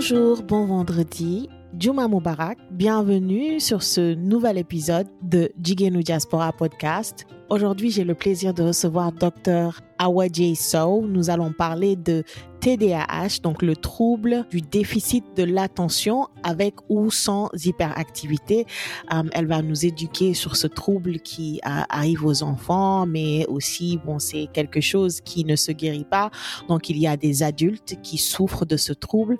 Bonjour, 0.00 0.42
bon 0.42 0.64
vendredi. 0.64 1.50
Juma 1.78 2.08
Mubarak, 2.08 2.56
bienvenue 2.70 3.60
sur 3.60 3.82
ce 3.82 4.14
nouvel 4.14 4.56
épisode 4.56 5.06
de 5.20 5.52
Jigenu 5.62 6.02
Diaspora 6.02 6.54
Podcast. 6.54 7.26
Aujourd'hui, 7.50 7.90
j'ai 7.90 8.04
le 8.04 8.14
plaisir 8.14 8.54
de 8.54 8.62
recevoir 8.62 9.12
Dr. 9.12 9.78
Awadje 9.98 10.54
Sow. 10.54 11.04
Nous 11.06 11.28
allons 11.28 11.52
parler 11.52 11.96
de 11.96 12.24
TDAH, 12.60 13.40
donc 13.42 13.62
le 13.62 13.74
trouble 13.74 14.44
du 14.50 14.60
déficit 14.60 15.24
de 15.36 15.44
l'attention 15.44 16.28
avec 16.42 16.74
ou 16.88 17.10
sans 17.10 17.48
hyperactivité. 17.64 18.66
Euh, 19.12 19.22
elle 19.32 19.46
va 19.46 19.62
nous 19.62 19.86
éduquer 19.86 20.34
sur 20.34 20.56
ce 20.56 20.66
trouble 20.66 21.20
qui 21.20 21.60
euh, 21.66 21.80
arrive 21.88 22.24
aux 22.24 22.42
enfants, 22.42 23.06
mais 23.06 23.46
aussi, 23.46 23.98
bon, 24.04 24.18
c'est 24.18 24.48
quelque 24.52 24.80
chose 24.80 25.20
qui 25.20 25.44
ne 25.44 25.56
se 25.56 25.72
guérit 25.72 26.04
pas. 26.04 26.30
Donc, 26.68 26.88
il 26.90 26.98
y 26.98 27.06
a 27.06 27.16
des 27.16 27.42
adultes 27.42 27.96
qui 28.02 28.18
souffrent 28.18 28.66
de 28.66 28.76
ce 28.76 28.92
trouble 28.92 29.38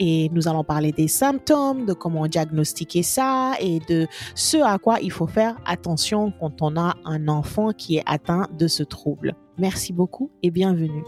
et 0.00 0.30
nous 0.32 0.48
allons 0.48 0.64
parler 0.64 0.92
des 0.92 1.08
symptômes, 1.08 1.84
de 1.84 1.92
comment 1.92 2.26
diagnostiquer 2.26 3.02
ça 3.02 3.52
et 3.60 3.80
de 3.88 4.06
ce 4.34 4.56
à 4.56 4.78
quoi 4.78 5.00
il 5.00 5.12
faut 5.12 5.26
faire 5.26 5.56
attention 5.66 6.32
quand 6.40 6.62
on 6.62 6.76
a 6.76 6.94
un 7.04 7.28
enfant 7.28 7.72
qui 7.72 7.96
est 7.96 8.04
atteint 8.06 8.48
de 8.58 8.66
ce 8.66 8.82
trouble. 8.82 9.34
Merci 9.58 9.92
beaucoup 9.92 10.30
et 10.42 10.50
bienvenue. 10.50 11.04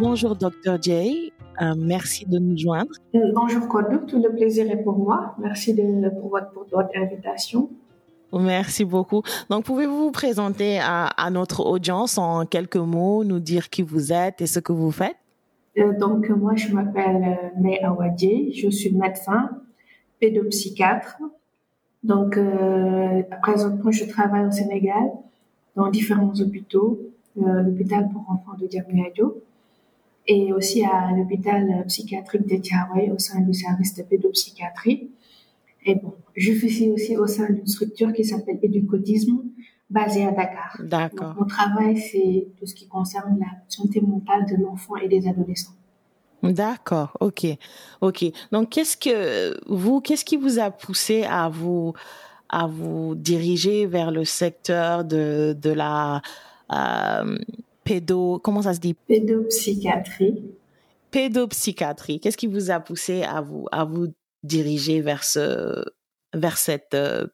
Bonjour, 0.00 0.34
Dr. 0.34 0.80
Jay. 0.80 1.30
Euh, 1.60 1.74
merci 1.76 2.24
de 2.24 2.38
nous 2.38 2.56
joindre. 2.56 2.90
Euh, 3.14 3.18
bonjour, 3.34 3.68
Kodou. 3.68 3.98
Tout 4.06 4.16
le 4.16 4.34
plaisir 4.34 4.70
est 4.70 4.82
pour 4.82 4.96
moi. 4.96 5.34
Merci 5.38 5.74
de, 5.74 6.08
pour, 6.18 6.30
votre, 6.30 6.50
pour 6.52 6.64
votre 6.72 6.96
invitation. 6.96 7.68
Merci 8.32 8.86
beaucoup. 8.86 9.22
Donc, 9.50 9.64
pouvez-vous 9.64 10.04
vous 10.04 10.10
présenter 10.10 10.78
à, 10.78 11.04
à, 11.04 11.28
notre 11.28 11.66
audience 11.66 12.16
en 12.16 12.46
quelques 12.46 12.76
mots, 12.76 13.24
nous 13.24 13.40
dire 13.40 13.68
qui 13.68 13.82
vous 13.82 14.10
êtes 14.10 14.40
et 14.40 14.46
ce 14.46 14.58
que 14.58 14.72
vous 14.72 14.90
faites? 14.90 15.16
Euh, 15.76 15.92
donc, 15.98 16.30
moi, 16.30 16.56
je 16.56 16.72
m'appelle 16.72 17.52
May 17.60 17.78
Awadje. 17.80 18.54
Je 18.54 18.70
suis 18.70 18.94
médecin, 18.94 19.50
pédopsychiatre. 20.18 21.18
Donc, 22.04 22.38
euh, 22.38 23.22
présentement, 23.42 23.90
je 23.90 24.06
travaille 24.06 24.46
au 24.46 24.50
Sénégal 24.50 25.10
dans 25.76 25.90
différents 25.90 26.32
hôpitaux. 26.40 26.98
Euh, 27.38 27.62
l'hôpital 27.62 28.08
pour 28.12 28.22
enfants 28.28 28.56
de 28.60 28.66
Diamniadio, 28.66 29.40
et 30.30 30.52
aussi 30.52 30.84
à 30.84 31.10
l'hôpital 31.16 31.84
psychiatrique 31.88 32.46
de 32.46 32.56
Tiaroy 32.56 33.12
au 33.12 33.18
sein 33.18 33.40
du 33.40 33.52
service 33.52 33.96
de 33.96 34.04
pédopsychiatrie. 34.04 35.10
Et 35.84 35.96
bon, 35.96 36.14
je 36.36 36.52
suis 36.52 36.88
aussi 36.88 37.16
au 37.16 37.26
sein 37.26 37.50
d'une 37.50 37.66
structure 37.66 38.12
qui 38.12 38.24
s'appelle 38.24 38.60
Éducotisme, 38.62 39.40
basée 39.88 40.24
à 40.24 40.30
Dakar. 40.30 40.76
D'accord. 40.84 41.34
Mon 41.36 41.46
travail, 41.46 41.96
c'est 41.98 42.46
tout 42.56 42.66
ce 42.66 42.76
qui 42.76 42.86
concerne 42.86 43.40
la 43.40 43.46
santé 43.66 44.00
mentale 44.00 44.46
de 44.48 44.62
l'enfant 44.62 44.94
et 44.96 45.08
des 45.08 45.26
adolescents. 45.26 45.74
D'accord, 46.44 47.16
ok, 47.18 47.46
ok. 48.00 48.24
Donc, 48.52 48.70
qu'est-ce 48.70 48.96
que 48.96 49.58
vous, 49.68 50.00
qu'est-ce 50.00 50.24
qui 50.24 50.36
vous 50.36 50.60
a 50.60 50.70
poussé 50.70 51.24
à 51.24 51.48
vous, 51.48 51.92
à 52.48 52.68
vous 52.68 53.16
diriger 53.16 53.86
vers 53.86 54.12
le 54.12 54.24
secteur 54.24 55.04
de, 55.04 55.56
de 55.60 55.70
la 55.70 56.22
euh, 56.72 57.36
pédo, 57.90 58.38
comment 58.38 58.62
ça 58.62 58.72
se 58.72 58.78
dit? 58.78 58.94
Pédopsychiatrie. 58.94 60.44
Pédopsychiatrie. 61.10 62.20
Qu'est-ce 62.20 62.36
qui 62.36 62.46
vous 62.46 62.70
a 62.70 62.78
poussé 62.78 63.24
à 63.24 63.40
vous, 63.40 63.66
à 63.72 63.84
vous 63.84 64.06
diriger 64.44 65.00
vers 65.00 65.24
ce, 65.24 65.84
vers 66.32 66.56
cette 66.56 66.94
euh, 66.94 67.26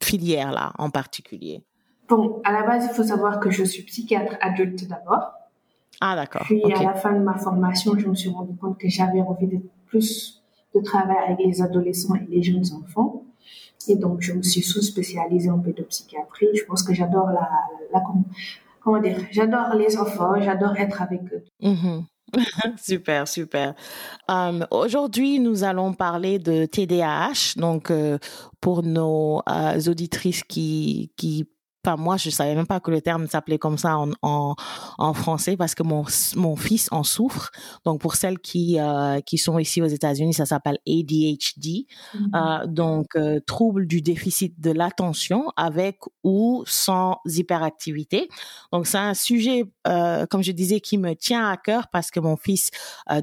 filière-là 0.00 0.72
en 0.78 0.90
particulier? 0.90 1.64
Bon, 2.08 2.40
à 2.44 2.52
la 2.52 2.62
base, 2.62 2.86
il 2.88 2.94
faut 2.94 3.02
savoir 3.02 3.40
que 3.40 3.50
je 3.50 3.64
suis 3.64 3.82
psychiatre 3.82 4.36
adulte 4.40 4.86
d'abord. 4.86 5.32
Ah, 6.00 6.14
d'accord. 6.14 6.42
Puis 6.44 6.62
okay. 6.62 6.74
à 6.74 6.82
la 6.84 6.94
fin 6.94 7.12
de 7.12 7.24
ma 7.24 7.36
formation, 7.36 7.98
je 7.98 8.06
me 8.06 8.14
suis 8.14 8.28
rendu 8.28 8.54
compte 8.56 8.78
que 8.78 8.88
j'avais 8.88 9.22
envie 9.22 9.48
de 9.48 9.58
plus 9.86 10.40
de 10.72 10.80
travailler 10.80 11.18
avec 11.26 11.44
les 11.44 11.62
adolescents 11.62 12.14
et 12.14 12.26
les 12.28 12.42
jeunes 12.44 12.66
enfants. 12.80 13.24
Et 13.88 13.96
donc, 13.96 14.20
je 14.20 14.34
me 14.34 14.42
suis 14.42 14.62
sous-spécialisée 14.62 15.50
en 15.50 15.58
pédopsychiatrie. 15.58 16.48
Je 16.54 16.64
pense 16.64 16.84
que 16.84 16.94
j'adore 16.94 17.26
la, 17.26 17.50
la, 17.92 18.00
comment 18.84 19.00
dire, 19.00 19.16
j'adore 19.30 19.74
les 19.74 19.96
enfants, 19.96 20.34
j'adore 20.40 20.76
être 20.76 21.02
avec 21.02 21.22
eux. 21.32 21.44
Mm 21.60 21.74
-hmm. 21.74 22.04
super, 22.78 23.26
super. 23.28 23.74
Um, 24.28 24.66
Aujourd'hui, 24.70 25.38
nous 25.38 25.64
allons 25.64 25.94
parler 25.94 26.38
de 26.38 26.66
TDAH. 26.66 27.54
Donc, 27.56 27.90
euh, 27.90 28.18
pour 28.60 28.82
nos 28.82 29.40
euh, 29.48 29.80
auditrices 29.86 30.42
qui, 30.42 31.12
qui 31.16 31.48
Enfin, 31.84 31.96
moi, 31.96 32.16
je 32.16 32.30
savais 32.30 32.54
même 32.54 32.66
pas 32.66 32.80
que 32.80 32.90
le 32.90 33.02
terme 33.02 33.26
s'appelait 33.26 33.58
comme 33.58 33.76
ça 33.76 33.98
en, 33.98 34.10
en, 34.22 34.54
en, 34.98 35.12
français 35.12 35.56
parce 35.56 35.74
que 35.74 35.82
mon, 35.82 36.04
mon 36.36 36.56
fils 36.56 36.88
en 36.92 37.02
souffre. 37.02 37.50
Donc, 37.84 38.00
pour 38.00 38.14
celles 38.14 38.38
qui, 38.38 38.78
euh, 38.80 39.20
qui 39.20 39.36
sont 39.36 39.58
ici 39.58 39.82
aux 39.82 39.86
États-Unis, 39.86 40.32
ça 40.32 40.46
s'appelle 40.46 40.78
ADHD. 40.88 41.84
Mm 42.14 42.18
-hmm. 42.18 42.62
euh, 42.62 42.66
donc, 42.66 43.16
euh, 43.16 43.40
trouble 43.46 43.86
du 43.86 44.00
déficit 44.00 44.58
de 44.60 44.70
l'attention 44.70 45.50
avec 45.56 45.98
ou 46.22 46.64
sans 46.66 47.18
hyperactivité. 47.26 48.28
Donc, 48.72 48.86
c'est 48.86 48.98
un 48.98 49.14
sujet, 49.14 49.64
comme 50.30 50.42
je 50.42 50.52
disais, 50.52 50.80
qui 50.80 50.96
me 50.96 51.14
tient 51.14 51.46
à 51.50 51.56
cœur 51.56 51.88
parce 51.92 52.10
que 52.10 52.20
mon 52.20 52.36
fils 52.36 52.70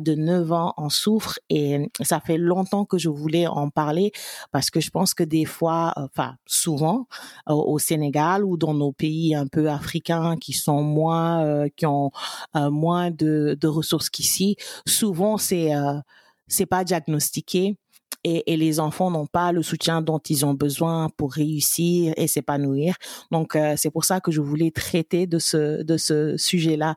de 0.07 0.13
9 0.15 0.51
ans 0.51 0.73
en 0.77 0.89
souffre 0.89 1.39
et 1.49 1.89
ça 2.01 2.19
fait 2.19 2.37
longtemps 2.37 2.85
que 2.85 2.97
je 2.99 3.09
voulais 3.09 3.47
en 3.47 3.69
parler 3.69 4.11
parce 4.51 4.69
que 4.69 4.79
je 4.79 4.91
pense 4.91 5.13
que 5.13 5.23
des 5.25 5.45
fois, 5.45 5.93
enfin, 5.95 6.35
souvent, 6.45 7.07
au 7.47 7.79
Sénégal 7.79 8.43
dans 8.57 8.73
nos 8.73 8.91
pays 8.91 9.35
un 9.35 9.47
peu 9.47 9.69
africains 9.69 10.37
qui 10.37 10.53
sont 10.53 10.83
moins, 10.83 11.43
euh, 11.43 11.69
qui 11.75 11.85
ont 11.85 12.11
euh, 12.55 12.69
moins 12.69 13.11
de, 13.11 13.57
ressources 13.63 14.09
qu'ici, 14.09 14.57
souvent 14.85 15.37
c'est 15.37 15.75
euh, 15.75 15.99
c'est 16.47 16.65
pas 16.65 16.83
diagnostiqué. 16.83 17.77
Et, 18.23 18.55
les 18.55 18.79
enfants 18.79 19.09
n'ont 19.09 19.25
pas 19.25 19.51
le 19.51 19.63
soutien 19.63 20.01
dont 20.01 20.19
ils 20.19 20.45
ont 20.45 20.53
besoin 20.53 21.09
pour 21.17 21.33
réussir 21.33 22.13
et 22.17 22.27
s'épanouir. 22.27 22.95
Donc 23.31 23.55
euh, 23.55 23.73
c'est 23.77 23.89
pour 23.89 24.05
ça 24.05 24.19
que 24.21 24.31
je 24.31 24.41
voulais 24.41 24.69
traiter 24.69 25.25
de 25.25 25.39
ce 25.39 25.81
de 25.81 25.97
ce 25.97 26.37
sujet-là. 26.37 26.95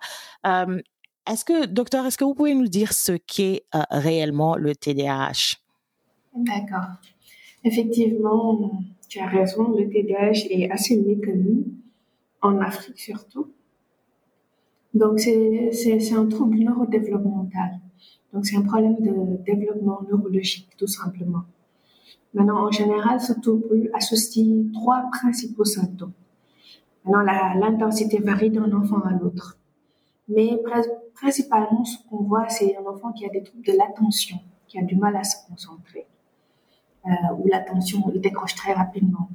Est-ce 1.26 1.44
que 1.46 1.64
docteur, 1.64 2.04
est-ce 2.04 2.18
que 2.18 2.24
vous 2.24 2.34
pouvez 2.34 2.54
nous 2.54 2.68
dire 2.68 2.92
ce 2.92 3.12
qu'est 3.12 3.64
réellement 3.90 4.56
le 4.56 4.74
TDAH 4.74 5.56
D'accord. 6.34 6.98
Effectivement, 7.64 8.82
tu 9.08 9.20
as 9.20 9.26
raison, 9.26 9.74
le 9.74 9.88
TDAH 9.88 10.48
est 10.50 10.70
assez 10.70 11.00
méconnu, 11.00 11.64
en 12.42 12.60
Afrique 12.60 12.98
surtout. 12.98 13.46
Donc, 14.92 15.18
c'est 15.18 16.12
un 16.12 16.26
trouble 16.26 16.58
neurodéveloppemental. 16.58 17.80
Donc, 18.32 18.46
c'est 18.46 18.56
un 18.56 18.62
problème 18.62 18.96
de 19.00 19.42
développement 19.44 20.02
neurologique, 20.08 20.68
tout 20.76 20.86
simplement. 20.86 21.44
Maintenant, 22.34 22.66
en 22.66 22.70
général, 22.70 23.20
ce 23.20 23.32
trouble 23.32 23.90
associe 23.94 24.66
trois 24.72 25.04
principaux 25.10 25.64
symptômes. 25.64 26.12
Maintenant, 27.04 27.22
l'intensité 27.58 28.18
varie 28.18 28.50
d'un 28.50 28.72
enfant 28.72 29.00
à 29.00 29.12
l'autre. 29.12 29.58
Mais 30.28 30.58
principalement, 31.14 31.84
ce 31.84 31.96
qu'on 32.08 32.24
voit, 32.24 32.48
c'est 32.48 32.76
un 32.76 32.84
enfant 32.84 33.12
qui 33.12 33.24
a 33.24 33.28
des 33.30 33.42
troubles 33.42 33.64
de 33.64 33.72
l'attention, 33.72 34.36
qui 34.66 34.78
a 34.78 34.82
du 34.82 34.96
mal 34.96 35.16
à 35.16 35.24
se 35.24 35.36
concentrer 35.48 36.06
où 37.38 37.46
l'attention 37.48 38.02
il 38.14 38.20
décroche 38.20 38.54
très 38.54 38.72
rapidement. 38.72 39.28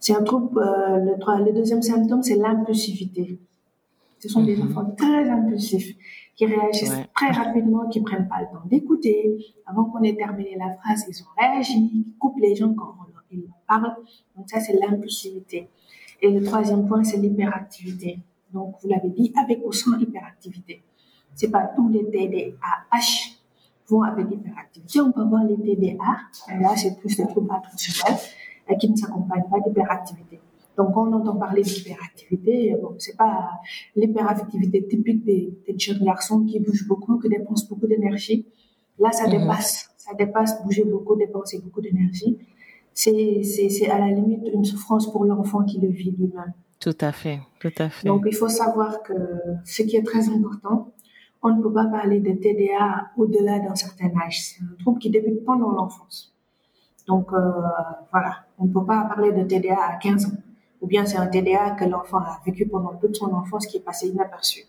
C'est 0.00 0.14
un 0.14 0.22
trouble. 0.22 0.58
Euh, 0.58 0.96
le, 0.98 1.44
le, 1.44 1.52
deuxième 1.52 1.82
symptôme, 1.82 2.22
c'est 2.22 2.36
l'impulsivité. 2.36 3.38
Ce 4.18 4.28
sont 4.28 4.42
des 4.42 4.60
enfants 4.60 4.90
très 4.96 5.28
impulsifs 5.28 5.96
qui 6.36 6.46
réagissent 6.46 6.90
ouais. 6.90 7.08
très 7.14 7.30
rapidement, 7.30 7.88
qui 7.88 8.00
prennent 8.00 8.28
pas 8.28 8.40
le 8.40 8.46
temps 8.46 8.64
d'écouter. 8.66 9.38
Avant 9.66 9.84
qu'on 9.84 10.02
ait 10.02 10.16
terminé 10.16 10.56
la 10.58 10.74
phrase, 10.74 11.06
ils 11.08 11.22
ont 11.22 11.26
réagi, 11.38 11.90
ils 11.94 12.06
coupent 12.18 12.40
les 12.40 12.54
gens 12.54 12.72
quand 12.74 12.94
on 12.98 13.12
leur, 13.12 13.24
ils 13.30 13.40
leur 13.42 13.56
parlent. 13.66 13.96
Donc 14.36 14.48
ça, 14.48 14.60
c'est 14.60 14.74
l'impulsivité. 14.74 15.68
Et 16.22 16.30
le 16.30 16.42
troisième 16.44 16.86
point, 16.86 17.02
c'est 17.04 17.18
l'hyperactivité. 17.18 18.18
Donc 18.52 18.74
vous 18.82 18.88
l'avez 18.88 19.10
dit, 19.10 19.32
avec 19.42 19.60
ou 19.64 19.72
sans 19.72 19.98
hyperactivité. 19.98 20.82
C'est 21.34 21.50
pas 21.50 21.70
tous 21.74 21.88
les 21.88 22.10
TDAH 22.10 23.39
vont 23.90 24.02
avec 24.02 24.26
l'hyperactivité. 24.30 25.00
On 25.00 25.12
peut 25.12 25.22
avoir 25.22 25.44
les 25.44 25.56
TDA, 25.56 26.04
là 26.60 26.76
c'est 26.76 26.96
plus 26.98 27.16
des 27.16 27.26
troubles 27.26 27.50
attentionnels 27.52 28.18
qui 28.78 28.90
ne 28.90 28.96
s'accompagnent 28.96 29.48
pas 29.50 29.60
d'hyperactivité. 29.60 30.40
Donc 30.76 30.94
quand 30.94 31.08
on 31.08 31.12
entend 31.12 31.36
parler 31.36 31.62
d'hyperactivité, 31.62 32.76
bon, 32.80 32.94
c'est 32.98 33.16
pas 33.16 33.50
l'hyperactivité 33.96 34.86
typique 34.86 35.24
des, 35.24 35.52
des, 35.66 35.78
jeunes 35.78 36.02
garçons 36.04 36.44
qui 36.44 36.60
bougent 36.60 36.86
beaucoup, 36.86 37.18
qui 37.18 37.28
dépensent 37.28 37.66
beaucoup 37.68 37.86
d'énergie. 37.86 38.46
Là, 38.98 39.10
ça 39.12 39.26
-hmm. 39.26 39.38
dépasse, 39.38 39.90
ça 40.04 40.12
dépasse 40.14 40.62
bouger 40.62 40.84
beaucoup, 40.84 41.16
dépenser 41.16 41.58
beaucoup 41.64 41.82
d'énergie. 41.86 42.38
C'est 42.92 43.88
à 43.90 43.98
la 43.98 44.10
limite 44.18 44.44
une 44.56 44.64
souffrance 44.64 45.10
pour 45.12 45.24
l'enfant 45.24 45.62
qui 45.64 45.78
le 45.84 45.88
vit 45.88 46.12
lui-même. 46.18 46.52
Tout 46.86 46.96
à 47.00 47.12
fait, 47.12 47.38
tout 47.62 47.76
à 47.84 47.88
fait. 47.90 48.06
Donc 48.10 48.22
il 48.26 48.36
faut 48.40 48.48
savoir 48.48 48.90
que 49.06 49.12
ce 49.64 49.82
qui 49.82 49.94
est 49.98 50.06
très 50.12 50.24
important, 50.36 50.76
on 51.42 51.56
ne 51.56 51.62
peut 51.62 51.72
pas 51.72 51.86
parler 51.86 52.20
de 52.20 52.32
TDA 52.32 53.10
au-delà 53.16 53.58
d'un 53.60 53.74
certain 53.74 54.10
âge. 54.24 54.42
C'est 54.42 54.62
un 54.62 54.76
trouble 54.78 54.98
qui 54.98 55.10
débute 55.10 55.44
pendant 55.44 55.70
l'enfance. 55.70 56.34
Donc 57.06 57.32
euh, 57.32 57.38
voilà, 58.12 58.44
on 58.58 58.66
ne 58.66 58.72
peut 58.72 58.84
pas 58.84 59.04
parler 59.04 59.32
de 59.32 59.42
TDA 59.44 59.76
à 59.76 59.96
15 59.96 60.26
ans. 60.26 60.38
Ou 60.80 60.86
bien 60.86 61.04
c'est 61.06 61.16
un 61.16 61.26
TDA 61.26 61.72
que 61.72 61.84
l'enfant 61.84 62.18
a 62.18 62.40
vécu 62.44 62.66
pendant 62.66 62.94
toute 62.94 63.16
son 63.16 63.32
enfance 63.32 63.66
qui 63.66 63.78
est 63.78 63.84
passé 63.84 64.08
inaperçu. 64.08 64.64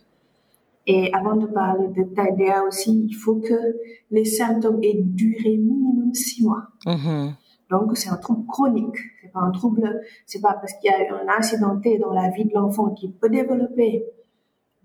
Et 0.87 1.13
avant 1.13 1.35
de 1.35 1.45
parler 1.45 1.87
de 1.89 2.03
TDA 2.03 2.63
aussi, 2.63 3.07
il 3.09 3.13
faut 3.13 3.35
que 3.35 3.77
les 4.09 4.25
symptômes 4.25 4.79
aient 4.81 4.99
duré 4.99 5.57
minimum 5.57 6.13
six 6.13 6.43
mois. 6.43 6.63
Mm-hmm. 6.85 7.33
Donc, 7.69 7.95
c'est 7.95 8.09
un 8.09 8.17
trouble 8.17 8.45
chronique. 8.47 8.97
C'est 9.21 9.31
pas 9.31 9.39
un 9.39 9.51
trouble, 9.51 10.01
c'est 10.25 10.41
pas 10.41 10.53
parce 10.53 10.73
qu'il 10.73 10.91
y 10.91 10.93
a 10.93 11.15
un 11.15 11.39
incidenté 11.39 11.99
dans 11.99 12.11
la 12.11 12.29
vie 12.29 12.45
de 12.45 12.53
l'enfant 12.53 12.89
qui 12.89 13.09
peut 13.09 13.29
développer 13.29 14.05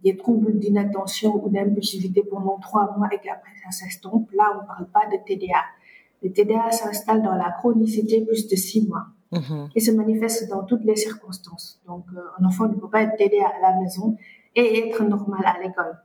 des 0.06 0.16
troubles 0.16 0.58
d'inattention 0.58 1.44
ou 1.44 1.48
d'impulsivité 1.48 2.22
pendant 2.22 2.58
trois 2.58 2.96
mois 2.96 3.08
et 3.12 3.18
qu'après 3.18 3.50
ça 3.64 3.70
s'estompe. 3.72 4.30
Là, 4.32 4.44
on 4.54 4.64
parle 4.64 4.86
pas 4.86 5.06
de 5.06 5.16
TDA. 5.26 5.62
Le 6.22 6.32
TDA 6.32 6.70
s'installe 6.70 7.22
dans 7.22 7.34
la 7.34 7.50
chronicité 7.50 8.24
plus 8.24 8.46
de 8.46 8.54
six 8.54 8.86
mois. 8.86 9.06
Mm-hmm. 9.32 9.70
Et 9.74 9.80
se 9.80 9.90
manifeste 9.90 10.48
dans 10.48 10.62
toutes 10.62 10.84
les 10.84 10.94
circonstances. 10.94 11.80
Donc, 11.88 12.04
euh, 12.14 12.20
un 12.38 12.44
enfant 12.44 12.68
ne 12.68 12.74
peut 12.74 12.88
pas 12.88 13.02
être 13.02 13.16
TDA 13.16 13.48
à 13.58 13.60
la 13.60 13.80
maison 13.80 14.16
et 14.54 14.86
être 14.86 15.02
normal 15.02 15.42
à 15.44 15.60
l'école. 15.60 15.98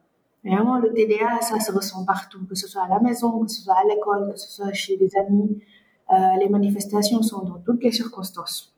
Vraiment, 0.43 0.79
le 0.79 0.91
TDA, 0.91 1.39
ça 1.41 1.59
se 1.59 1.71
ressent 1.71 2.03
partout, 2.03 2.43
que 2.47 2.55
ce 2.55 2.67
soit 2.67 2.85
à 2.85 2.89
la 2.89 2.99
maison, 2.99 3.45
que 3.45 3.51
ce 3.51 3.61
soit 3.61 3.75
à 3.75 3.83
l'école, 3.83 4.31
que 4.31 4.39
ce 4.39 4.49
soit 4.49 4.73
chez 4.73 4.97
des 4.97 5.11
amis, 5.15 5.61
euh, 6.11 6.15
les 6.39 6.49
manifestations 6.49 7.21
sont 7.21 7.43
dans 7.43 7.59
toutes 7.59 7.83
les 7.83 7.91
circonstances. 7.91 8.70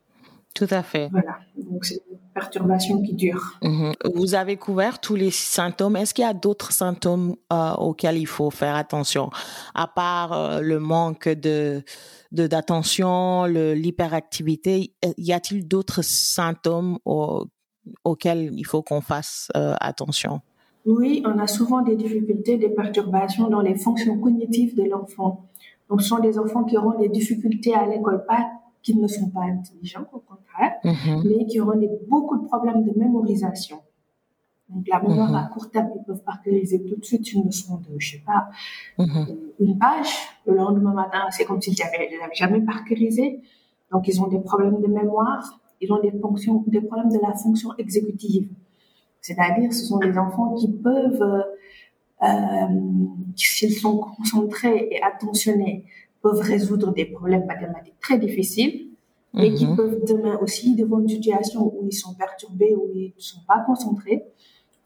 Tout 0.54 0.68
à 0.70 0.84
fait. 0.84 1.08
Voilà, 1.10 1.38
donc 1.56 1.84
c'est 1.84 2.00
une 2.10 2.18
perturbation 2.32 3.02
qui 3.02 3.14
dure. 3.14 3.58
Mhm. 3.62 3.92
Vous 4.14 4.36
avez 4.36 4.56
couvert 4.56 5.00
tous 5.00 5.16
les 5.16 5.32
symptômes. 5.32 5.96
Est-ce 5.96 6.14
qu'il 6.14 6.24
y 6.24 6.28
a 6.28 6.32
d'autres 6.32 6.72
symptômes 6.72 7.34
euh, 7.52 7.72
auxquels 7.72 8.18
il 8.18 8.26
faut 8.26 8.50
faire 8.50 8.76
attention, 8.76 9.30
à 9.74 9.88
part 9.88 10.32
euh, 10.32 10.60
le 10.60 10.78
manque 10.78 11.28
de 11.28 11.82
d'attention, 12.30 13.44
l'hyperactivité 13.44 14.92
Y 15.18 15.32
a-t-il 15.32 15.68
d'autres 15.68 16.02
symptômes 16.02 16.98
auxquels 17.04 18.50
il 18.52 18.66
faut 18.66 18.82
qu'on 18.82 19.00
fasse 19.00 19.52
attention? 19.54 20.40
Oui, 20.84 21.22
on 21.24 21.38
a 21.38 21.46
souvent 21.46 21.80
des 21.82 21.96
difficultés, 21.96 22.58
des 22.58 22.68
perturbations 22.68 23.48
dans 23.48 23.60
les 23.60 23.76
fonctions 23.76 24.18
cognitives 24.18 24.76
de 24.76 24.82
l'enfant. 24.82 25.48
Donc, 25.88 26.02
ce 26.02 26.08
sont 26.08 26.18
des 26.18 26.38
enfants 26.38 26.64
qui 26.64 26.76
auront 26.76 26.98
des 26.98 27.08
difficultés 27.08 27.74
à 27.74 27.86
l'école, 27.86 28.24
pas 28.26 28.50
qui 28.84 28.94
ne 28.94 29.08
sont 29.08 29.30
pas 29.30 29.40
intelligents, 29.40 30.06
au 30.12 30.18
contraire, 30.18 30.74
mhm. 30.84 31.24
mais 31.24 31.46
qui 31.46 31.58
auront 31.58 31.78
des, 31.78 31.90
beaucoup 32.06 32.36
de 32.36 32.44
problèmes 32.46 32.84
de 32.84 32.92
mémorisation. 32.96 33.80
Donc, 34.68 34.86
la 34.86 35.00
mémoire 35.00 35.30
mhm. 35.30 35.36
à 35.36 35.50
court 35.52 35.70
terme, 35.70 35.90
ils 35.96 36.04
peuvent 36.04 36.22
parcuriser 36.22 36.84
tout 36.84 36.96
de 36.96 37.04
suite 37.04 37.32
une 37.32 37.46
leçon 37.46 37.78
de, 37.78 37.98
je 37.98 38.12
sais 38.12 38.22
pas, 38.24 38.50
mhm. 38.98 39.26
une 39.58 39.78
page. 39.78 40.12
Le 40.46 40.54
lendemain 40.54 40.92
matin, 40.92 41.22
c'est 41.30 41.46
comme 41.46 41.62
s'ils 41.62 41.76
n'avaient 41.78 42.10
jamais 42.34 42.60
parcurisé. 42.60 43.40
Donc, 43.90 44.06
ils 44.06 44.20
ont 44.20 44.28
des 44.28 44.40
problèmes 44.40 44.80
de 44.82 44.86
mémoire. 44.86 45.60
Ils 45.80 45.90
ont 45.90 46.00
des 46.00 46.12
fonctions, 46.12 46.62
des 46.66 46.82
problèmes 46.82 47.10
de 47.10 47.18
la 47.22 47.34
fonction 47.34 47.70
exécutive. 47.78 48.48
C'est-à-dire, 49.22 49.72
ce 49.72 49.86
sont 49.86 49.98
des 49.98 50.18
enfants 50.18 50.52
qui 50.54 50.70
peuvent 50.70 51.22
euh, 51.22 51.42
euh, 52.22 52.66
s'ils 53.34 53.72
sont 53.72 53.98
concentrés 53.98 54.88
et 54.90 55.02
attentionnés, 55.02 55.84
peuvent 56.24 56.40
résoudre 56.40 56.90
des 56.94 57.04
problèmes 57.04 57.44
mathématiques 57.44 58.00
très 58.00 58.18
difficiles, 58.18 58.86
mais 59.34 59.52
qui 59.52 59.66
mhm. 59.66 59.76
peuvent 59.76 60.00
demain 60.08 60.38
aussi, 60.40 60.74
devant 60.74 60.98
une 61.00 61.08
situation 61.08 61.66
où 61.66 61.86
ils 61.86 61.92
sont 61.92 62.14
perturbés, 62.14 62.74
où 62.74 62.88
ils 62.94 63.12
ne 63.14 63.20
sont 63.20 63.42
pas 63.46 63.62
concentrés, 63.66 64.24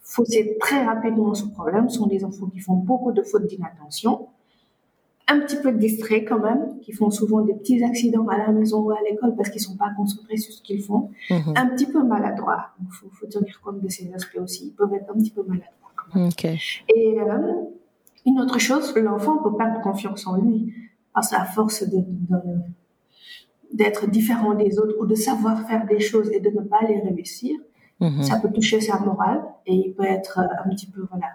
fausser 0.02 0.56
très 0.58 0.84
rapidement 0.84 1.34
ce 1.34 1.44
problème. 1.44 1.88
Ce 1.88 1.98
sont 1.98 2.08
des 2.08 2.24
enfants 2.24 2.46
qui 2.46 2.58
font 2.58 2.74
beaucoup 2.74 3.12
de 3.12 3.22
fautes 3.22 3.46
d'inattention, 3.46 4.26
un 5.28 5.38
petit 5.40 5.58
peu 5.62 5.70
distraits 5.70 6.26
quand 6.28 6.40
même, 6.40 6.80
qui 6.80 6.92
font 6.92 7.10
souvent 7.10 7.42
des 7.42 7.54
petits 7.54 7.84
accidents 7.84 8.26
à 8.26 8.36
la 8.36 8.50
maison 8.50 8.80
ou 8.80 8.90
à 8.90 8.98
l'école 9.08 9.36
parce 9.36 9.50
qu'ils 9.50 9.60
sont 9.60 9.76
pas 9.76 9.90
concentrés 9.96 10.38
sur 10.38 10.52
ce 10.52 10.60
qu'ils 10.60 10.82
font, 10.82 11.10
mhm. 11.30 11.52
un 11.54 11.66
petit 11.68 11.86
peu 11.86 12.02
maladroits. 12.02 12.70
Il 12.80 12.90
faut, 12.90 13.06
faut 13.12 13.26
tenir 13.26 13.60
compte 13.60 13.80
de 13.80 13.88
ces 13.88 14.12
aspects 14.12 14.40
aussi. 14.42 14.68
Ils 14.68 14.72
peuvent 14.72 14.92
être 14.92 15.08
un 15.14 15.18
petit 15.20 15.30
peu 15.30 15.42
maladroits. 15.42 15.92
Et 16.92 17.20
euh, 17.20 17.52
une 18.26 18.40
autre 18.40 18.58
chose, 18.58 18.92
l'enfant 18.96 19.36
peut 19.38 19.56
perdre 19.56 19.80
confiance 19.82 20.26
en 20.26 20.36
lui 20.36 20.74
parce 21.18 21.32
à 21.32 21.44
force 21.44 21.82
de, 21.82 22.04
d'être 23.72 24.08
différent 24.08 24.54
des 24.54 24.78
autres 24.78 24.94
ou 25.00 25.04
de 25.04 25.16
savoir 25.16 25.66
faire 25.66 25.84
des 25.84 25.98
choses 25.98 26.30
et 26.30 26.38
de 26.38 26.48
ne 26.48 26.60
pas 26.60 26.82
les 26.88 27.00
réussir, 27.00 27.58
mhm. 27.98 28.22
ça 28.22 28.38
peut 28.38 28.52
toucher 28.52 28.80
sa 28.80 29.00
morale 29.00 29.42
et 29.66 29.74
il 29.74 29.94
peut 29.94 30.04
être 30.04 30.38
euh, 30.38 30.64
un 30.64 30.68
petit 30.68 30.86
peu, 30.86 31.04
voilà, 31.10 31.30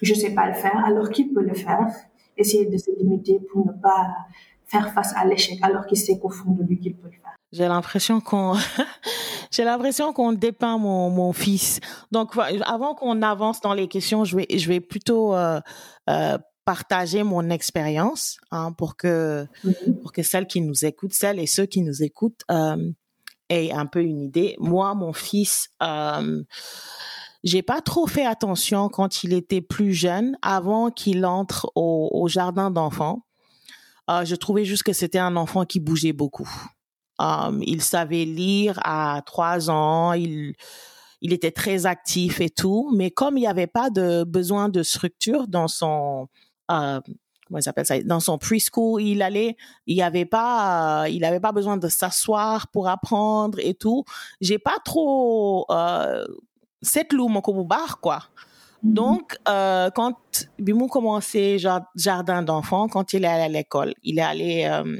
je 0.00 0.14
sais 0.14 0.30
pas 0.30 0.46
le 0.46 0.54
faire 0.54 0.82
alors 0.86 1.10
qu'il 1.10 1.30
peut 1.34 1.42
le 1.42 1.52
faire, 1.52 1.86
essayer 2.38 2.64
de 2.64 2.78
se 2.78 2.90
limiter 2.98 3.38
pour 3.52 3.66
ne 3.66 3.72
pas 3.72 4.14
faire 4.64 4.94
face 4.94 5.12
à 5.14 5.26
l'échec 5.26 5.58
alors 5.60 5.84
qu'il 5.84 5.98
sait 5.98 6.18
qu'au 6.18 6.30
fond 6.30 6.52
de 6.52 6.62
lui 6.62 6.78
qu'il 6.78 6.94
peut 6.94 7.08
le 7.08 7.12
faire. 7.12 7.36
J'ai 7.52 7.68
l'impression 7.68 8.22
qu'on 8.22 8.54
j'ai 9.50 9.64
l'impression 9.64 10.14
qu'on 10.14 10.32
dépeint 10.32 10.78
mon, 10.78 11.10
mon 11.10 11.34
fils. 11.34 11.80
Donc 12.12 12.32
avant 12.64 12.94
qu'on 12.94 13.20
avance 13.20 13.60
dans 13.60 13.74
les 13.74 13.88
questions, 13.88 14.24
je 14.24 14.36
vais 14.38 14.46
je 14.56 14.66
vais 14.68 14.80
plutôt 14.80 15.34
euh, 15.34 15.60
euh, 16.08 16.38
partager 16.64 17.22
mon 17.22 17.50
expérience 17.50 18.38
hein, 18.50 18.72
pour 18.72 18.96
que 18.96 19.46
mm-hmm. 19.64 20.00
pour 20.00 20.12
que 20.12 20.22
celles 20.22 20.46
qui 20.46 20.60
nous 20.60 20.84
écoutent, 20.84 21.14
celles 21.14 21.38
et 21.38 21.46
ceux 21.46 21.66
qui 21.66 21.82
nous 21.82 22.02
écoutent 22.02 22.42
euh, 22.50 22.90
aient 23.48 23.72
un 23.72 23.86
peu 23.86 24.02
une 24.02 24.20
idée. 24.20 24.56
Moi, 24.58 24.94
mon 24.94 25.12
fils 25.12 25.68
euh, 25.82 26.42
j'ai 27.44 27.62
pas 27.62 27.80
trop 27.80 28.06
fait 28.06 28.24
attention 28.24 28.88
quand 28.88 29.24
il 29.24 29.32
était 29.32 29.60
plus 29.60 29.92
jeune, 29.92 30.36
avant 30.42 30.90
qu'il 30.90 31.26
entre 31.26 31.70
au, 31.74 32.08
au 32.12 32.28
jardin 32.28 32.70
d'enfants. 32.70 33.24
Euh, 34.10 34.24
je 34.24 34.34
trouvais 34.34 34.64
juste 34.64 34.84
que 34.84 34.92
c'était 34.92 35.18
un 35.18 35.36
enfant 35.36 35.64
qui 35.64 35.80
bougeait 35.80 36.12
beaucoup. 36.12 36.48
Um, 37.18 37.62
il 37.62 37.82
savait 37.82 38.24
lire 38.24 38.78
à 38.84 39.22
trois 39.26 39.70
ans. 39.70 40.12
Il, 40.12 40.54
il 41.20 41.32
était 41.32 41.50
très 41.50 41.86
actif 41.86 42.40
et 42.40 42.50
tout. 42.50 42.92
Mais 42.96 43.10
comme 43.10 43.36
il 43.36 43.42
n'y 43.42 43.46
avait 43.46 43.66
pas 43.66 43.90
de 43.90 44.24
besoin 44.24 44.68
de 44.68 44.82
structure 44.82 45.48
dans 45.48 45.68
son, 45.68 46.28
euh, 46.72 47.00
comment 47.46 47.60
s'appelle 47.60 47.86
ça, 47.86 48.00
dans 48.02 48.20
son 48.20 48.38
preschool, 48.38 49.02
il 49.02 49.22
allait, 49.22 49.56
il 49.86 50.00
avait 50.02 50.24
pas, 50.24 51.06
il 51.08 51.24
avait 51.24 51.40
pas 51.40 51.52
besoin 51.52 51.76
de 51.76 51.88
s'asseoir 51.88 52.68
pour 52.68 52.88
apprendre 52.88 53.58
et 53.60 53.74
tout. 53.74 54.04
J'ai 54.40 54.58
pas 54.58 54.78
trop, 54.84 55.66
euh, 55.70 56.24
cette 56.80 57.12
loup 57.12 57.28
mon 57.28 57.64
bar, 57.64 58.00
quoi. 58.00 58.18
Mm-hmm. 58.84 58.92
Donc, 58.94 59.36
euh, 59.48 59.90
quand 59.94 60.48
Bimou 60.58 60.88
commençait 60.88 61.58
jardin 61.94 62.42
d'enfants, 62.42 62.88
quand 62.88 63.12
il 63.12 63.24
est 63.24 63.28
allé 63.28 63.42
à 63.42 63.48
l'école, 63.48 63.94
il 64.02 64.18
est 64.18 64.22
allé 64.22 64.64
euh, 64.64 64.98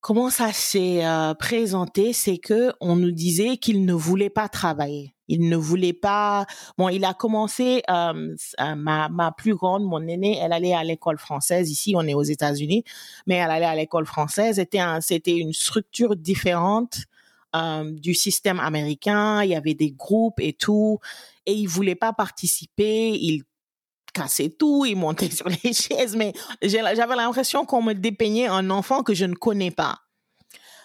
comment 0.00 0.28
ça 0.28 0.52
s'est 0.52 1.04
euh, 1.06 1.32
présenté, 1.34 2.12
c'est 2.12 2.38
que 2.38 2.72
on 2.80 2.96
nous 2.96 3.12
disait 3.12 3.56
qu'il 3.56 3.86
ne 3.86 3.94
voulait 3.94 4.30
pas 4.30 4.48
travailler. 4.48 5.11
Il 5.28 5.48
ne 5.48 5.56
voulait 5.56 5.92
pas. 5.92 6.46
Bon, 6.78 6.88
il 6.88 7.04
a 7.04 7.14
commencé. 7.14 7.82
Euh, 7.90 8.34
ma 8.76 9.08
ma 9.08 9.32
plus 9.32 9.54
grande, 9.54 9.84
mon 9.84 10.06
aînée, 10.06 10.38
elle 10.40 10.52
allait 10.52 10.74
à 10.74 10.84
l'école 10.84 11.18
française. 11.18 11.70
Ici, 11.70 11.94
on 11.96 12.06
est 12.06 12.14
aux 12.14 12.22
États-Unis, 12.22 12.84
mais 13.26 13.36
elle 13.36 13.50
allait 13.50 13.66
à 13.66 13.74
l'école 13.74 14.06
française. 14.06 14.56
C'était 14.56 14.80
un, 14.80 15.00
c'était 15.00 15.36
une 15.36 15.52
structure 15.52 16.16
différente 16.16 16.98
euh, 17.54 17.90
du 17.90 18.14
système 18.14 18.60
américain. 18.60 19.42
Il 19.42 19.50
y 19.50 19.54
avait 19.54 19.74
des 19.74 19.92
groupes 19.92 20.40
et 20.40 20.52
tout, 20.52 20.98
et 21.46 21.52
il 21.52 21.66
voulait 21.66 21.94
pas 21.94 22.12
participer. 22.12 23.10
Il 23.10 23.42
cassait 24.12 24.50
tout, 24.50 24.84
il 24.86 24.96
montait 24.98 25.30
sur 25.30 25.48
les 25.48 25.72
chaises, 25.72 26.16
mais 26.16 26.32
j'avais 26.62 27.16
l'impression 27.16 27.64
qu'on 27.64 27.82
me 27.82 27.94
dépeignait 27.94 28.46
un 28.46 28.70
enfant 28.70 29.02
que 29.02 29.14
je 29.14 29.24
ne 29.24 29.34
connais 29.34 29.70
pas. 29.70 30.01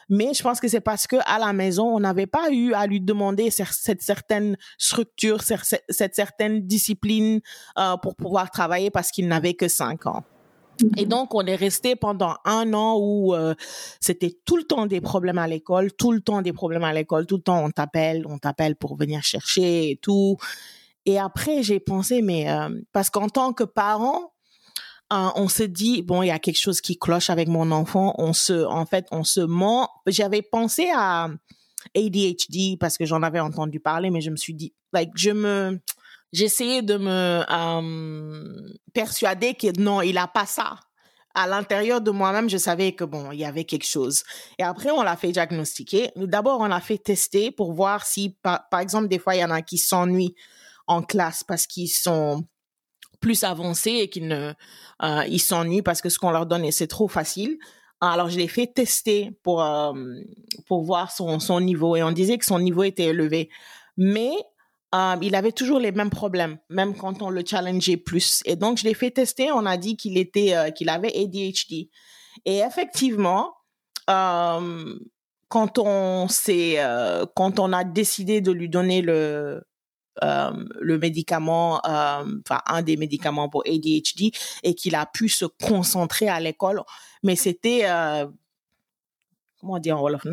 Mais 0.09 0.33
je 0.33 0.41
pense 0.41 0.59
que 0.59 0.67
c'est 0.67 0.81
parce 0.81 1.07
que 1.07 1.17
à 1.25 1.39
la 1.39 1.53
maison, 1.53 1.95
on 1.95 1.99
n'avait 1.99 2.27
pas 2.27 2.49
eu 2.51 2.73
à 2.73 2.87
lui 2.87 3.01
demander 3.01 3.49
cette 3.51 4.01
certaine 4.01 4.57
structure, 4.77 5.41
cette 5.41 6.15
certaine 6.15 6.65
discipline 6.65 7.41
euh, 7.77 7.97
pour 7.97 8.15
pouvoir 8.15 8.49
travailler 8.51 8.89
parce 8.89 9.11
qu'il 9.11 9.27
n'avait 9.27 9.53
que 9.53 9.67
cinq 9.67 10.05
ans. 10.05 10.23
Et 10.79 10.85
mm-hmm. 10.85 11.07
donc, 11.07 11.33
on 11.33 11.45
est 11.45 11.55
resté 11.55 11.95
pendant 11.95 12.35
un 12.45 12.73
an 12.73 12.97
où 12.99 13.33
euh, 13.33 13.55
c'était 13.99 14.37
tout 14.45 14.57
le 14.57 14.63
temps 14.63 14.85
des 14.85 15.01
problèmes 15.01 15.39
à 15.39 15.47
l'école, 15.47 15.91
tout 15.91 16.11
le 16.11 16.21
temps 16.21 16.41
des 16.41 16.53
problèmes 16.53 16.83
à 16.83 16.93
l'école, 16.93 17.25
tout 17.25 17.37
le 17.37 17.43
temps 17.43 17.63
on 17.63 17.71
t'appelle, 17.71 18.25
on 18.27 18.37
t'appelle 18.37 18.75
pour 18.75 18.95
venir 18.95 19.23
chercher 19.23 19.91
et 19.91 19.97
tout. 19.97 20.37
Et 21.05 21.17
après, 21.17 21.63
j'ai 21.63 21.79
pensé, 21.79 22.21
mais 22.21 22.49
euh, 22.49 22.69
parce 22.91 23.09
qu'en 23.09 23.29
tant 23.29 23.53
que 23.53 23.63
parent, 23.63 24.33
on 25.09 25.47
se 25.47 25.63
dit 25.63 26.01
bon, 26.01 26.21
il 26.21 26.27
y 26.27 26.31
a 26.31 26.39
quelque 26.39 26.59
chose 26.59 26.81
qui 26.81 26.97
cloche 26.97 27.29
avec 27.29 27.47
mon 27.47 27.71
enfant. 27.71 28.13
On 28.17 28.33
se, 28.33 28.65
en 28.65 28.85
fait, 28.85 29.05
on 29.11 29.23
se 29.23 29.39
ment. 29.39 29.89
J'avais 30.07 30.41
pensé 30.41 30.89
à 30.93 31.29
ADHD 31.95 32.77
parce 32.79 32.97
que 32.97 33.05
j'en 33.05 33.23
avais 33.23 33.39
entendu 33.39 33.79
parler, 33.79 34.09
mais 34.09 34.21
je 34.21 34.29
me 34.29 34.35
suis 34.35 34.53
dit, 34.53 34.73
like, 34.93 35.11
je 35.15 35.31
me, 35.31 35.79
j'essayais 36.33 36.81
de 36.81 36.97
me 36.97 37.43
euh, 37.49 38.73
persuader 38.93 39.53
que 39.53 39.79
non, 39.79 40.01
il 40.01 40.17
a 40.17 40.27
pas 40.27 40.45
ça. 40.45 40.79
À 41.35 41.45
l'intérieur 41.45 42.01
de 42.01 42.09
moi-même, 42.09 42.49
je 42.49 42.57
savais 42.57 42.93
que 42.93 43.03
bon, 43.03 43.31
il 43.31 43.39
y 43.39 43.45
avait 43.45 43.63
quelque 43.63 43.85
chose. 43.85 44.23
Et 44.57 44.63
après, 44.63 44.89
on 44.89 45.03
l'a 45.03 45.15
fait 45.15 45.31
diagnostiquer. 45.31 46.11
D'abord, 46.15 46.61
on 46.61 46.67
l'a 46.67 46.81
fait 46.81 46.97
tester 46.97 47.51
pour 47.51 47.73
voir 47.73 48.05
si, 48.05 48.35
par, 48.41 48.67
par 48.69 48.79
exemple, 48.79 49.07
des 49.07 49.19
fois, 49.19 49.35
il 49.35 49.41
y 49.41 49.45
en 49.45 49.51
a 49.51 49.61
qui 49.61 49.77
s'ennuient 49.77 50.35
en 50.87 51.03
classe 51.03 51.43
parce 51.43 51.67
qu'ils 51.67 51.89
sont 51.89 52.43
plus 53.19 53.43
avancés 53.43 53.91
et 53.91 54.09
qu'ils 54.09 54.27
ne 54.27 54.53
euh, 55.03 55.38
s'ennuient 55.38 55.81
parce 55.81 56.01
que 56.01 56.09
ce 56.09 56.19
qu'on 56.19 56.31
leur 56.31 56.45
donne 56.45 56.69
c'est 56.71 56.88
trop 56.88 57.07
facile. 57.07 57.57
Alors 58.00 58.29
je 58.29 58.38
l'ai 58.38 58.47
fait 58.47 58.67
tester 58.67 59.31
pour 59.43 59.63
euh, 59.63 59.93
pour 60.67 60.83
voir 60.83 61.12
son 61.12 61.39
son 61.39 61.59
niveau 61.59 61.95
et 61.95 62.03
on 62.03 62.12
disait 62.12 62.38
que 62.38 62.45
son 62.45 62.59
niveau 62.59 62.83
était 62.83 63.05
élevé. 63.05 63.50
Mais 63.97 64.31
euh, 64.95 65.15
il 65.21 65.36
avait 65.36 65.51
toujours 65.51 65.79
les 65.79 65.91
mêmes 65.91 66.09
problèmes, 66.12 66.59
même 66.69 66.95
quand 66.95 67.21
on 67.21 67.29
le 67.29 67.43
challengeait 67.45 67.97
plus. 67.97 68.41
Et 68.45 68.55
donc, 68.55 68.77
je 68.77 68.83
l'ai 68.83 68.93
fait 68.93 69.12
tester. 69.12 69.51
On 69.51 69.65
a 69.65 69.75
dit 69.75 69.97
qu'il 69.97 70.17
était, 70.17 70.53
qu'il 70.75 70.88
avait 70.88 71.12
ADHD. 71.13 71.89
Et 72.45 72.59
effectivement, 72.59 73.53
quand 74.05 75.77
on 75.77 76.27
s'est, 76.29 76.77
quand 77.36 77.59
on 77.59 77.74
a 77.74 77.83
décidé 77.83 78.39
de 78.39 78.51
lui 78.51 78.69
donner 78.69 79.01
le 79.01 79.62
le 80.21 80.97
médicament, 80.97 81.81
enfin 81.83 82.62
un 82.65 82.81
des 82.81 82.97
médicaments 82.97 83.50
pour 83.50 83.63
ADHD, 83.65 84.31
et 84.63 84.75
qu'il 84.75 84.95
a 84.95 85.05
pu 85.05 85.29
se 85.29 85.45
concentrer 85.45 86.29
à 86.29 86.39
l'école, 86.39 86.81
mais 87.24 87.36
c'était 87.36 87.86
comment 89.59 89.79
dire 89.79 89.97
en 89.97 90.01
wolof 90.01 90.25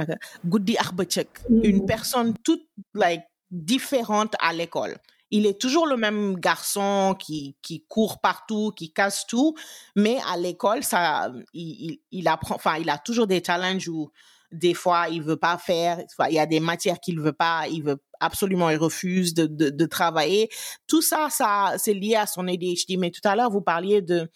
une 1.49 1.83
mm. 1.83 1.87
personne 1.87 2.35
toute 2.43 2.67
like 2.95 3.25
différente 3.51 4.35
à 4.41 4.53
l'école. 4.53 4.97
Il 5.31 5.47
est 5.47 5.61
toujours 5.61 5.87
le 5.87 5.97
même 5.97 6.39
garçon 6.39 7.17
qui, 7.19 7.57
qui 7.61 7.85
court 7.89 8.21
partout, 8.21 8.73
qui 8.77 8.93
casse 8.93 9.27
tout, 9.27 9.55
mais 9.97 10.19
à 10.29 10.37
l'école, 10.37 10.85
ça, 10.85 11.33
il, 11.53 11.99
il, 12.13 12.29
apprend, 12.29 12.55
enfin, 12.55 12.77
il 12.77 12.89
a 12.89 12.99
toujours 12.99 13.27
des 13.27 13.43
challenges 13.43 13.89
où 13.89 14.11
des 14.53 14.75
fois 14.75 15.09
il 15.09 15.23
veut 15.23 15.37
pas 15.37 15.59
faire, 15.59 15.99
il 16.29 16.35
y 16.35 16.39
a 16.39 16.47
des 16.47 16.61
matières 16.61 17.01
qu'il 17.01 17.21
veut 17.21 17.33
pas, 17.33 17.67
il 17.69 17.83
veut 17.83 18.01
absolument, 18.25 18.71
il 18.71 18.77
refuse 18.77 19.35
de, 19.35 19.47
de, 19.47 19.87
travailler. 19.87 20.49
Tout 20.87 21.03
ça, 21.03 21.29
ça, 21.31 21.75
c'est 21.79 21.95
lié 21.95 22.17
à 22.17 22.27
son 22.27 22.49
ADHD. 22.49 22.99
Mais 22.99 23.11
tout 23.11 23.21
à 23.25 23.37
l'heure, 23.37 23.51
vous 23.51 23.61
parliez 23.61 24.03
de, 24.03 24.29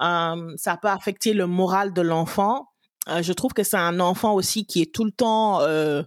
euh, 0.00 0.54
ça 0.56 0.76
peut 0.76 0.88
affecter 0.88 1.32
le 1.32 1.46
moral 1.46 1.92
de 1.92 2.02
l'enfant. 2.02 2.68
Euh, 3.08 3.22
je 3.22 3.32
trouve 3.32 3.52
que 3.52 3.62
c'est 3.62 3.76
un 3.76 4.00
enfant 4.00 4.34
aussi 4.34 4.66
qui 4.66 4.82
est 4.82 4.92
tout 4.92 5.04
le 5.04 5.10
temps 5.10 5.60
euh, 5.60 6.02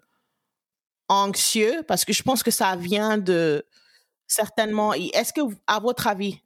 anxieux 1.09 1.83
parce 1.87 2.05
que 2.05 2.13
je 2.13 2.23
pense 2.23 2.43
que 2.43 2.51
ça 2.51 2.75
vient 2.75 3.17
de 3.17 3.65
certainement. 4.27 4.93
Est-ce 4.93 5.33
que, 5.33 5.41
à 5.67 5.79
votre 5.79 6.07
avis, 6.07 6.41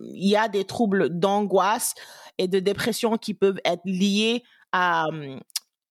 il 0.00 0.28
y 0.28 0.36
a 0.36 0.48
des 0.48 0.64
troubles 0.64 1.10
d'angoisse 1.10 1.94
et 2.38 2.48
de 2.48 2.58
dépression 2.58 3.16
qui 3.16 3.34
peuvent 3.34 3.60
être 3.64 3.82
liés 3.84 4.42
à, 4.72 5.06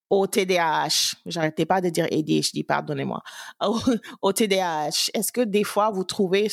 au 0.09 0.27
TDAH. 0.27 1.15
J'arrêtais 1.25 1.65
pas 1.65 1.81
de 1.81 1.89
dire 1.89 2.05
ADHD, 2.05 2.65
pardonnez-moi. 2.67 3.21
Au, 4.21 4.33
TDAH. 4.33 5.09
Est-ce 5.13 5.31
que 5.31 5.41
des 5.41 5.63
fois 5.63 5.91
vous 5.91 6.03
trouvez 6.03 6.47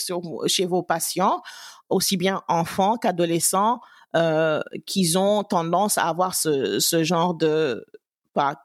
chez 0.46 0.66
vos 0.66 0.82
patients, 0.82 1.42
aussi 1.88 2.16
bien 2.16 2.42
enfants 2.48 2.96
qu'adolescents, 2.96 3.80
euh, 4.16 4.60
qu'ils 4.86 5.18
ont 5.18 5.44
tendance 5.44 5.98
à 5.98 6.08
avoir 6.08 6.34
ce, 6.34 6.80
genre 7.02 7.34
de 7.34 7.84
pas 8.32 8.62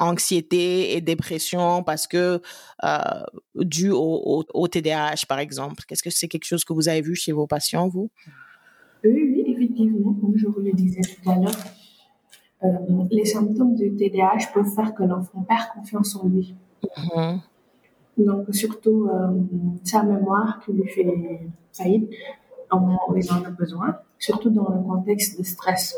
anxiété 0.00 0.96
et 0.96 1.00
dépression 1.00 1.82
parce 1.82 2.06
que 2.06 2.40
euh, 2.84 2.98
dû 3.56 3.90
au, 3.90 4.44
au, 4.52 4.68
TDAH 4.68 5.26
par 5.28 5.40
exemple? 5.40 5.84
Qu'est-ce 5.86 6.02
que 6.02 6.10
c'est 6.10 6.28
quelque 6.28 6.44
chose 6.44 6.64
que 6.64 6.72
vous 6.72 6.88
avez 6.88 7.00
vu 7.00 7.14
chez 7.16 7.32
vos 7.32 7.46
patients 7.46 7.88
vous? 7.88 8.10
Oui, 9.04 9.12
oui, 9.12 9.44
effectivement, 9.46 10.12
comme 10.14 10.36
je 10.36 10.46
vous 10.46 10.60
le 10.60 10.72
disais 10.72 11.00
tout 11.00 11.30
à 11.30 11.36
l'heure, 11.36 11.52
euh, 12.64 12.68
les 13.10 13.24
symptômes 13.24 13.74
du 13.74 13.94
TDAH 13.94 14.52
peuvent 14.52 14.72
faire 14.74 14.94
que 14.94 15.04
l'enfant 15.04 15.44
perd 15.48 15.68
confiance 15.74 16.16
en 16.16 16.26
lui. 16.26 16.54
Mm-hmm. 16.84 17.38
Donc 18.18 18.46
surtout 18.52 19.08
euh, 19.08 19.28
sa 19.84 20.02
mémoire 20.02 20.60
qui 20.64 20.72
lui 20.72 20.88
fait 20.88 21.40
faillite 21.72 22.10
au 22.72 22.78
moment 22.78 23.00
où 23.08 23.16
il 23.16 23.32
en 23.32 23.44
a 23.44 23.50
besoin, 23.50 23.96
surtout 24.18 24.50
dans 24.50 24.68
le 24.68 24.82
contexte 24.82 25.38
de 25.38 25.44
stress. 25.44 25.96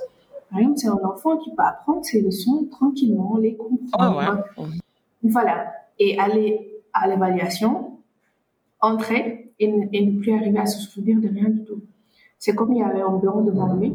Par 0.50 0.58
exemple, 0.58 0.78
c'est 0.78 0.88
un 0.88 1.00
enfant 1.04 1.36
qui 1.38 1.50
peut 1.50 1.62
apprendre 1.62 2.04
ses 2.04 2.20
leçons 2.20 2.66
tranquillement, 2.70 3.36
les 3.36 3.56
comprendre. 3.56 4.44
Oh, 4.56 4.64
Voilà. 5.22 5.72
Et 5.98 6.18
aller 6.18 6.82
à 6.92 7.08
l'évaluation, 7.08 7.98
entrer 8.80 9.52
et 9.58 9.68
ne, 9.68 10.20
plus 10.20 10.32
arriver 10.32 10.58
à 10.58 10.66
se 10.66 10.80
souvenir 10.80 11.20
de 11.20 11.28
rien 11.28 11.48
du 11.48 11.64
tout. 11.64 11.82
C'est 12.38 12.54
comme 12.54 12.72
il 12.72 12.78
y 12.78 12.82
avait 12.82 13.02
un 13.02 13.16
blanc 13.16 13.42
devant 13.42 13.74
lui, 13.74 13.92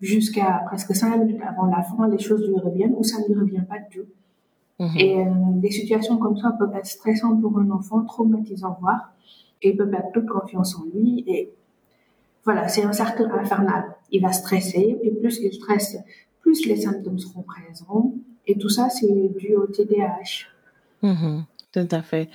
jusqu'à 0.00 0.62
presque 0.66 0.94
cinq 0.94 1.16
minutes 1.16 1.40
avant 1.46 1.66
la 1.66 1.82
fin, 1.82 2.08
les 2.08 2.18
choses 2.18 2.46
lui 2.48 2.58
reviennent 2.58 2.94
ou 2.96 3.02
ça 3.04 3.18
ne 3.20 3.32
lui 3.32 3.40
revient 3.40 3.64
pas 3.68 3.78
du 3.78 3.98
tout. 3.98 4.06
Mhm. 4.80 4.96
Et 4.98 5.20
euh, 5.20 5.30
des 5.56 5.70
situations 5.70 6.18
comme 6.18 6.36
ça 6.36 6.50
peuvent 6.58 6.74
être 6.74 6.86
stressantes 6.86 7.40
pour 7.40 7.58
un 7.58 7.70
enfant, 7.70 8.02
traumatisantes 8.04 8.78
voire, 8.80 9.12
et 9.62 9.70
il 9.70 9.76
peut 9.76 9.88
perdre 9.88 10.10
toute 10.12 10.26
confiance 10.26 10.76
en 10.76 10.84
lui 10.92 11.24
et 11.26 11.52
voilà, 12.44 12.68
c'est 12.68 12.82
un 12.82 12.92
cercle 12.92 13.28
infernal. 13.32 13.96
Il 14.10 14.22
va 14.22 14.32
stresser, 14.32 14.98
et 15.02 15.10
plus 15.10 15.38
il 15.40 15.52
stresse, 15.52 15.96
plus 16.40 16.66
les 16.66 16.76
symptômes 16.76 17.18
seront 17.18 17.42
présents. 17.42 18.12
Et 18.46 18.58
tout 18.58 18.68
ça, 18.68 18.90
c'est 18.90 19.28
dû 19.38 19.54
au 19.56 19.66
TDAH. 19.66 20.48
Mm-hmm. 21.02 21.44
tout 21.72 21.88
à 21.90 22.02
fait. 22.02 22.30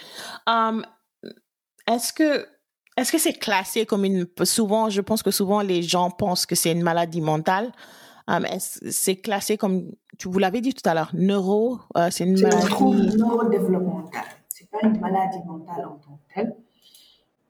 Um, 0.47 0.83
est-ce 1.87 2.13
que 2.13 2.45
est-ce 2.99 3.11
que 3.11 3.17
c'est 3.17 3.33
classé 3.33 3.85
comme 3.85 4.05
une 4.05 4.27
souvent 4.43 4.89
je 4.89 5.01
pense 5.01 5.23
que 5.23 5.31
souvent 5.31 5.61
les 5.61 5.81
gens 5.81 6.09
pensent 6.09 6.45
que 6.45 6.55
c'est 6.55 6.71
une 6.71 6.83
maladie 6.83 7.21
mentale 7.21 7.71
um, 8.27 8.45
c'est 8.59 9.17
classé 9.17 9.57
comme 9.57 9.91
tu 10.17 10.27
vous 10.29 10.39
l'avez 10.39 10.61
dit 10.61 10.73
tout 10.73 10.87
à 10.89 10.93
l'heure 10.93 11.11
neuro 11.13 11.79
euh, 11.97 12.09
c'est 12.11 12.25
une 12.25 12.39
maladie 12.39 12.67
c'est 12.67 13.17
neurodéveloppemental 13.17 14.23
c'est 14.49 14.69
pas 14.69 14.79
une 14.83 14.99
maladie 14.99 15.39
mentale 15.45 15.85
en 15.85 15.97
tant 15.97 16.19
que 16.27 16.33
telle 16.33 16.55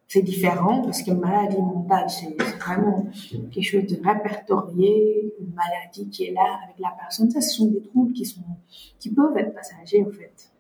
c'est 0.10 0.24
différent 0.24 0.82
parce 0.82 1.04
qu'une 1.04 1.20
maladie 1.20 1.62
mentale, 1.62 2.10
c'est 2.10 2.36
vraiment 2.60 3.06
quelque 3.30 3.62
chose 3.62 3.86
de 3.86 3.96
répertorié, 4.04 5.36
une 5.40 5.54
maladie 5.54 6.10
qui 6.10 6.26
est 6.26 6.32
là 6.32 6.60
avec 6.64 6.80
la 6.80 6.96
personne. 7.00 7.30
Ça, 7.30 7.42
ce 7.42 7.58
sont 7.58 7.68
des 7.68 7.82
troubles 7.82 8.12
qui 8.14 8.26
sont, 8.26 8.42
qui 8.98 9.12
peuvent 9.12 9.38
être 9.38 9.54
passagers, 9.54 10.04
en 10.04 10.10
fait. 10.10 10.52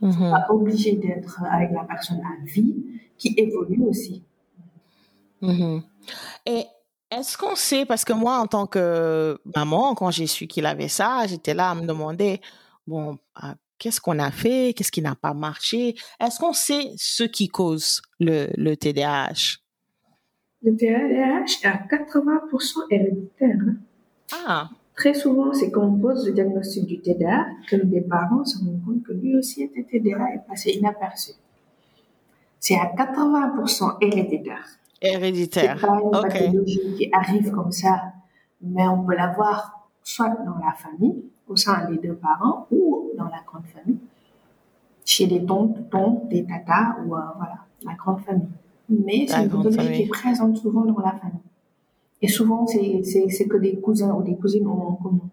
Mm 0.00 0.30
Pas 0.30 0.46
obligé 0.48 0.96
d'être 0.96 1.42
avec 1.44 1.72
la 1.72 1.84
personne 1.84 2.20
à 2.20 2.44
vie, 2.46 2.76
qui 3.18 3.34
évolue 3.36 3.84
aussi. 3.84 4.22
Mm-hmm. 5.44 5.82
Et 6.46 6.64
est-ce 7.10 7.38
qu'on 7.38 7.54
sait, 7.54 7.84
parce 7.84 8.04
que 8.04 8.12
moi, 8.12 8.38
en 8.38 8.46
tant 8.46 8.66
que 8.66 9.38
maman, 9.54 9.94
quand 9.94 10.10
j'ai 10.10 10.26
su 10.26 10.46
qu'il 10.46 10.66
avait 10.66 10.88
ça, 10.88 11.26
j'étais 11.26 11.54
là 11.54 11.70
à 11.70 11.74
me 11.74 11.86
demander, 11.86 12.40
bon, 12.86 13.18
qu'est-ce 13.78 14.00
qu'on 14.00 14.18
a 14.18 14.30
fait, 14.30 14.74
qu'est-ce 14.76 14.90
qui 14.90 15.02
n'a 15.02 15.14
pas 15.14 15.34
marché? 15.34 15.94
Est-ce 16.20 16.38
qu'on 16.40 16.52
sait 16.52 16.92
ce 16.96 17.24
qui 17.24 17.48
cause 17.48 18.02
le, 18.18 18.48
le 18.56 18.76
TDAH? 18.76 19.58
Le 20.62 20.74
TDAH 20.76 21.44
est 21.62 21.66
à 21.66 21.76
80% 21.76 22.86
héréditaire. 22.90 23.58
Hein. 23.60 23.76
Ah. 24.46 24.70
Très 24.96 25.12
souvent, 25.12 25.52
c'est 25.52 25.70
quand 25.70 25.84
on 25.84 25.98
pose 25.98 26.26
le 26.26 26.32
diagnostic 26.32 26.86
du 26.86 27.00
TDA 27.00 27.46
que 27.68 27.76
les 27.76 28.00
parents 28.00 28.44
se 28.44 28.58
rendent 28.58 28.82
compte 28.84 29.02
que 29.02 29.12
lui 29.12 29.36
aussi 29.36 29.62
était 29.62 29.82
TDA 29.82 30.34
et 30.34 30.38
passé 30.48 30.70
inaperçu. 30.70 31.32
C'est 32.60 32.76
à 32.76 32.86
80% 32.96 33.98
héréditaire. 34.00 34.66
Héréditaire. 35.04 35.78
C'est 35.80 35.86
pas 35.86 36.00
une 36.02 36.10
pathologie 36.10 36.94
qui 36.96 37.10
arrive 37.12 37.50
comme 37.50 37.72
ça, 37.72 38.12
mais 38.60 38.86
on 38.88 39.04
peut 39.04 39.14
l'avoir 39.14 39.88
soit 40.02 40.30
dans 40.44 40.56
la 40.64 40.72
famille, 40.72 41.24
au 41.48 41.56
sein 41.56 41.88
des 41.90 41.98
deux 41.98 42.14
parents, 42.14 42.66
ou 42.70 43.10
dans 43.16 43.24
la 43.24 43.42
grande 43.46 43.66
famille, 43.66 43.98
chez 45.04 45.26
les 45.26 45.44
tontes, 45.44 45.90
tontes, 45.90 46.28
des 46.28 46.44
tatas 46.44 46.96
ou 47.04 47.14
euh, 47.14 47.20
voilà, 47.36 47.58
la 47.82 47.94
grande 47.94 48.20
famille. 48.22 48.48
Mais 48.88 49.26
c'est 49.28 49.42
une 49.44 49.50
pathologie 49.50 49.92
qui 49.92 50.02
est 50.02 50.08
présente 50.08 50.56
souvent 50.56 50.84
dans 50.84 50.98
la 51.00 51.12
famille. 51.12 51.40
Et 52.22 52.28
souvent, 52.28 52.66
c'est 52.66 52.78
que 53.48 53.56
des 53.58 53.78
cousins 53.80 54.14
ou 54.14 54.22
des 54.22 54.36
cousines 54.36 54.66
ont 54.66 54.88
en 54.88 54.94
commun 54.94 55.30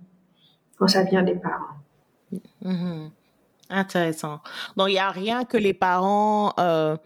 quand 0.78 0.88
ça 0.88 1.04
vient 1.04 1.24
des 1.24 1.36
parents. 1.36 1.78
Mm-hmm. 2.64 3.12
Intéressant. 3.70 4.40
Donc, 4.76 4.90
il 4.90 4.94
n'y 4.94 5.00
a 5.00 5.12
rien 5.12 5.46
que 5.46 5.58
les 5.58 5.74
parents, 5.74 6.54
euh, 6.60 6.98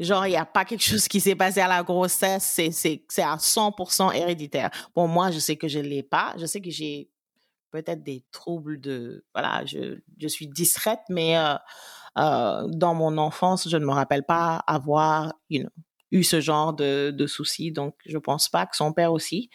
genre, 0.00 0.26
il 0.26 0.30
n'y 0.30 0.36
a 0.36 0.46
pas 0.46 0.64
quelque 0.64 0.82
chose 0.82 1.08
qui 1.08 1.20
s'est 1.20 1.34
passé 1.34 1.60
à 1.60 1.68
la 1.68 1.82
grossesse, 1.82 2.60
c'est 2.70 3.22
à 3.22 3.36
100% 3.36 4.14
héréditaire. 4.14 4.70
Bon, 4.94 5.06
moi, 5.06 5.30
je 5.30 5.38
sais 5.38 5.56
que 5.56 5.68
je 5.68 5.78
ne 5.78 5.84
l'ai 5.84 6.02
pas. 6.02 6.34
Je 6.38 6.46
sais 6.46 6.60
que 6.60 6.70
j'ai 6.70 7.12
peut-être 7.72 8.04
des 8.04 8.22
troubles 8.30 8.80
de 8.80 9.24
voilà 9.34 9.64
je, 9.64 9.98
je 10.18 10.28
suis 10.28 10.46
distraite 10.46 11.00
mais 11.08 11.36
euh, 11.36 11.54
euh, 12.18 12.68
dans 12.68 12.94
mon 12.94 13.18
enfance 13.18 13.68
je 13.68 13.76
ne 13.76 13.84
me 13.84 13.90
rappelle 13.92 14.22
pas 14.22 14.62
avoir 14.66 15.32
you 15.50 15.66
eu 16.12 16.22
ce 16.22 16.42
genre 16.42 16.74
de, 16.74 17.10
de 17.10 17.26
soucis 17.26 17.72
donc 17.72 17.94
je 18.04 18.18
pense 18.18 18.48
pas 18.50 18.66
que 18.66 18.76
son 18.76 18.92
père 18.92 19.12
aussi 19.12 19.48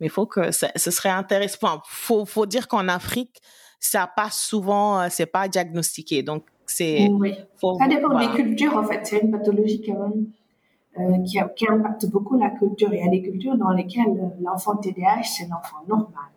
mais 0.00 0.08
faut 0.08 0.26
que 0.26 0.50
ce 0.50 0.90
serait 0.90 1.10
intéressant 1.10 1.82
faut 1.84 2.24
faut 2.24 2.46
dire 2.46 2.66
qu'en 2.66 2.88
Afrique 2.88 3.40
ça 3.78 4.06
passe 4.06 4.40
souvent 4.40 5.02
euh, 5.02 5.08
c'est 5.10 5.26
pas 5.26 5.46
diagnostiqué 5.46 6.22
donc 6.22 6.46
c'est 6.70 7.08
oui. 7.10 7.34
ça 7.78 7.88
dépend 7.88 8.18
des 8.18 8.28
cultures 8.28 8.76
en 8.76 8.84
fait 8.84 9.00
c'est 9.04 9.20
une 9.20 9.30
pathologie 9.30 9.82
quand 9.84 10.08
même 10.08 10.26
euh, 10.98 11.22
qui, 11.24 11.38
qui 11.56 11.68
impacte 11.68 12.06
beaucoup 12.10 12.36
la 12.38 12.50
culture 12.50 12.92
il 12.92 13.00
y 13.00 13.06
a 13.06 13.10
des 13.10 13.22
cultures 13.22 13.56
dans 13.56 13.70
lesquelles 13.70 14.32
l'enfant 14.40 14.76
TDAH 14.76 15.22
c'est 15.24 15.48
l'enfant 15.48 15.78
normal 15.88 16.30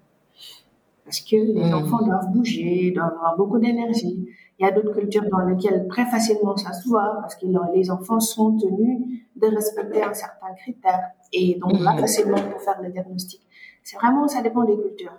parce 1.12 1.22
que 1.22 1.36
les 1.36 1.70
hmm. 1.70 1.74
enfants 1.74 2.06
doivent 2.06 2.32
bouger, 2.32 2.92
doivent 2.92 3.14
avoir 3.14 3.36
beaucoup 3.36 3.60
d'énergie. 3.60 4.30
Il 4.58 4.66
y 4.66 4.70
a 4.70 4.72
d'autres 4.72 4.94
cultures 4.94 5.26
dans 5.30 5.40
lesquelles 5.40 5.86
très 5.90 6.06
facilement 6.06 6.56
ça 6.56 6.72
se 6.72 6.88
voit 6.88 7.18
parce 7.20 7.36
que 7.36 7.48
les 7.74 7.92
enfants 7.92 8.22
sont 8.22 8.58
tenus 8.58 9.00
de 9.36 9.48
respecter 9.48 10.02
un 10.02 10.14
certain 10.14 10.54
critère 10.56 11.02
et 11.34 11.56
donc 11.56 11.80
là 11.82 11.94
hmm. 11.94 12.00
facilement 12.00 12.42
pour 12.42 12.62
faire 12.62 12.82
le 12.82 12.90
diagnostic. 12.92 13.42
C'est 13.84 13.98
vraiment, 13.98 14.28
ça 14.30 14.42
dépend 14.42 14.64
des 14.64 14.78
cultures. 14.78 15.18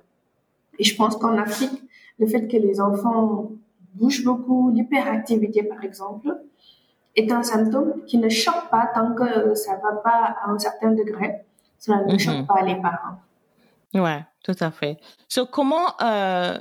Et 0.79 0.85
je 0.85 0.97
pense 0.97 1.17
qu'en 1.17 1.37
Afrique, 1.37 1.83
le 2.19 2.27
fait 2.27 2.49
que 2.49 2.57
les 2.57 2.81
enfants 2.81 3.51
bougent 3.95 4.25
beaucoup, 4.25 4.71
l'hyperactivité 4.71 5.63
par 5.63 5.83
exemple, 5.85 6.37
est 7.15 7.31
un 7.31 7.43
symptôme 7.43 8.05
qui 8.07 8.19
ne 8.19 8.29
choque 8.29 8.71
pas 8.71 8.91
tant 8.95 9.15
que 9.15 9.55
ça 9.55 9.73
va 9.77 9.97
pas 10.03 10.37
à 10.43 10.51
un 10.51 10.59
certain 10.59 10.93
degré. 10.93 11.45
Ça 11.79 12.01
ne 12.07 12.17
choque 12.17 12.39
mhm. 12.39 12.47
pas 12.47 12.63
les 12.63 12.77
parents. 12.77 13.19
Ouais, 13.95 14.25
tout 14.45 14.57
à 14.61 14.71
fait. 14.71 14.99
So, 15.29 15.47
comment, 15.47 16.01
euh, 16.01 16.59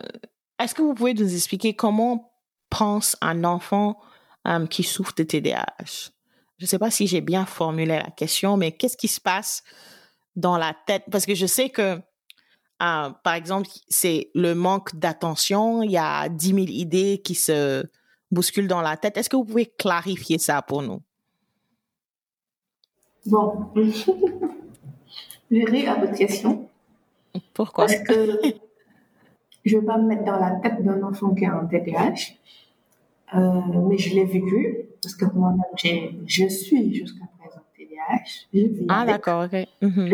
est-ce 0.60 0.76
que 0.76 0.82
vous 0.82 0.94
pouvez 0.94 1.14
nous 1.14 1.34
expliquer 1.34 1.76
comment 1.76 2.34
pense 2.70 3.16
un 3.22 3.44
enfant 3.44 3.98
euh, 4.48 4.66
qui 4.68 4.84
souffre 4.84 5.14
de 5.16 5.24
TDAH? 5.24 6.12
Je 6.58 6.66
ne 6.66 6.68
sais 6.68 6.80
pas 6.80 6.92
si 6.92 7.08
j'ai 7.08 7.22
bien 7.22 7.46
formulé 7.46 8.00
la 8.00 8.12
question, 8.12 8.58
mais 8.58 8.72
qu'est-ce 8.72 8.98
qui 8.98 9.08
se 9.08 9.22
passe 9.22 9.64
dans 10.36 10.58
la 10.58 10.76
tête? 10.86 11.04
Parce 11.12 11.26
que 11.26 11.36
je 11.36 11.46
sais 11.46 11.70
que, 11.70 12.00
euh, 12.82 13.10
par 13.24 13.34
exemple, 13.36 13.68
c'est 13.88 14.32
le 14.34 14.56
manque 14.56 14.96
d'attention. 14.96 15.84
Il 15.84 15.92
y 15.92 15.98
a 15.98 16.30
10 16.30 16.48
000 16.48 16.60
idées 16.68 17.22
qui 17.24 17.36
se 17.36 17.86
bousculent 18.32 18.68
dans 18.68 18.82
la 18.82 18.98
tête. 18.98 19.18
Est-ce 19.18 19.30
que 19.30 19.36
vous 19.36 19.46
pouvez 19.46 19.68
clarifier 19.68 20.40
ça 20.40 20.62
pour 20.62 20.82
nous? 20.82 21.02
Bon, 23.28 23.68
je 23.76 25.66
ris 25.66 25.86
à 25.86 25.96
votre 25.96 26.16
question. 26.16 26.68
Pourquoi? 27.54 27.86
Parce 27.86 28.00
que 28.00 28.40
je 29.66 29.76
ne 29.76 29.82
vais 29.82 29.86
pas 29.86 29.98
me 30.00 30.08
mettre 30.08 30.24
dans 30.24 30.40
la 30.40 30.56
tête 30.56 30.84
d'un 30.84 31.04
enfant 31.04 31.36
qui 31.36 31.46
a 31.46 31.54
un 31.54 31.66
TDAH, 31.66 32.34
euh, 33.36 33.62
mais 33.88 34.00
je 34.00 34.16
l'ai 34.16 34.26
vécu, 34.26 34.86
parce 35.04 35.14
que 35.14 35.26
moi-même, 35.26 35.62
je 36.26 36.48
suis 36.48 36.96
jusqu'à 36.96 37.26
présent 37.38 37.62
TDAH. 37.78 38.86
ah, 38.90 39.06
d'accord, 39.06 39.46
ok. 39.46 39.68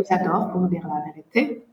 J'adore, 0.10 0.52
pour 0.52 0.68
dire 0.68 0.86
la 0.86 1.12
vérité. 1.14 1.64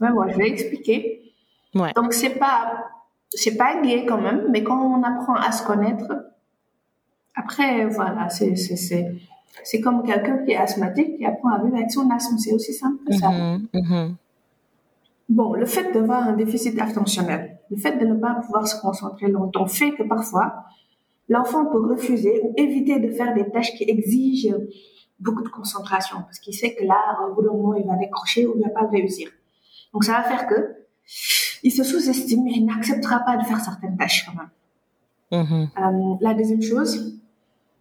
Mais 0.00 0.10
moi, 0.10 0.26
je 0.28 0.36
vais 0.36 0.48
expliquer. 0.48 1.32
Ouais. 1.74 1.92
Donc, 1.94 2.12
c'est 2.12 2.38
pas, 2.38 2.84
c'est 3.30 3.56
pas 3.56 3.80
gay 3.82 4.04
quand 4.06 4.20
même, 4.20 4.46
mais 4.50 4.62
quand 4.62 4.80
on 4.80 5.02
apprend 5.02 5.34
à 5.34 5.52
se 5.52 5.66
connaître, 5.66 6.06
après, 7.34 7.86
voilà, 7.86 8.28
c'est, 8.28 8.56
c'est, 8.56 8.76
c'est, 8.76 9.14
c'est 9.62 9.80
comme 9.80 10.02
quelqu'un 10.04 10.38
qui 10.38 10.52
est 10.52 10.56
asthmatique 10.56 11.18
qui 11.18 11.26
apprend 11.26 11.50
à 11.50 11.62
vivre 11.62 11.76
avec 11.76 11.90
son 11.90 12.10
asthme. 12.10 12.38
C'est 12.38 12.52
aussi 12.52 12.72
simple 12.72 13.04
que 13.06 13.14
ça. 13.14 13.30
Mhm, 13.30 13.68
mhm. 13.74 14.16
Bon, 15.28 15.54
le 15.54 15.66
fait 15.66 15.92
d'avoir 15.92 16.28
un 16.28 16.34
déficit 16.34 16.80
attentionnel, 16.80 17.58
le 17.70 17.76
fait 17.76 17.98
de 17.98 18.06
ne 18.06 18.14
pas 18.14 18.34
pouvoir 18.34 18.66
se 18.66 18.80
concentrer 18.80 19.28
longtemps 19.28 19.66
fait 19.66 19.90
que 19.90 20.04
parfois, 20.04 20.64
l'enfant 21.28 21.66
peut 21.66 21.80
refuser 21.80 22.40
ou 22.44 22.54
éviter 22.56 23.00
de 23.00 23.10
faire 23.10 23.34
des 23.34 23.50
tâches 23.50 23.72
qui 23.72 23.84
exigent 23.88 24.54
beaucoup 25.18 25.42
de 25.42 25.48
concentration 25.48 26.18
parce 26.18 26.38
qu'il 26.38 26.54
sait 26.54 26.74
que 26.74 26.84
là, 26.84 27.18
au 27.28 27.34
bout 27.34 27.42
d'un 27.42 27.52
moment, 27.52 27.74
il 27.74 27.86
va 27.86 27.96
décrocher 27.96 28.46
ou 28.46 28.54
il 28.56 28.62
va 28.62 28.70
pas 28.70 28.86
réussir. 28.86 29.28
Donc, 29.96 30.04
ça 30.04 30.12
va 30.12 30.24
faire 30.24 30.46
que 30.46 30.76
il 31.62 31.70
se 31.72 31.82
sous-estime 31.82 32.46
et 32.48 32.56
il 32.56 32.66
n'acceptera 32.66 33.20
pas 33.20 33.38
de 33.38 33.44
faire 33.44 33.58
certaines 33.60 33.96
tâches 33.96 34.26
quand 34.26 34.34
même. 34.34 35.42
Mm-hmm. 35.42 35.68
Euh, 35.78 36.16
la 36.20 36.34
deuxième 36.34 36.60
chose, 36.60 37.18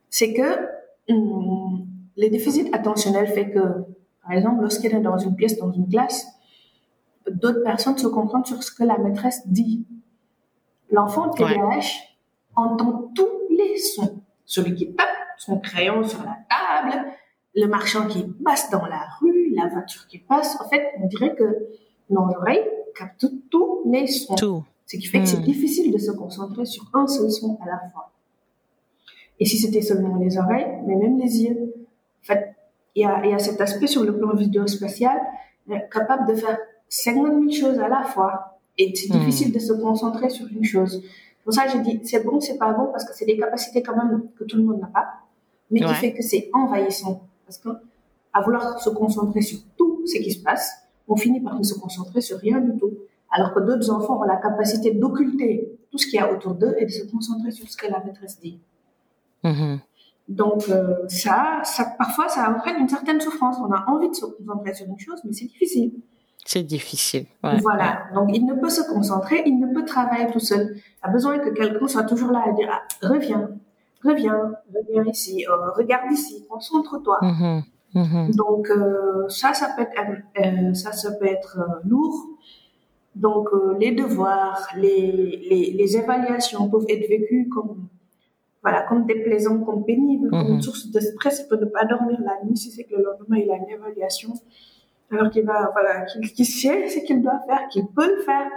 c'est 0.10 0.32
que 0.32 1.12
hum, 1.12 1.86
le 2.16 2.30
déficit 2.30 2.74
attentionnel 2.74 3.28
fait 3.28 3.52
que, 3.52 3.60
par 4.24 4.32
exemple, 4.32 4.62
lorsqu'il 4.62 4.96
est 4.96 5.02
dans 5.02 5.18
une 5.18 5.36
pièce, 5.36 5.58
dans 5.58 5.74
une 5.74 5.90
classe, 5.90 6.26
d'autres 7.30 7.64
personnes 7.64 7.98
se 7.98 8.08
concentrent 8.08 8.48
sur 8.48 8.64
ce 8.64 8.72
que 8.72 8.86
la 8.86 8.98
maîtresse 8.98 9.46
dit. 9.46 9.86
L'enfant 10.90 11.32
TDAH 11.32 11.82
entend 12.56 13.12
tous 13.14 13.28
les 13.50 13.78
sons. 13.78 14.22
Celui 14.46 14.74
qui 14.74 14.96
tape 14.96 15.10
son 15.38 15.60
crayon 15.60 16.02
sur 16.08 16.24
la 16.24 16.38
table, 16.50 17.10
le 17.56 17.68
marchand 17.68 18.08
qui 18.08 18.24
passe 18.24 18.70
dans 18.70 18.86
la 18.86 19.06
rue, 19.20 19.54
la 19.54 19.68
voiture 19.68 20.08
qui 20.08 20.20
passe. 20.20 20.58
En 20.62 20.70
fait, 20.70 20.94
on 21.02 21.08
dirait 21.08 21.36
que 21.36 21.44
nos 22.10 22.22
oreilles 22.22 22.64
captent 22.96 23.28
tous 23.50 23.82
les 23.86 24.08
sons. 24.08 24.36
Tout. 24.36 24.64
Ce 24.86 24.98
qui 24.98 25.06
fait 25.08 25.20
que 25.20 25.26
c'est 25.26 25.40
hmm. 25.40 25.44
difficile 25.44 25.92
de 25.92 25.98
se 25.98 26.12
concentrer 26.12 26.66
sur 26.66 26.90
un 26.94 27.08
seul 27.08 27.32
son 27.32 27.58
à 27.62 27.66
la 27.66 27.90
fois. 27.92 28.12
Et 29.40 29.46
si 29.46 29.58
c'était 29.58 29.82
seulement 29.82 30.18
les 30.18 30.38
oreilles, 30.38 30.68
mais 30.86 30.96
même 30.96 31.20
les 31.20 31.44
yeux. 31.44 31.74
En 32.24 32.26
fait, 32.26 32.56
il 32.96 33.02
y 33.02 33.06
a, 33.06 33.26
y 33.26 33.34
a 33.34 33.40
cet 33.40 33.60
aspect 33.60 33.88
sur 33.88 34.04
le 34.04 34.18
plan 34.18 34.34
vidéo-spatial, 34.34 35.20
capable 35.92 36.28
de 36.28 36.36
faire 36.36 36.58
50 36.90 37.52
000 37.52 37.52
choses 37.52 37.80
à 37.80 37.90
la 37.90 38.04
fois. 38.04 38.60
Et 38.78 38.94
c'est 38.96 39.14
hmm. 39.14 39.20
difficile 39.20 39.52
de 39.52 39.60
se 39.60 39.74
concentrer 39.74 40.30
sur 40.30 40.48
une 40.48 40.64
chose. 40.64 41.04
Pour 41.44 41.54
ça, 41.54 41.68
je 41.68 41.78
dis, 41.78 42.00
c'est 42.04 42.24
bon, 42.24 42.40
c'est 42.40 42.58
pas 42.58 42.74
bon, 42.74 42.88
parce 42.92 43.06
que 43.06 43.16
c'est 43.16 43.26
des 43.26 43.38
capacités 43.38 43.84
quand 43.84 43.96
même 43.96 44.28
que 44.38 44.44
tout 44.44 44.58
le 44.58 44.64
monde 44.64 44.82
n'a 44.82 44.88
pas, 44.88 45.08
mais 45.70 45.80
qui 45.80 45.94
fait 45.94 46.14
que 46.14 46.24
c'est 46.24 46.50
envahissant. 46.54 47.22
Parce 47.46 47.60
que, 47.60 47.70
à 48.34 48.42
vouloir 48.42 48.80
se 48.80 48.90
concentrer 48.90 49.42
sur 49.42 49.60
tout 49.78 50.02
ce 50.06 50.18
qui 50.18 50.32
se 50.32 50.42
passe, 50.42 50.85
on 51.08 51.16
finit 51.16 51.42
par 51.42 51.58
ne 51.58 51.64
se 51.64 51.78
concentrer 51.78 52.22
sur 52.22 52.38
rien 52.38 52.60
du 52.60 52.78
tout. 52.78 52.92
Alors 53.32 53.54
que 53.54 53.60
d'autres 53.60 53.90
enfants 53.90 54.20
ont 54.20 54.24
la 54.24 54.38
capacité 54.38 54.92
d'occulter 54.92 55.78
tout 55.92 55.98
ce 55.98 56.08
qu'il 56.08 56.16
y 56.16 56.20
a 56.20 56.32
autour 56.32 56.54
d'eux 56.54 56.76
et 56.78 56.86
de 56.86 56.92
se 56.92 57.04
concentrer 57.10 57.52
sur 57.52 57.68
ce 57.70 57.78
que 57.78 57.88
la 57.92 58.04
maîtresse 58.04 58.40
dit. 58.40 58.60
Mm-hmm. 59.44 59.80
Donc 60.30 60.70
euh, 60.70 61.08
ça, 61.08 61.62
ça, 61.64 61.96
parfois, 61.98 62.30
ça 62.30 62.50
entraîne 62.50 62.78
une 62.80 62.90
certaine 62.90 63.20
souffrance. 63.20 63.58
On 63.60 63.72
a 63.72 63.86
envie 63.88 64.10
de 64.10 64.16
se 64.16 64.26
concentrer 64.26 64.74
sur 64.74 64.88
une 64.88 65.00
chose, 65.00 65.22
mais 65.24 65.34
c'est 65.34 65.46
difficile. 65.46 65.92
C'est 66.48 66.64
difficile. 66.64 67.26
Voilà. 67.42 68.04
Donc, 68.14 68.30
il 68.32 68.46
ne 68.46 68.54
peut 68.54 68.70
se 68.70 68.82
concentrer, 68.82 69.42
il 69.48 69.60
ne 69.60 69.74
peut 69.74 69.84
travailler 69.84 70.32
tout 70.32 70.40
seul. 70.40 70.76
Il 70.76 70.82
a 71.02 71.10
besoin 71.10 71.40
que 71.40 71.50
quelqu'un 71.50 71.88
soit 71.88 72.04
toujours 72.04 72.32
là 72.32 72.44
à 72.46 72.52
dire 72.52 72.70
ah, 72.72 72.84
reviens, 73.02 73.50
reviens, 74.04 74.54
reviens 74.74 75.12
ici, 75.12 75.44
euh, 75.50 75.72
regarde 75.72 76.12
ici, 76.12 76.46
concentre-toi. 76.48 77.18
Mm-hmm. 77.22 77.64
Mm-hmm. 77.96 78.36
Donc, 78.36 78.70
euh, 78.70 79.28
ça, 79.30 79.54
ça 79.54 79.74
peut 79.76 79.84
être, 79.84 80.22
euh, 80.40 80.74
ça, 80.74 80.92
ça 80.92 81.12
peut 81.14 81.26
être 81.26 81.60
lourd. 81.86 82.28
Donc, 83.16 83.48
les 83.80 83.94
devoirs, 83.94 84.68
les, 84.76 85.40
les, 85.50 85.72
les, 85.72 85.98
évaluations 85.98 86.70
peuvent 86.70 86.86
être 86.90 87.08
vécues 87.08 87.48
comme, 87.48 87.88
voilà, 88.62 88.82
comme 88.82 89.06
déplaisants, 89.06 89.60
comme 89.60 89.86
pénibles, 89.86 90.30
comme 90.30 90.40
une 90.42 90.58
mm-hmm. 90.58 90.62
source 90.62 90.92
de 90.92 91.00
stress. 91.00 91.46
Il 91.46 91.48
peut 91.48 91.64
ne 91.64 91.70
pas 91.70 91.86
dormir 91.86 92.20
la 92.22 92.44
nuit 92.44 92.58
si 92.58 92.72
c'est 92.72 92.84
que 92.84 92.96
le 92.96 93.04
lendemain, 93.04 93.38
il 93.38 93.50
a 93.50 93.56
une 93.56 93.70
évaluation 93.70 94.34
alors 95.12 95.30
qu'il 95.30 95.46
va, 95.46 95.70
voilà, 95.72 96.06
qu'il 96.06 96.46
sait 96.46 96.90
ce 96.90 97.00
qu'il 97.06 97.22
doit 97.22 97.42
faire, 97.48 97.68
qu'il 97.70 97.86
peut 97.88 98.16
le 98.16 98.22
faire, 98.24 98.50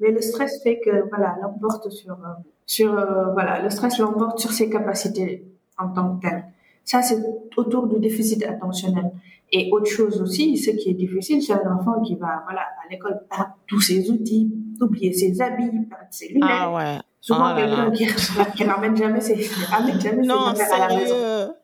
mais 0.00 0.10
le 0.10 0.20
stress 0.20 0.62
fait 0.62 0.80
que, 0.80 1.08
voilà, 1.08 1.36
l'emporte 1.40 1.90
sur, 1.90 2.12
euh, 2.12 2.34
sur, 2.66 2.92
euh, 2.92 3.32
voilà, 3.32 3.62
le 3.62 3.70
stress 3.70 3.98
l'emporte 3.98 4.38
sur 4.38 4.52
ses 4.52 4.68
capacités 4.68 5.44
en 5.78 5.88
tant 5.88 6.16
que 6.16 6.28
tel. 6.28 6.44
Ça, 6.84 7.02
c'est 7.02 7.18
autour 7.56 7.86
du 7.86 7.98
déficit 7.98 8.44
attentionnel. 8.44 9.10
Et 9.52 9.70
autre 9.72 9.90
chose 9.90 10.20
aussi, 10.20 10.56
ce 10.56 10.70
qui 10.70 10.90
est 10.90 10.94
difficile, 10.94 11.42
c'est 11.42 11.52
un 11.52 11.76
enfant 11.76 12.00
qui 12.02 12.14
va, 12.16 12.42
voilà, 12.44 12.62
à 12.62 12.90
l'école 12.90 13.20
perdre 13.28 13.56
tous 13.66 13.80
ses 13.80 14.10
outils, 14.10 14.52
oublier 14.80 15.12
ses 15.12 15.40
habits, 15.40 15.70
perdre 15.88 16.06
ses 16.10 16.28
lunettes. 16.28 16.42
Ah 16.50 16.74
ouais. 16.74 16.98
Souvent, 17.20 17.52
oh 17.52 17.56
quelqu'un 17.56 17.90
qui, 17.90 18.06
qui 18.56 18.64
n'emmène 18.64 18.96
jamais 18.96 19.20
ses, 19.20 19.48
ramène 19.70 20.00
jamais 20.00 20.26
non, 20.26 20.54
ses 20.54 20.62
à 20.62 20.88
la 20.88 20.96
maison. 20.96 21.54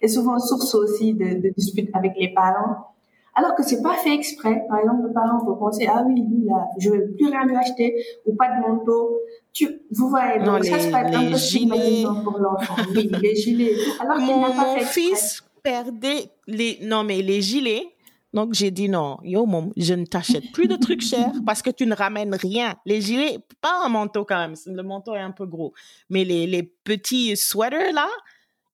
Et 0.00 0.08
souvent, 0.08 0.38
source 0.38 0.74
aussi 0.74 1.14
de, 1.14 1.42
de 1.42 1.52
disputes 1.54 1.90
avec 1.94 2.12
les 2.18 2.32
parents 2.32 2.93
alors 3.34 3.54
que 3.54 3.62
c'est 3.62 3.82
pas 3.82 3.94
fait 3.94 4.14
exprès. 4.14 4.64
Par 4.68 4.78
exemple, 4.78 5.08
le 5.08 5.12
parent 5.12 5.44
peut 5.44 5.58
penser, 5.58 5.86
ah 5.88 6.04
oui, 6.06 6.14
lui, 6.14 6.44
là, 6.46 6.68
je 6.78 6.90
vais 6.90 7.06
plus 7.16 7.26
rien 7.26 7.44
lui 7.46 7.56
acheter, 7.56 7.94
ou 8.26 8.34
pas 8.36 8.48
de 8.48 8.60
manteau. 8.60 9.20
Tu, 9.52 9.82
vous 9.90 10.08
voyez, 10.08 10.38
donc 10.38 10.46
non, 10.46 10.62
ça, 10.62 10.78
c'est 10.78 10.90
pas 10.90 11.00
un 11.00 11.30
peu 11.30 12.22
pour 12.22 12.38
l'enfant. 12.38 12.74
Oui, 12.94 13.10
les 13.20 13.36
gilets. 13.36 13.74
Alors 14.00 14.16
qu'il 14.16 14.40
n'a 14.40 14.50
pas 14.50 14.74
fait 14.74 14.80
exprès. 14.80 15.02
fils 15.02 15.44
perdait 15.62 16.30
les, 16.46 16.78
non, 16.82 17.04
mais 17.04 17.22
les 17.22 17.40
gilets, 17.40 17.94
donc, 18.34 18.52
j'ai 18.52 18.72
dit 18.72 18.88
non, 18.88 19.18
yo, 19.22 19.46
mon, 19.46 19.70
je 19.76 19.94
ne 19.94 20.04
t'achète 20.04 20.50
plus 20.50 20.66
de 20.66 20.74
trucs 20.74 21.02
chers 21.02 21.30
parce 21.46 21.62
que 21.62 21.70
tu 21.70 21.86
ne 21.86 21.94
ramènes 21.94 22.34
rien. 22.34 22.74
Les 22.84 23.00
gilets, 23.00 23.38
pas 23.60 23.84
un 23.84 23.88
manteau 23.88 24.24
quand 24.24 24.38
même, 24.38 24.54
le 24.66 24.82
manteau 24.82 25.14
est 25.14 25.20
un 25.20 25.30
peu 25.30 25.46
gros. 25.46 25.72
Mais 26.10 26.24
les, 26.24 26.48
les 26.48 26.64
petits 26.64 27.36
sweaters 27.36 27.92
là, 27.92 28.08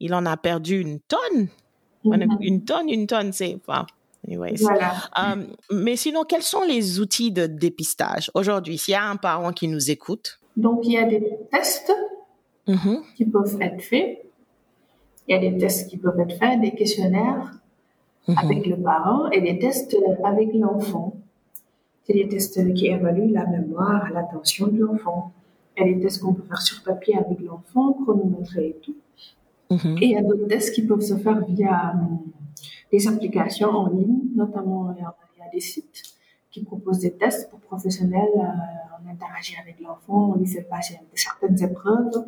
il 0.00 0.14
en 0.14 0.24
a 0.24 0.38
perdu 0.38 0.80
une 0.80 0.98
tonne. 1.00 1.48
Une 2.40 2.64
tonne, 2.64 2.88
une 2.88 3.06
tonne, 3.06 3.34
c'est, 3.34 3.58
enfin, 3.60 3.84
Um, 4.28 5.46
mais 5.70 5.96
sinon, 5.96 6.24
quels 6.28 6.42
sont 6.42 6.62
les 6.62 7.00
outils 7.00 7.32
de 7.32 7.46
dépistage? 7.46 8.30
Aujourd'hui 8.34 8.78
S'il 8.78 8.92
y 8.92 8.94
a 8.94 9.04
un 9.04 9.16
parent 9.16 9.52
qui 9.52 9.66
nous 9.66 9.90
écoute. 9.90 10.38
Donc, 10.56 10.80
il 10.84 10.92
y 10.92 10.98
a 10.98 11.04
des 11.04 11.22
tests 11.50 11.92
mm-hmm. 12.68 13.14
qui 13.16 13.24
peuvent 13.24 13.56
être 13.60 13.82
faits. 13.82 14.24
Il 15.26 15.34
y 15.34 15.38
a 15.38 15.50
des 15.50 15.56
tests 15.58 15.88
qui 15.88 15.96
peuvent 15.96 16.18
être 16.20 16.36
faits, 16.38 16.60
des 16.60 16.72
questionnaires 16.72 17.52
mm-hmm. 18.28 18.44
avec 18.44 18.66
le 18.66 18.76
parent 18.76 19.30
et 19.30 19.40
des 19.40 19.58
tests 19.58 19.96
avec 20.24 20.52
l'enfant. 20.54 21.14
C'est 22.04 22.14
des 22.14 22.28
tests 22.28 22.74
qui 22.74 22.88
évaluent 22.88 23.32
la 23.32 23.46
mémoire, 23.46 24.10
l'attention 24.12 24.66
de 24.66 24.78
l'enfant. 24.78 25.32
Il 25.76 25.86
y 25.86 25.90
a 25.90 25.94
des 25.94 26.00
tests 26.00 26.20
qu'on 26.20 26.34
peut 26.34 26.42
faire 26.46 26.60
sur 26.60 26.82
papier 26.82 27.16
avec 27.16 27.40
l'enfant, 27.40 27.92
chronométrés 27.92 28.68
et 28.68 28.76
tout. 28.82 28.96
Mm-hmm. 29.70 30.02
Et 30.02 30.06
il 30.06 30.10
y 30.10 30.16
a 30.16 30.22
d'autres 30.22 30.46
tests 30.46 30.74
qui 30.74 30.82
peuvent 30.82 31.00
se 31.00 31.16
faire 31.16 31.42
via 31.46 31.94
des 32.92 33.08
applications 33.08 33.70
en 33.70 33.88
ligne, 33.88 34.20
notamment 34.34 34.94
il 34.96 35.02
y 35.02 35.04
a 35.04 35.50
des 35.52 35.60
sites 35.60 36.10
qui 36.50 36.64
proposent 36.64 37.00
des 37.00 37.12
tests 37.12 37.48
pour 37.50 37.60
professionnels. 37.60 38.28
Euh, 38.36 39.04
on 39.04 39.10
interagit 39.10 39.56
avec 39.60 39.80
l'enfant, 39.80 40.32
on 40.32 40.38
lui 40.38 40.46
fait 40.46 40.62
passer 40.62 40.98
certaines 41.14 41.62
épreuves. 41.62 42.24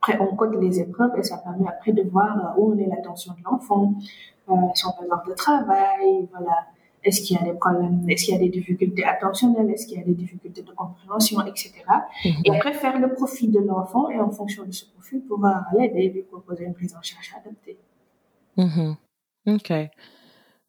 Après, 0.00 0.18
on 0.20 0.36
code 0.36 0.60
les 0.62 0.80
épreuves 0.80 1.12
et 1.18 1.22
ça 1.22 1.38
permet 1.38 1.68
après 1.68 1.92
de 1.92 2.02
voir 2.02 2.36
euh, 2.38 2.60
où 2.60 2.72
on 2.72 2.78
est 2.78 2.86
l'attention 2.86 3.32
de 3.32 3.44
l'enfant, 3.44 3.94
euh, 4.48 4.54
son 4.74 4.92
mémoire 5.00 5.24
de 5.26 5.32
travail, 5.32 6.28
voilà. 6.30 6.66
est-ce 7.02 7.22
qu'il 7.22 7.36
y 7.36 7.40
a 7.40 7.44
des 7.44 7.58
problèmes, 7.58 8.08
est-ce 8.08 8.26
qu'il 8.26 8.34
y 8.34 8.36
a 8.36 8.40
des 8.40 8.48
difficultés 8.48 9.04
attentionnelles, 9.04 9.70
est-ce 9.70 9.86
qu'il 9.86 9.98
y 9.98 10.00
a 10.00 10.04
des 10.04 10.14
difficultés 10.14 10.62
de 10.62 10.72
compréhension, 10.72 11.44
etc. 11.44 11.72
Et 12.24 12.50
mhm. 12.50 12.56
après, 12.56 12.72
faire 12.72 12.98
le 13.00 13.12
profil 13.12 13.50
de 13.50 13.60
l'enfant 13.60 14.08
et 14.10 14.20
en 14.20 14.30
fonction 14.30 14.64
de 14.64 14.72
ce 14.72 14.84
profil, 14.92 15.22
pouvoir 15.22 15.64
l'aider 15.76 16.02
et 16.02 16.10
lui 16.10 16.22
proposer 16.22 16.64
une 16.64 16.74
prise 16.74 16.94
en 16.94 17.02
charge 17.02 17.34
adaptée. 17.40 17.76
Mhm. 18.56 18.96
OK. 19.46 19.72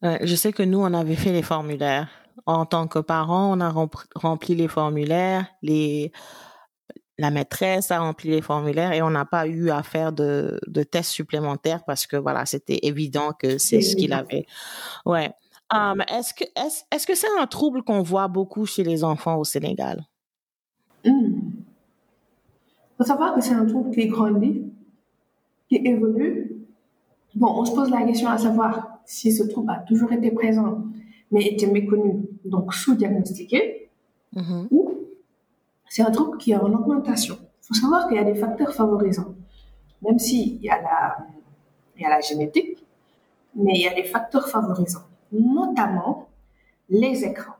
je 0.02 0.34
sais 0.36 0.52
que 0.52 0.62
nous, 0.62 0.78
on 0.78 0.94
avait 0.94 1.16
fait 1.16 1.32
les 1.32 1.42
formulaires. 1.42 2.08
En 2.46 2.66
tant 2.66 2.86
que 2.86 2.98
parents, 2.98 3.52
on 3.56 3.60
a 3.60 3.70
rempli 4.14 4.54
les 4.54 4.68
formulaires, 4.68 5.46
les, 5.62 6.12
la 7.18 7.30
maîtresse 7.30 7.90
a 7.90 7.98
rempli 7.98 8.30
les 8.30 8.40
formulaires 8.40 8.92
et 8.92 9.02
on 9.02 9.10
n'a 9.10 9.24
pas 9.24 9.46
eu 9.46 9.70
à 9.70 9.82
faire 9.82 10.12
de, 10.12 10.60
de 10.66 10.82
tests 10.84 11.10
supplémentaires 11.10 11.84
parce 11.84 12.06
que 12.06 12.16
voilà, 12.16 12.46
c'était 12.46 12.78
évident 12.82 13.32
que 13.32 13.58
c'est 13.58 13.82
ce 13.82 13.96
qu'il 13.96 14.12
avait. 14.12 14.46
Ouais. 15.04 15.32
Um, 15.74 16.02
est-ce 16.08 16.32
que 16.32 16.44
est-ce, 16.44 16.84
est-ce 16.90 17.06
que 17.06 17.14
c'est 17.14 17.26
un 17.38 17.46
trouble 17.46 17.82
qu'on 17.82 18.00
voit 18.00 18.28
beaucoup 18.28 18.64
chez 18.64 18.84
les 18.84 19.04
enfants 19.04 19.36
au 19.36 19.44
Sénégal? 19.44 20.06
Il 21.04 21.12
hmm. 21.12 21.52
faut 22.96 23.04
savoir 23.04 23.34
que 23.34 23.42
c'est 23.42 23.52
un 23.52 23.66
trouble 23.66 23.94
qui 23.94 24.06
grandit, 24.06 24.62
qui 25.68 25.76
évolue. 25.84 26.57
Bon, 27.38 27.52
on 27.60 27.64
se 27.64 27.72
pose 27.72 27.90
la 27.90 28.02
question 28.02 28.28
à 28.28 28.36
savoir 28.36 28.98
si 29.04 29.30
ce 29.30 29.44
trouble 29.44 29.70
a 29.70 29.78
toujours 29.78 30.12
été 30.12 30.32
présent, 30.32 30.82
mais 31.30 31.46
était 31.46 31.68
méconnu, 31.68 32.26
donc 32.44 32.74
sous-diagnostiqué, 32.74 33.88
mm-hmm. 34.34 34.66
ou 34.72 34.92
c'est 35.88 36.02
un 36.02 36.10
trouble 36.10 36.36
qui 36.38 36.50
est 36.50 36.56
en 36.56 36.72
augmentation. 36.72 37.38
Il 37.40 37.66
faut 37.68 37.74
savoir 37.74 38.08
qu'il 38.08 38.16
y 38.16 38.20
a 38.20 38.24
des 38.24 38.34
facteurs 38.34 38.74
favorisants. 38.74 39.36
Même 40.02 40.18
s'il 40.18 40.60
y, 40.60 40.68
a 40.68 40.82
la, 40.82 41.16
il 41.96 42.02
y 42.02 42.04
a 42.06 42.08
la 42.08 42.20
génétique, 42.20 42.84
mais 43.54 43.74
il 43.76 43.82
y 43.82 43.88
a 43.88 43.94
des 43.94 44.02
facteurs 44.04 44.48
favorisants, 44.48 45.06
notamment 45.30 46.28
les 46.88 47.24
écrans. 47.24 47.54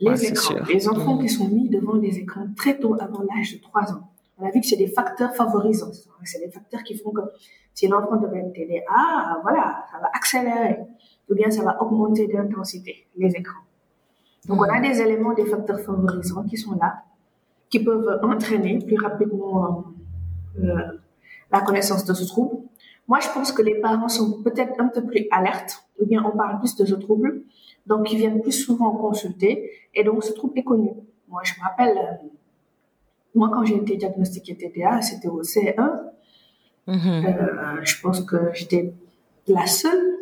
Les 0.00 0.24
écrans, 0.24 0.56
les 0.68 0.88
enfants 0.88 1.18
qui 1.18 1.28
sont 1.28 1.48
mis 1.48 1.68
devant 1.68 1.94
les 1.94 2.18
écrans 2.18 2.48
très 2.56 2.80
tôt, 2.80 2.96
avant 3.00 3.22
l'âge 3.22 3.52
de 3.52 3.62
3 3.62 3.92
ans. 3.92 4.10
On 4.38 4.46
a 4.46 4.50
vu 4.50 4.60
que 4.60 4.66
c'est 4.66 4.76
des 4.76 4.88
facteurs 4.88 5.34
favorisants. 5.34 5.92
C'est 6.24 6.40
des 6.40 6.50
facteurs 6.50 6.82
qui 6.82 6.96
font 6.96 7.10
que 7.10 7.20
si 7.72 7.88
l'enfant 7.88 8.16
devient 8.16 8.52
TDA, 8.52 9.40
voilà, 9.42 9.84
ça 9.90 9.98
va 9.98 10.10
accélérer. 10.12 10.78
Ou 11.30 11.34
bien 11.34 11.50
ça 11.50 11.62
va 11.62 11.80
augmenter 11.82 12.26
d'intensité, 12.26 13.06
les 13.16 13.30
écrans. 13.30 13.60
Donc, 14.46 14.60
on 14.60 14.64
a 14.64 14.80
des 14.80 15.00
éléments, 15.00 15.32
des 15.32 15.46
facteurs 15.46 15.80
favorisants 15.80 16.44
qui 16.44 16.56
sont 16.56 16.76
là, 16.76 17.02
qui 17.70 17.82
peuvent 17.82 18.20
entraîner 18.22 18.78
plus 18.78 18.98
rapidement 18.98 19.84
euh, 20.58 20.64
euh, 20.64 20.98
la 21.50 21.60
connaissance 21.62 22.04
de 22.04 22.12
ce 22.12 22.24
trouble. 22.26 22.56
Moi, 23.08 23.20
je 23.20 23.28
pense 23.30 23.52
que 23.52 23.62
les 23.62 23.80
parents 23.80 24.08
sont 24.08 24.42
peut-être 24.42 24.80
un 24.80 24.88
peu 24.88 25.02
plus 25.04 25.26
alertes, 25.30 25.84
ou 26.00 26.06
bien 26.06 26.22
on 26.24 26.36
parle 26.36 26.58
plus 26.58 26.76
de 26.76 26.84
ce 26.84 26.94
trouble, 26.94 27.42
donc 27.86 28.10
ils 28.12 28.18
viennent 28.18 28.40
plus 28.40 28.52
souvent 28.52 28.92
consulter, 28.92 29.70
et 29.94 30.04
donc 30.04 30.24
ce 30.24 30.32
trouble 30.32 30.58
est 30.58 30.62
connu. 30.62 30.90
Moi, 31.28 31.42
je 31.44 31.54
me 31.54 31.64
rappelle, 31.64 31.98
euh, 31.98 32.28
moi, 33.34 33.50
quand 33.52 33.64
j'ai 33.64 33.76
été 33.76 33.96
diagnostiquée 33.96 34.56
TDA, 34.56 35.02
c'était 35.02 35.28
au 35.28 35.42
C1. 35.42 35.74
Mm-hmm. 36.86 37.82
je 37.82 38.00
pense 38.02 38.20
que 38.20 38.36
j'étais 38.52 38.92
la 39.48 39.66
seule 39.66 40.14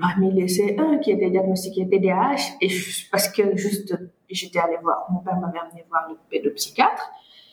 parmi 0.00 0.32
les 0.32 0.46
C1 0.46 1.00
qui 1.00 1.12
étaient 1.12 1.30
diagnostiqués 1.30 1.88
TDAH, 1.88 2.56
et 2.60 2.68
parce 3.10 3.28
que 3.28 3.56
juste, 3.56 3.96
j'étais 4.28 4.58
allée 4.58 4.78
voir, 4.82 5.06
mon 5.10 5.20
père 5.20 5.36
m'avait 5.36 5.58
amené 5.58 5.84
voir 5.88 6.08
le 6.08 6.16
pédopsychiatre, 6.30 7.10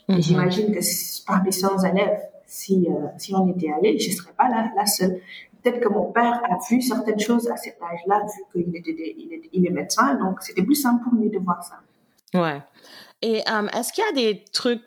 et 0.09 0.13
mhm. 0.13 0.21
j'imagine 0.21 0.73
que 0.73 0.79
parmi 1.25 1.53
100 1.53 1.83
élèves, 1.86 2.19
si, 2.45 2.88
euh, 2.89 3.07
si 3.17 3.33
on 3.33 3.47
était 3.47 3.71
allé, 3.71 3.97
je 3.97 4.09
ne 4.09 4.15
serais 4.15 4.33
pas 4.33 4.49
la, 4.49 4.69
la 4.75 4.86
seule. 4.86 5.19
Peut-être 5.62 5.79
que 5.79 5.89
mon 5.89 6.12
père 6.12 6.41
a 6.43 6.57
vu 6.69 6.81
certaines 6.81 7.19
choses 7.19 7.49
à 7.49 7.55
cet 7.55 7.77
âge-là, 7.81 8.21
vu 8.53 8.63
qu'il 8.63 8.75
était, 8.75 9.15
il 9.17 9.33
est, 9.33 9.49
il 9.53 9.65
est 9.65 9.71
médecin, 9.71 10.15
donc 10.15 10.41
c'était 10.41 10.63
plus 10.63 10.75
simple 10.75 11.03
pour 11.03 11.13
lui 11.13 11.29
de 11.29 11.39
voir 11.39 11.63
ça. 11.63 11.79
Ouais. 12.39 12.62
Et 13.23 13.41
euh, 13.49 13.67
est-ce 13.69 13.93
qu'il 13.93 14.03
y 14.03 14.07
a 14.07 14.12
des 14.12 14.43
trucs 14.51 14.83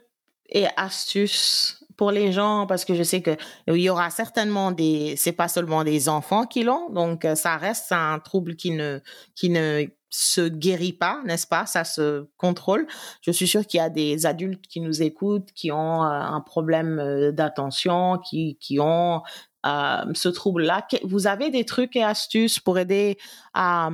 et 0.50 0.66
astuces 0.76 1.82
pour 1.96 2.10
les 2.10 2.32
gens? 2.32 2.66
Parce 2.66 2.84
que 2.84 2.94
je 2.94 3.02
sais 3.02 3.22
que 3.22 3.34
il 3.66 3.78
y 3.78 3.88
aura 3.88 4.10
certainement 4.10 4.72
des 4.72 5.14
c'est 5.16 5.32
pas 5.32 5.48
seulement 5.48 5.84
des 5.84 6.10
enfants 6.10 6.44
qui 6.44 6.62
l'ont 6.62 6.90
donc 6.90 7.24
euh, 7.24 7.34
ça 7.34 7.56
reste 7.56 7.92
un 7.92 8.18
trouble 8.18 8.54
qui 8.54 8.72
ne 8.72 9.00
qui 9.34 9.48
ne 9.48 9.86
se 10.10 10.48
guérit 10.48 10.92
pas, 10.92 11.20
n'est-ce 11.24 11.46
pas? 11.46 11.64
Ça 11.64 11.84
se 11.84 12.28
contrôle. 12.36 12.86
Je 13.22 13.30
suis 13.30 13.48
sûre 13.48 13.66
qu'il 13.66 13.78
y 13.78 13.82
a 13.82 13.90
des 13.90 14.26
adultes 14.26 14.66
qui 14.66 14.80
nous 14.80 15.02
écoutent, 15.02 15.52
qui 15.52 15.72
ont 15.72 16.04
euh, 16.04 16.08
un 16.08 16.40
problème 16.42 16.98
euh, 16.98 17.32
d'attention, 17.32 18.18
qui, 18.18 18.56
qui 18.60 18.78
ont 18.80 19.22
ce 19.64 20.28
trouble-là. 20.28 20.86
Vous 21.02 21.26
avez 21.26 21.50
des 21.50 21.64
trucs 21.64 21.96
et 21.96 22.04
astuces 22.04 22.60
pour 22.60 22.78
aider 22.78 23.18
à, 23.52 23.90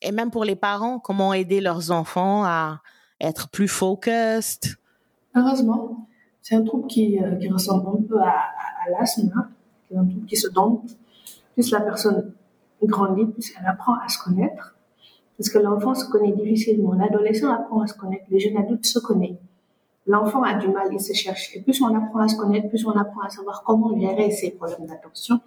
et 0.00 0.12
même 0.12 0.30
pour 0.30 0.44
les 0.44 0.54
parents, 0.54 1.00
comment 1.00 1.34
aider 1.34 1.60
leurs 1.60 1.90
enfants 1.90 2.44
à 2.44 2.80
être 3.20 3.48
plus 3.48 3.68
focused 3.68 4.76
Heureusement, 5.34 6.08
c'est 6.40 6.54
un 6.54 6.64
trouble 6.64 6.86
qui, 6.86 7.18
euh, 7.22 7.36
ressemble 7.50 7.88
un 7.88 8.02
peu 8.02 8.18
à, 8.20 8.30
à, 8.30 8.90
l'asthme, 8.90 9.30
hein. 9.36 9.48
c'est 9.88 9.96
un 9.96 10.04
trouble 10.04 10.26
qui 10.26 10.36
se 10.36 10.48
donne. 10.48 10.78
Plus 11.54 11.70
la 11.70 11.80
personne 11.80 12.32
grandit, 12.82 13.26
plus 13.26 13.52
elle 13.58 13.66
apprend 13.66 13.94
à 13.94 14.08
se 14.08 14.22
connaître. 14.22 14.74
Parce 15.36 15.50
que 15.50 15.58
l'enfant 15.58 15.94
se 15.94 16.08
connaît 16.08 16.32
difficilement. 16.32 16.94
L'adolescent 16.94 17.52
apprend 17.52 17.82
à 17.82 17.86
se 17.86 17.94
connaître. 17.94 18.24
Le 18.30 18.38
jeune 18.38 18.56
adulte 18.56 18.86
se 18.86 18.98
connaît. 18.98 19.38
L'enfant 20.06 20.42
a 20.42 20.54
du 20.54 20.68
mal, 20.68 20.88
il 20.92 21.00
se 21.00 21.12
cherche. 21.12 21.54
Et 21.54 21.60
plus 21.60 21.82
on 21.82 21.94
apprend 21.94 22.20
à 22.20 22.28
se 22.28 22.36
connaître, 22.36 22.68
plus 22.68 22.86
on 22.86 22.92
apprend 22.92 23.22
à 23.22 23.28
savoir 23.28 23.62
comment 23.64 23.98
gérer 23.98 24.30
ses 24.30 24.52
problèmes 24.52 24.86
d'attention, 24.86 25.40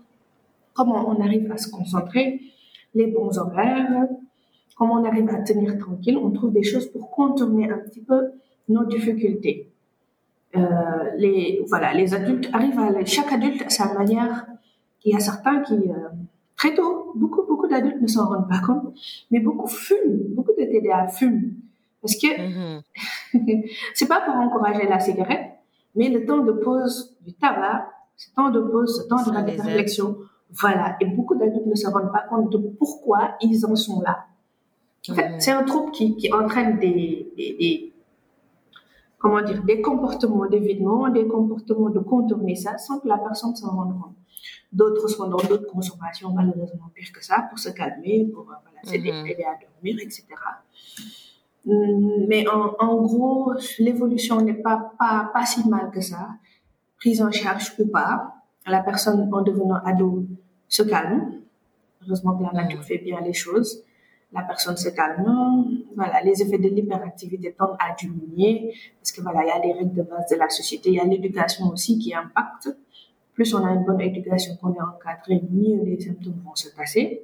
comment 0.74 1.08
on 1.08 1.22
arrive 1.22 1.50
à 1.52 1.58
se 1.58 1.70
concentrer, 1.72 2.42
les 2.94 3.08
bons 3.08 3.38
horaires, 3.38 4.08
comment 4.80 4.96
on 4.96 5.04
arrive 5.04 5.30
à 5.30 5.42
tenir 5.42 5.78
tranquille. 5.78 6.18
On 6.18 6.32
trouve 6.32 6.54
des 6.54 6.64
choses 6.64 6.88
pour 6.88 7.12
contourner 7.12 7.70
un 7.70 7.78
petit 7.80 8.00
peu 8.00 8.32
nos 8.70 8.86
difficultés. 8.86 9.70
Euh, 10.56 10.62
les, 11.18 11.64
voilà, 11.68 11.94
les 11.94 12.14
adultes 12.14 12.50
arrivent 12.54 12.80
à, 12.80 13.06
chaque 13.06 13.32
adulte 13.32 13.62
à 13.64 13.70
sa 13.70 13.94
manière. 13.94 14.48
Il 15.04 15.14
y 15.14 15.16
a 15.16 15.20
certains 15.20 15.62
qui, 15.62 15.74
euh, 15.74 16.10
très 16.56 16.74
tôt, 16.74 17.12
beaucoup, 17.14 17.44
beaucoup 17.46 17.68
d'adultes 17.68 18.02
ne 18.02 18.08
s'en 18.08 18.28
rendent 18.30 18.48
pas 18.48 18.62
compte, 18.66 18.94
mais 19.30 19.42
beaucoup 19.42 19.68
fument, 19.68 20.34
beaucoup 20.34 20.54
de 20.58 20.64
TDA 20.64 21.10
fument. 21.10 21.52
Parce 22.02 22.16
que 22.16 22.28
mm-hmm. 22.28 23.70
c'est 23.94 24.08
pas 24.08 24.22
pour 24.22 24.36
encourager 24.36 24.88
la 24.88 25.00
cigarette, 25.00 25.46
mais 25.94 26.08
le 26.08 26.26
temps 26.26 26.40
de 26.40 26.54
pause 26.54 27.18
du 27.26 27.34
tabac, 27.34 27.90
ce 28.16 28.34
temps 28.34 28.50
de 28.50 28.62
pause, 28.62 29.04
ce 29.04 29.08
temps 29.10 29.24
de 29.30 29.46
réflexion, 29.46 30.16
voilà. 30.52 30.96
Et 31.02 31.06
beaucoup 31.06 31.36
d'adultes 31.36 31.68
ne 31.68 31.76
se 31.76 31.88
rendent 31.88 32.12
pas 32.14 32.24
compte 32.30 32.50
de 32.52 32.58
pourquoi 32.58 33.36
ils 33.42 33.66
en 33.66 33.76
sont 33.76 34.02
là. 34.02 34.26
En 35.10 35.16
fait, 35.16 35.36
c'est 35.40 35.52
un 35.52 35.64
trouble 35.64 35.92
qui, 35.92 36.16
qui 36.16 36.32
entraîne 36.32 36.80
des, 36.80 37.32
des, 37.36 37.94
comment 39.18 39.42
dire, 39.42 39.64
des 39.64 39.82
comportements 39.82 40.48
d'évitement, 40.48 41.10
des 41.10 41.28
comportements 41.28 41.90
de 41.90 42.00
contourner 42.00 42.56
ça 42.56 42.78
sans 42.78 43.00
que 43.00 43.08
la 43.08 43.18
personne 43.18 43.56
s'en 43.56 43.76
rende 43.76 44.00
compte. 44.02 44.16
D'autres 44.72 45.08
sont 45.08 45.28
dans 45.28 45.38
d'autres 45.38 45.68
consommations 45.68 46.32
malheureusement 46.32 46.90
pire 46.94 47.12
que 47.14 47.24
ça 47.24 47.48
pour 47.50 47.60
se 47.60 47.70
calmer, 47.70 48.26
pour 48.34 48.44
euh, 48.44 48.54
voilà, 48.64 48.80
s'aider 48.84 49.12
mm 49.12 49.26
à 49.26 49.58
dormir, 49.62 49.98
etc. 50.02 50.26
Hum, 51.68 52.26
mais 52.28 52.48
en, 52.48 52.76
en 52.80 53.02
gros, 53.02 53.54
l'évolution 53.80 54.42
n'est 54.42 54.54
pas, 54.54 54.94
pas, 54.98 55.30
pas 55.34 55.46
si 55.46 55.68
mal 55.68 55.92
que 55.92 56.02
ça. 56.02 56.30
Prise 56.98 57.22
en 57.22 57.32
charge 57.32 57.74
ou 57.80 57.88
pas, 57.88 58.34
la 58.66 58.82
personne 58.82 59.30
en 59.34 59.42
devenant 59.42 59.80
ado 59.86 60.26
se 60.68 60.84
calme. 60.84 61.42
Heureusement 62.04 62.38
que 62.38 62.44
la 62.44 62.52
nature 62.54 62.80
mm. 62.80 62.84
fait 62.84 62.98
bien 63.00 63.22
les 63.22 63.34
choses 63.34 63.84
la 64.32 64.44
personne 64.44 64.78
se 64.78 64.90
calme. 64.90 65.82
Voilà, 65.96 66.22
les 66.22 66.42
effets 66.42 66.58
de 66.58 66.70
l'hyperactivité 66.70 67.54
tendent 67.54 67.78
à 67.80 67.96
diminuer 67.96 68.74
parce 69.00 69.12
que 69.12 69.22
voilà, 69.22 69.44
il 69.44 69.48
y 69.48 69.52
a 69.52 69.60
des 69.60 69.74
règles 69.74 69.94
de 69.94 70.04
base 70.04 70.30
de 70.30 70.36
la 70.36 70.50
société. 70.50 70.90
Il 70.90 70.96
y 70.96 71.00
a 71.00 71.06
l'éducation 71.06 71.68
aussi 71.70 71.98
qui 71.98 72.14
impacte. 72.14 72.70
Plus 73.34 73.54
on 73.54 73.66
a 73.66 73.72
une 73.72 73.86
bonne 73.86 74.02
éducation, 74.02 74.56
qu'on 74.58 74.74
est 74.74 74.82
encadré, 74.82 75.42
mieux 75.50 75.84
les 75.84 76.00
symptômes 76.00 76.42
vont 76.46 76.56
se 76.56 76.70
passer. 76.76 77.24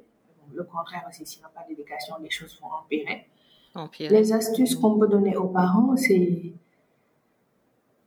Le 0.54 0.64
contraire 0.64 1.04
aussi, 1.08 1.26
s'il 1.26 1.40
n'y 1.40 1.44
a 1.44 1.48
pas 1.48 1.66
d'éducation, 1.68 2.14
les 2.22 2.30
choses 2.30 2.58
vont 2.60 2.68
empirer. 2.68 3.26
Les 4.00 4.32
astuces 4.32 4.74
qu'on 4.74 4.98
peut 4.98 5.06
donner 5.06 5.36
aux 5.36 5.48
parents, 5.48 5.94
c'est 5.96 6.54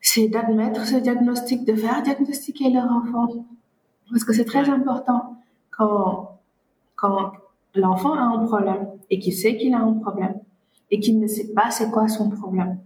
c'est 0.01 0.27
d'admettre 0.29 0.85
ce 0.85 0.95
diagnostic, 0.95 1.65
de 1.65 1.75
faire 1.75 2.01
diagnostiquer 2.01 2.69
leur 2.71 2.85
enfant. 2.85 3.45
Parce 4.09 4.23
que 4.23 4.33
c'est 4.33 4.45
très 4.45 4.67
important 4.69 5.35
quand, 5.69 6.39
quand 6.95 7.33
l'enfant 7.75 8.13
a 8.13 8.21
un 8.21 8.45
problème 8.45 8.87
et 9.09 9.19
qu'il 9.19 9.33
sait 9.33 9.57
qu'il 9.57 9.73
a 9.73 9.79
un 9.79 9.93
problème 9.93 10.35
et 10.91 10.99
qu'il 10.99 11.19
ne 11.19 11.27
sait 11.27 11.53
pas 11.53 11.69
c'est 11.69 11.89
quoi 11.91 12.07
son 12.07 12.29
problème. 12.29 12.79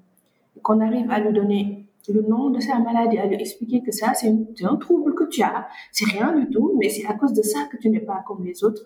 Qu'on 0.61 0.79
arrive 0.79 1.09
à 1.11 1.19
lui 1.19 1.33
donner 1.33 1.85
le 2.09 2.21
nom 2.21 2.49
de 2.49 2.59
sa 2.59 2.79
maladie, 2.79 3.17
à 3.17 3.25
lui 3.25 3.35
expliquer 3.35 3.81
que 3.81 3.91
ça, 3.91 4.13
c'est 4.13 4.33
un 4.63 4.75
trouble 4.75 5.15
que 5.15 5.23
tu 5.25 5.41
as, 5.41 5.67
c'est 5.91 6.05
rien 6.05 6.37
du 6.37 6.49
tout, 6.49 6.73
mais 6.77 6.89
c'est 6.89 7.05
à 7.05 7.13
cause 7.13 7.33
de 7.33 7.41
ça 7.41 7.59
que 7.71 7.77
tu 7.77 7.89
n'es 7.89 8.01
pas 8.01 8.23
comme 8.27 8.43
les 8.43 8.63
autres. 8.63 8.83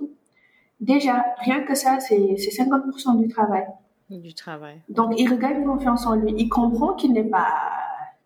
Déjà, 0.80 1.26
rien 1.40 1.64
que 1.64 1.74
ça, 1.74 2.00
c'est 2.00 2.36
50% 2.36 3.20
du 3.20 3.28
travail. 3.28 3.66
Du 4.10 4.34
travail. 4.34 4.82
Donc, 4.90 5.14
il 5.18 5.30
regagne 5.30 5.66
confiance 5.66 6.06
en 6.06 6.16
lui. 6.16 6.34
Il 6.38 6.48
comprend 6.48 6.94
qu'il 6.94 7.12
n'est 7.14 7.24
pas, 7.24 7.48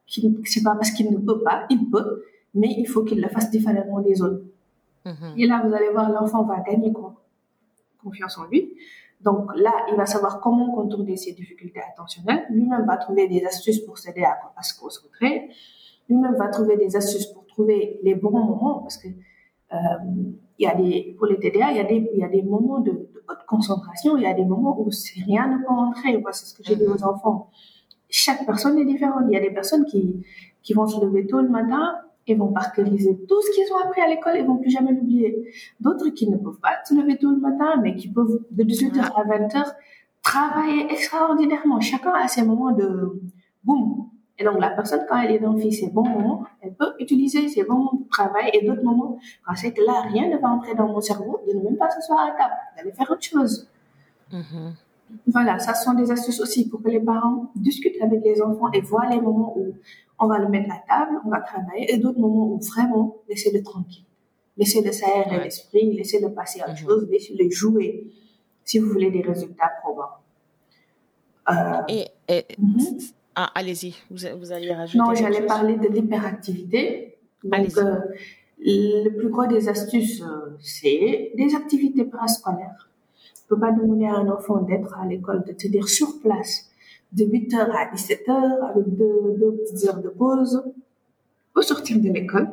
qu'il, 0.06 0.38
c'est 0.44 0.62
pas 0.62 0.76
parce 0.76 0.92
qu'il 0.92 1.10
ne 1.10 1.18
peut 1.18 1.42
pas, 1.42 1.66
il 1.70 1.90
peut, 1.90 2.24
mais 2.54 2.76
il 2.78 2.86
faut 2.86 3.04
qu'il 3.04 3.22
le 3.22 3.30
fasse 3.30 3.50
différemment 3.50 4.02
des 4.02 4.22
autres. 4.22 4.44
Mm-hmm. 5.06 5.38
Et 5.38 5.48
là, 5.48 5.64
vous 5.66 5.74
allez 5.74 5.90
voir, 5.90 6.12
l'enfant 6.12 6.44
va 6.44 6.60
gagner 6.60 6.92
quoi 6.92 7.21
confiance 8.04 8.38
en 8.38 8.46
lui. 8.46 8.74
Donc 9.22 9.52
là, 9.56 9.72
il 9.90 9.96
va 9.96 10.06
savoir 10.06 10.40
comment 10.40 10.74
contourner 10.74 11.16
ses 11.16 11.34
difficultés 11.34 11.82
attentionnelles. 11.92 12.46
Lui-même 12.50 12.86
va 12.86 12.98
trouver 12.98 13.28
des 13.28 13.46
astuces 13.46 13.80
pour 13.80 13.98
s'aider 13.98 14.24
à, 14.24 14.38
à 14.56 14.64
se 14.64 14.80
concentrer. 14.80 15.50
Lui-même 16.10 16.36
va 16.36 16.48
trouver 16.48 16.78
des 16.78 16.96
astuces 16.96 17.28
pour 17.28 17.46
trouver 17.46 18.00
les 18.04 18.16
bons 18.16 18.32
moments 18.32 18.80
parce 18.80 18.98
que 18.98 19.08
euh, 19.08 19.78
il 20.58 20.64
y 20.64 20.68
a 20.68 20.76
des, 20.76 21.16
pour 21.18 21.28
les 21.28 21.40
TDA, 21.40 21.72
il 21.72 21.78
y 21.78 21.80
a 21.80 21.84
des, 21.84 22.10
il 22.14 22.20
y 22.20 22.24
a 22.24 22.30
des 22.30 22.42
moments 22.42 22.80
de, 22.80 22.92
de 22.92 23.24
haute 23.30 23.46
concentration, 23.48 24.18
il 24.18 24.24
y 24.24 24.28
a 24.28 24.34
des 24.34 24.46
moments 24.46 24.80
où 24.80 24.90
rien 25.26 25.48
ne 25.48 25.64
peut 25.64 25.72
entrer. 25.72 26.22
C'est 26.32 26.46
ce 26.46 26.54
que 26.56 26.64
j'ai 26.64 26.76
dit 26.76 26.86
aux 26.86 27.04
enfants. 27.04 27.50
Chaque 28.10 28.46
personne 28.46 28.78
est 28.78 28.86
différente. 28.86 29.24
Il 29.30 29.34
y 29.34 29.38
a 29.38 29.40
des 29.40 29.52
personnes 29.52 29.86
qui, 29.86 30.26
qui 30.62 30.74
vont 30.74 30.88
se 30.88 31.04
lever 31.04 31.28
tôt 31.28 31.42
le 31.42 31.50
matin 31.50 31.96
et 32.28 32.36
vont 32.36 32.52
parceriser 32.52 33.18
tout 33.28 33.42
ce 33.42 33.52
qu'ils 33.52 33.72
ont 33.74 33.80
appris 33.80 34.02
à 34.02 34.08
l'école 34.08 34.38
et 34.38 34.44
vont 34.44 34.58
plus 34.58 34.70
jamais 34.70 34.92
l'oublier. 34.92 35.52
D'autres 35.80 36.10
qui 36.10 36.30
ne 36.30 36.38
peuvent 36.38 36.60
pas 36.62 36.84
se 36.86 36.94
lever 36.94 37.18
tôt 37.18 37.32
le 37.32 37.38
matin, 37.38 37.80
mais 37.82 37.96
qui 37.96 38.10
peuvent 38.10 38.40
de 38.52 38.64
18h 38.64 39.02
à 39.02 39.24
20h 39.24 39.74
travailler 40.22 40.92
extraordinairement. 40.92 41.80
Chacun 41.80 42.14
a 42.14 42.28
ses 42.28 42.44
moments 42.44 42.72
de 42.72 43.20
boum. 43.64 44.10
Et 44.38 44.44
donc, 44.44 44.60
la 44.60 44.70
personne, 44.70 45.02
quand 45.08 45.20
elle 45.20 45.36
identifie 45.36 45.72
ses 45.72 45.90
bons 45.90 46.08
moments, 46.08 46.46
elle 46.62 46.74
peut 46.74 46.94
utiliser 47.00 47.48
ses 47.48 47.64
bons 47.64 47.76
moments 47.76 48.02
de 48.04 48.10
travail 48.10 48.50
et 48.54 48.66
d'autres 48.66 48.84
moments 48.84 49.20
quand 49.46 49.56
c'est 49.56 49.72
que 49.72 49.82
là, 49.82 50.02
rien 50.02 50.30
ne 50.30 50.38
va 50.38 50.50
entrer 50.50 50.74
dans 50.74 50.88
mon 50.88 51.02
cerveau, 51.02 51.40
de 51.48 51.54
ne 51.58 51.64
même 51.64 51.78
pas 51.78 51.90
s'asseoir 51.90 52.20
à 52.22 52.32
table, 52.32 52.54
d'aller 52.76 52.92
faire 52.92 53.10
autre 53.12 53.22
chose. 53.22 53.68
Mm-hmm. 54.32 54.72
Voilà, 55.28 55.60
ça 55.60 55.74
sont 55.74 55.94
des 55.94 56.10
astuces 56.12 56.40
aussi 56.40 56.70
pour 56.70 56.82
que 56.82 56.90
les 56.90 57.00
parents 57.00 57.52
discutent 57.56 58.02
avec 58.02 58.24
les 58.24 58.42
enfants 58.42 58.72
et 58.72 58.82
voient 58.82 59.08
les 59.10 59.20
moments 59.20 59.54
où 59.58 59.74
on 60.22 60.28
va 60.28 60.38
le 60.38 60.48
mettre 60.48 60.72
à 60.72 60.82
table, 60.88 61.20
on 61.26 61.30
va 61.30 61.42
travailler, 61.42 61.92
et 61.94 61.98
d'autres 61.98 62.20
moments 62.20 62.54
où 62.54 62.60
vraiment 62.60 63.18
laisser-le 63.28 63.62
tranquille. 63.64 64.06
Laissez-le 64.56 64.92
s'aérer 64.92 65.44
l'esprit, 65.44 65.94
laissez-le 65.94 66.32
passer 66.32 66.62
à 66.62 66.66
autre 66.66 66.76
mm-hmm. 66.76 66.86
chose, 66.86 67.08
laissez-le 67.10 67.50
jouer 67.50 68.06
si 68.64 68.78
vous 68.78 68.90
voulez 68.90 69.10
des 69.10 69.22
résultats 69.22 69.72
probants. 69.82 70.20
Euh, 71.50 71.82
et, 71.90 72.06
mm-hmm. 72.30 73.14
Ah, 73.36 73.50
allez-y, 73.56 73.96
vous, 74.12 74.28
vous 74.38 74.52
allez 74.52 74.72
rajouter. 74.74 75.00
Non, 75.00 75.16
j'allais 75.16 75.46
parler 75.46 75.78
de 75.78 75.88
l'hyperactivité. 75.88 77.18
Donc, 77.44 77.78
euh, 77.78 77.96
le 78.60 79.10
plus 79.10 79.30
gros 79.30 79.48
des 79.48 79.70
astuces, 79.70 80.22
euh, 80.22 80.56
c'est 80.60 81.32
des 81.36 81.56
activités 81.56 82.04
parascolaires. 82.06 82.90
On 83.50 83.56
ne 83.56 83.60
peut 83.60 83.60
pas 83.60 83.72
demander 83.72 84.06
à 84.06 84.16
un 84.16 84.30
enfant 84.30 84.62
d'être 84.62 84.96
à 85.00 85.08
l'école, 85.08 85.44
de 85.46 85.54
tenir 85.54 85.90
sur 85.90 86.20
place 86.20 86.71
de 87.12 87.26
8h 87.26 87.56
à 87.56 87.94
17h 87.94 88.70
avec 88.70 88.96
deux, 88.96 89.58
petites 89.58 89.88
heures 89.88 90.02
de 90.02 90.10
pause 90.10 90.64
au 91.56 91.62
sortir 91.62 92.00
de 92.00 92.10
l'école. 92.10 92.50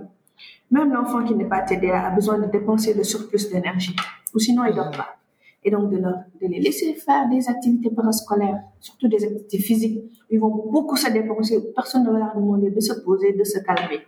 Même 0.70 0.92
l'enfant 0.92 1.24
qui 1.24 1.34
n'est 1.34 1.48
pas 1.48 1.62
TDA 1.62 2.06
a 2.06 2.10
besoin 2.10 2.38
de 2.38 2.46
dépenser 2.46 2.94
le 2.94 3.04
surplus 3.04 3.50
d'énergie, 3.50 3.96
ou 4.34 4.38
sinon 4.38 4.64
il 4.64 4.74
dort 4.74 4.90
pas 4.90 5.18
et 5.64 5.70
donc 5.70 5.90
de, 5.90 5.98
leur, 5.98 6.14
de 6.40 6.46
les 6.46 6.60
laisser 6.60 6.94
faire 6.94 7.28
des 7.28 7.48
activités 7.48 7.90
parascolaires, 7.90 8.60
surtout 8.80 9.08
des 9.08 9.24
activités 9.24 9.58
physiques. 9.58 10.04
Ils 10.30 10.38
vont 10.38 10.70
beaucoup 10.70 10.96
se 10.96 11.10
dépenser, 11.10 11.60
personne 11.74 12.04
ne 12.04 12.10
va 12.10 12.18
leur 12.18 12.36
demander 12.36 12.70
de 12.70 12.80
se 12.80 12.92
poser, 13.00 13.32
de 13.32 13.44
se 13.44 13.58
calmer. 13.58 14.00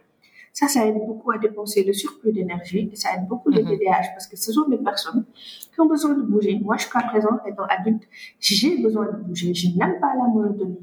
Ça, 0.53 0.69
ça 0.69 0.87
aide 0.87 0.99
beaucoup 1.07 1.31
à 1.31 1.39
dépenser 1.39 1.85
le 1.85 1.93
surplus 1.93 2.33
d'énergie 2.33 2.91
et 2.93 2.97
ça 2.97 3.11
aide 3.15 3.27
beaucoup 3.29 3.51
les 3.51 3.63
TDAH 3.63 3.71
mhm. 3.71 4.07
parce 4.15 4.27
que 4.27 4.37
ce 4.37 4.53
sont 4.53 4.69
des 4.69 4.79
personnes 4.79 5.25
qui 5.73 5.81
ont 5.81 5.87
besoin 5.87 6.15
de 6.15 6.23
bouger. 6.23 6.59
Moi, 6.63 6.77
jusqu'à 6.77 7.01
présent, 7.01 7.39
étant 7.47 7.65
adulte, 7.69 8.03
j'ai 8.41 8.83
besoin 8.83 9.07
de 9.07 9.17
bouger. 9.17 9.55
Je 9.55 9.69
n'aime 9.69 10.01
pas 10.01 10.13
la 10.17 10.29
monotonie. 10.29 10.81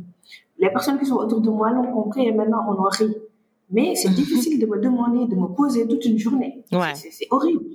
Les 0.57 0.69
personnes 0.69 0.97
qui 0.97 1.05
sont 1.05 1.17
autour 1.17 1.41
de 1.41 1.49
moi 1.49 1.71
l'ont 1.71 1.91
compris 1.91 2.27
et 2.27 2.31
maintenant 2.31 2.65
on 2.67 2.79
en 2.79 2.89
rit. 2.89 3.15
Mais 3.69 3.95
c'est 3.95 4.09
mhm. 4.09 4.15
difficile 4.15 4.59
de 4.59 4.65
me 4.65 4.79
demander 4.79 5.27
de 5.27 5.35
me 5.35 5.47
poser 5.47 5.87
toute 5.87 6.05
une 6.05 6.17
journée. 6.17 6.63
Ouais. 6.71 6.95
C'est 6.95 7.27
horrible. 7.29 7.65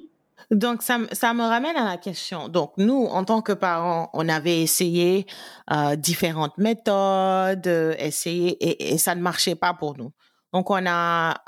Donc, 0.50 0.82
ça, 0.82 0.98
ça 1.12 1.32
me 1.32 1.42
ramène 1.42 1.76
à 1.76 1.84
la 1.84 1.96
question. 1.96 2.48
Donc, 2.48 2.72
nous, 2.76 3.06
en 3.06 3.24
tant 3.24 3.40
que 3.42 3.52
parents, 3.52 4.10
on 4.12 4.28
avait 4.28 4.60
essayé 4.60 5.26
euh, 5.70 5.96
différentes 5.96 6.58
méthodes, 6.58 7.66
euh, 7.66 7.94
essayé, 7.98 8.50
et, 8.60 8.92
et, 8.92 8.98
ça 8.98 9.14
ne 9.14 9.22
marchait 9.22 9.54
pas 9.54 9.72
pour 9.72 9.96
nous. 9.96 10.10
Donc, 10.52 10.70
on 10.70 10.86
a, 10.86 11.42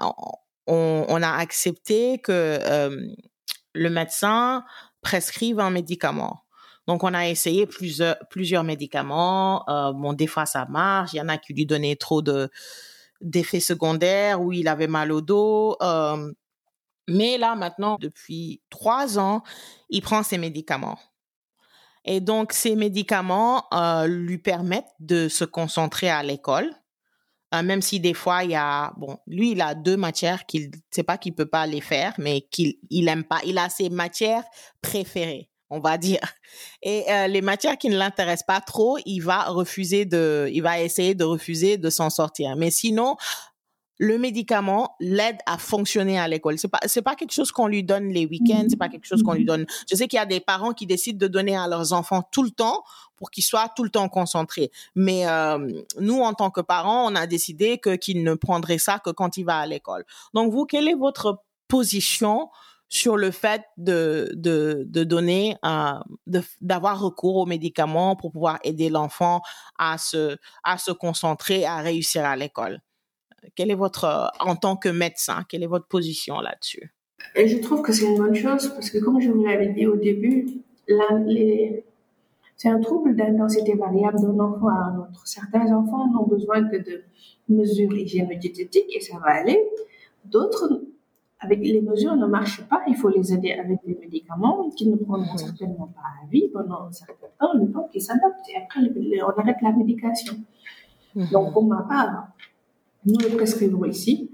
on, 0.66 1.06
on 1.08 1.22
a 1.22 1.30
accepté 1.30 2.18
que 2.18 2.32
euh, 2.32 3.06
le 3.74 3.90
médecin 3.90 4.64
prescrive 5.02 5.60
un 5.60 5.70
médicament. 5.70 6.44
Donc, 6.86 7.02
on 7.02 7.14
a 7.14 7.28
essayé 7.28 7.66
plusieurs, 7.66 8.16
plusieurs 8.30 8.64
médicaments. 8.64 9.68
Euh, 9.68 9.92
bon, 9.92 10.12
des 10.12 10.26
fois, 10.26 10.46
ça 10.46 10.66
marche. 10.66 11.12
Il 11.12 11.16
y 11.16 11.20
en 11.20 11.28
a 11.28 11.38
qui 11.38 11.54
lui 11.54 11.66
donnaient 11.66 11.96
trop 11.96 12.22
de 12.22 12.50
d'effets 13.20 13.60
secondaires, 13.60 14.42
où 14.42 14.52
il 14.52 14.68
avait 14.68 14.86
mal 14.86 15.10
au 15.10 15.22
dos. 15.22 15.76
Euh, 15.80 16.30
mais 17.08 17.38
là, 17.38 17.54
maintenant, 17.54 17.96
depuis 17.98 18.60
trois 18.68 19.18
ans, 19.18 19.42
il 19.88 20.02
prend 20.02 20.22
ses 20.22 20.36
médicaments. 20.36 20.98
Et 22.04 22.20
donc, 22.20 22.52
ces 22.52 22.76
médicaments 22.76 23.64
euh, 23.72 24.06
lui 24.06 24.36
permettent 24.36 24.92
de 25.00 25.28
se 25.28 25.44
concentrer 25.44 26.10
à 26.10 26.22
l'école, 26.22 26.70
euh, 27.54 27.62
même 27.62 27.82
si 27.82 28.00
des 28.00 28.14
fois, 28.14 28.44
il 28.44 28.50
y 28.50 28.56
a, 28.56 28.92
bon, 28.96 29.18
lui, 29.26 29.52
il 29.52 29.60
a 29.60 29.74
deux 29.74 29.96
matières 29.96 30.46
qu'il, 30.46 30.70
c'est 30.90 31.02
pas 31.02 31.18
qu'il 31.18 31.34
peut 31.34 31.46
pas 31.46 31.66
les 31.66 31.80
faire, 31.80 32.14
mais 32.18 32.42
qu'il 32.50 32.74
il 32.90 33.08
aime 33.08 33.24
pas. 33.24 33.40
Il 33.44 33.58
a 33.58 33.68
ses 33.68 33.90
matières 33.90 34.44
préférées, 34.82 35.48
on 35.70 35.80
va 35.80 35.98
dire. 35.98 36.20
Et 36.82 37.04
euh, 37.10 37.26
les 37.26 37.42
matières 37.42 37.78
qui 37.78 37.88
ne 37.88 37.96
l'intéressent 37.96 38.46
pas 38.46 38.60
trop, 38.60 38.98
il 39.06 39.20
va 39.20 39.44
refuser 39.44 40.04
de, 40.04 40.48
il 40.52 40.62
va 40.62 40.80
essayer 40.80 41.14
de 41.14 41.24
refuser 41.24 41.76
de 41.78 41.90
s'en 41.90 42.10
sortir. 42.10 42.56
Mais 42.56 42.70
sinon, 42.70 43.16
le 43.98 44.18
médicament 44.18 44.96
l'aide 45.00 45.38
à 45.46 45.58
fonctionner 45.58 46.18
à 46.18 46.26
l'école. 46.28 46.58
C'est 46.58 46.68
pas 46.68 46.80
c'est 46.86 47.02
pas 47.02 47.14
quelque 47.14 47.32
chose 47.32 47.52
qu'on 47.52 47.66
lui 47.66 47.84
donne 47.84 48.08
les 48.08 48.26
week-ends, 48.26 48.66
c'est 48.68 48.76
pas 48.76 48.88
quelque 48.88 49.06
chose 49.06 49.22
qu'on 49.22 49.34
lui 49.34 49.44
donne. 49.44 49.66
Je 49.90 49.96
sais 49.96 50.08
qu'il 50.08 50.16
y 50.16 50.20
a 50.20 50.26
des 50.26 50.40
parents 50.40 50.72
qui 50.72 50.86
décident 50.86 51.18
de 51.18 51.28
donner 51.28 51.56
à 51.56 51.68
leurs 51.68 51.92
enfants 51.92 52.22
tout 52.32 52.42
le 52.42 52.50
temps 52.50 52.82
pour 53.16 53.30
qu'ils 53.30 53.44
soient 53.44 53.68
tout 53.76 53.84
le 53.84 53.90
temps 53.90 54.08
concentrés. 54.08 54.70
Mais 54.94 55.26
euh, 55.28 55.58
nous, 56.00 56.20
en 56.20 56.34
tant 56.34 56.50
que 56.50 56.60
parents, 56.60 57.10
on 57.10 57.14
a 57.14 57.26
décidé 57.26 57.78
que 57.78 57.94
qu'il 57.94 58.24
ne 58.24 58.34
prendrait 58.34 58.78
ça 58.78 58.98
que 58.98 59.10
quand 59.10 59.36
il 59.36 59.44
va 59.44 59.58
à 59.58 59.66
l'école. 59.66 60.04
Donc 60.34 60.52
vous, 60.52 60.64
quelle 60.66 60.88
est 60.88 60.94
votre 60.94 61.42
position 61.68 62.48
sur 62.88 63.16
le 63.16 63.30
fait 63.30 63.62
de 63.76 64.30
de, 64.34 64.84
de 64.86 65.04
donner 65.04 65.56
euh, 65.64 65.92
d'avoir 66.60 67.00
recours 67.00 67.36
aux 67.36 67.46
médicaments 67.46 68.16
pour 68.16 68.32
pouvoir 68.32 68.58
aider 68.64 68.88
l'enfant 68.88 69.40
à 69.78 69.98
se 69.98 70.36
à 70.64 70.78
se 70.78 70.90
concentrer, 70.90 71.64
à 71.64 71.78
réussir 71.78 72.24
à 72.24 72.36
l'école? 72.36 72.80
Quelle 73.54 73.70
est 73.70 73.76
votre, 73.76 74.04
euh, 74.04 74.26
en 74.40 74.56
tant 74.56 74.76
que 74.76 74.88
médecin, 74.88 75.44
quelle 75.48 75.62
est 75.62 75.68
votre 75.68 75.86
position 75.86 76.40
là-dessus? 76.40 76.94
Et 77.34 77.48
je 77.48 77.58
trouve 77.58 77.82
que 77.82 77.92
c'est 77.92 78.06
une 78.06 78.18
bonne 78.18 78.34
chose 78.34 78.68
parce 78.74 78.90
que 78.90 78.98
comme 78.98 79.20
je 79.20 79.30
vous 79.30 79.44
l'avais 79.44 79.68
dit 79.68 79.86
au 79.86 79.96
début, 79.96 80.46
c'est 82.56 82.68
un 82.68 82.80
trouble 82.80 83.16
d'intensité 83.16 83.74
variable 83.74 84.20
d'un 84.20 84.38
enfant 84.38 84.68
à 84.68 84.90
un 84.90 84.98
autre. 84.98 85.26
Certains 85.26 85.72
enfants 85.72 86.06
n'ont 86.12 86.26
besoin 86.26 86.68
que 86.68 86.76
de 86.76 87.02
mesures 87.48 87.94
hygiéno-diététiques 87.94 88.94
et 88.94 89.00
ça 89.00 89.18
va 89.18 89.32
aller. 89.32 89.60
D'autres, 90.24 90.82
avec 91.40 91.60
les 91.60 91.80
mesures 91.80 92.16
ne 92.16 92.26
marchent 92.26 92.66
pas, 92.68 92.82
il 92.88 92.96
faut 92.96 93.10
les 93.10 93.32
aider 93.32 93.52
avec 93.52 93.78
des 93.84 93.94
médicaments 93.94 94.70
qui 94.70 94.88
ne 94.88 94.96
prendront 94.96 95.32
mhm. 95.32 95.38
certainement 95.38 95.92
pas 95.94 96.08
à 96.22 96.26
vie 96.30 96.48
pendant 96.52 96.86
un 96.86 96.92
certain 96.92 97.26
temps, 97.38 97.52
le 97.54 97.70
temps 97.70 97.88
qu'ils 97.92 98.02
s'adaptent. 98.02 98.48
Et 98.52 98.56
après, 98.56 98.80
on 98.80 99.40
arrête 99.40 99.56
la 99.62 99.72
médication. 99.72 100.34
Mhm. 101.14 101.28
Donc, 101.32 101.52
pour 101.52 101.64
ma 101.64 101.82
part, 101.82 102.28
nous 103.06 103.18
le 103.18 103.36
prescrivons 103.36 103.84
ici, 103.84 104.30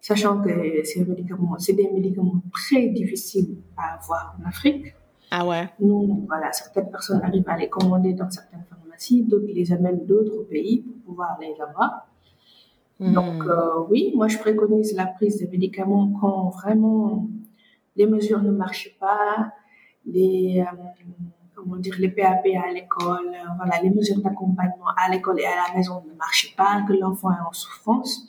sachant 0.00 0.40
que 0.40 0.84
ces 0.84 1.04
médicaments, 1.04 1.58
c'est 1.58 1.72
des 1.72 1.90
médicaments 1.90 2.42
très 2.52 2.88
difficiles 2.88 3.56
à 3.76 3.94
avoir 3.94 4.36
en 4.38 4.48
Afrique. 4.48 4.94
Ah 5.30 5.46
ouais. 5.46 5.68
Nous, 5.80 6.24
voilà, 6.28 6.52
certaines 6.52 6.90
personnes 6.90 7.20
arrivent 7.22 7.48
à 7.48 7.56
les 7.56 7.68
commander 7.68 8.12
dans 8.12 8.30
certaines 8.30 8.64
pharmacies, 8.68 9.22
d'autres 9.22 9.46
les 9.52 9.72
amènent 9.72 10.04
d'autres 10.06 10.42
pays 10.44 10.82
pour 10.82 10.94
pouvoir 11.06 11.38
les 11.40 11.54
avoir. 11.60 12.08
Hmm. 13.00 13.12
Donc 13.12 13.44
euh, 13.44 13.82
oui, 13.90 14.12
moi 14.14 14.28
je 14.28 14.38
préconise 14.38 14.94
la 14.94 15.06
prise 15.06 15.40
de 15.40 15.50
médicaments 15.50 16.12
quand 16.20 16.50
vraiment 16.50 17.28
les 17.96 18.06
mesures 18.06 18.42
ne 18.42 18.52
marchent 18.52 18.96
pas, 19.00 19.52
les 20.06 20.60
euh, 20.60 21.04
comment 21.64 21.76
dire, 21.76 21.94
les 21.98 22.10
PAP 22.10 22.46
à 22.62 22.70
l'école, 22.72 23.28
euh, 23.28 23.48
voilà, 23.56 23.80
les 23.82 23.90
mesures 23.90 24.20
d'accompagnement 24.20 24.90
à 24.96 25.10
l'école 25.10 25.40
et 25.40 25.46
à 25.46 25.56
la 25.68 25.76
maison 25.76 26.04
ne 26.06 26.14
marchent 26.16 26.54
pas, 26.56 26.82
que 26.86 26.92
l'enfant 26.92 27.30
est 27.30 27.46
en 27.48 27.52
souffrance, 27.52 28.28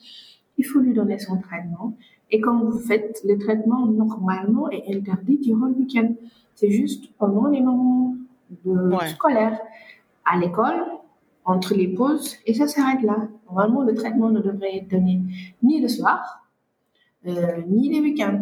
il 0.58 0.66
faut 0.66 0.80
lui 0.80 0.94
donner 0.94 1.20
son 1.20 1.38
traitement. 1.38 1.96
Et 2.32 2.40
quand 2.40 2.58
vous 2.64 2.80
faites 2.80 3.22
le 3.26 3.38
traitement, 3.38 3.86
normalement, 3.86 4.70
est 4.70 4.96
interdit 4.96 5.38
durant 5.38 5.68
le 5.68 5.74
week-end. 5.74 6.14
C'est 6.56 6.72
juste 6.72 7.14
pendant 7.18 7.48
les 7.48 7.62
moments 7.62 8.16
de 8.66 8.90
scolaires. 9.14 9.60
À 10.26 10.40
l'école, 10.40 10.82
entre 11.44 11.76
les 11.76 11.90
pauses, 11.90 12.38
et 12.46 12.54
ça 12.54 12.68
s'arrête 12.68 13.04
là. 13.04 13.28
Normalement, 13.48 13.84
le 13.84 13.94
traitement 13.94 14.30
ne 14.30 14.40
devrait 14.40 14.78
être 14.78 14.90
donné 14.90 15.22
ni 15.62 15.82
le 15.82 15.88
soir, 15.88 16.48
euh, 17.28 17.62
ni 17.68 17.90
les 17.90 18.00
week-ends. 18.00 18.42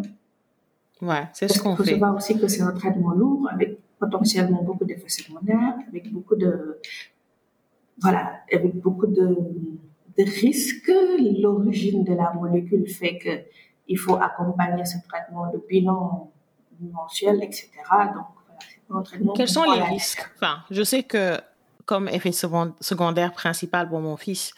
Ouais, 1.02 1.28
c'est 1.34 1.48
ce 1.48 1.60
qu'on 1.60 1.76
fait. 1.76 1.82
Il 1.82 1.86
faut 1.86 1.90
savoir 1.90 2.16
aussi 2.16 2.38
que 2.38 2.48
c'est 2.48 2.62
un 2.62 2.72
traitement 2.72 3.12
lourd 3.12 3.48
avec 3.52 3.78
potentiellement 3.98 4.62
beaucoup 4.62 4.84
d'effets 4.84 5.08
secondaires, 5.08 5.74
avec 5.88 6.12
beaucoup 6.12 6.36
de, 6.36 6.80
voilà, 7.98 8.40
avec 8.52 8.74
beaucoup 8.76 9.06
de, 9.06 9.36
de 10.18 10.24
risques. 10.40 10.92
L'origine 11.40 12.04
de 12.04 12.14
la 12.14 12.32
molécule 12.32 12.86
fait 12.88 13.18
que 13.18 13.30
il 13.86 13.98
faut 13.98 14.16
accompagner 14.16 14.84
ce 14.84 14.96
traitement 15.06 15.50
de 15.52 15.62
bilan 15.68 16.32
mensuel, 16.80 17.42
etc. 17.42 17.70
Donc, 18.14 18.26
voilà, 18.88 19.04
c'est 19.10 19.32
Quels 19.34 19.48
sont 19.48 19.70
les 19.72 19.82
risques? 19.82 20.28
Enfin, 20.36 20.58
je 20.70 20.82
sais 20.82 21.02
que 21.02 21.38
comme 21.86 22.08
effet 22.08 22.32
secondaire 22.32 23.32
principal 23.32 23.88
pour 23.88 24.00
mon 24.00 24.16
fils, 24.16 24.54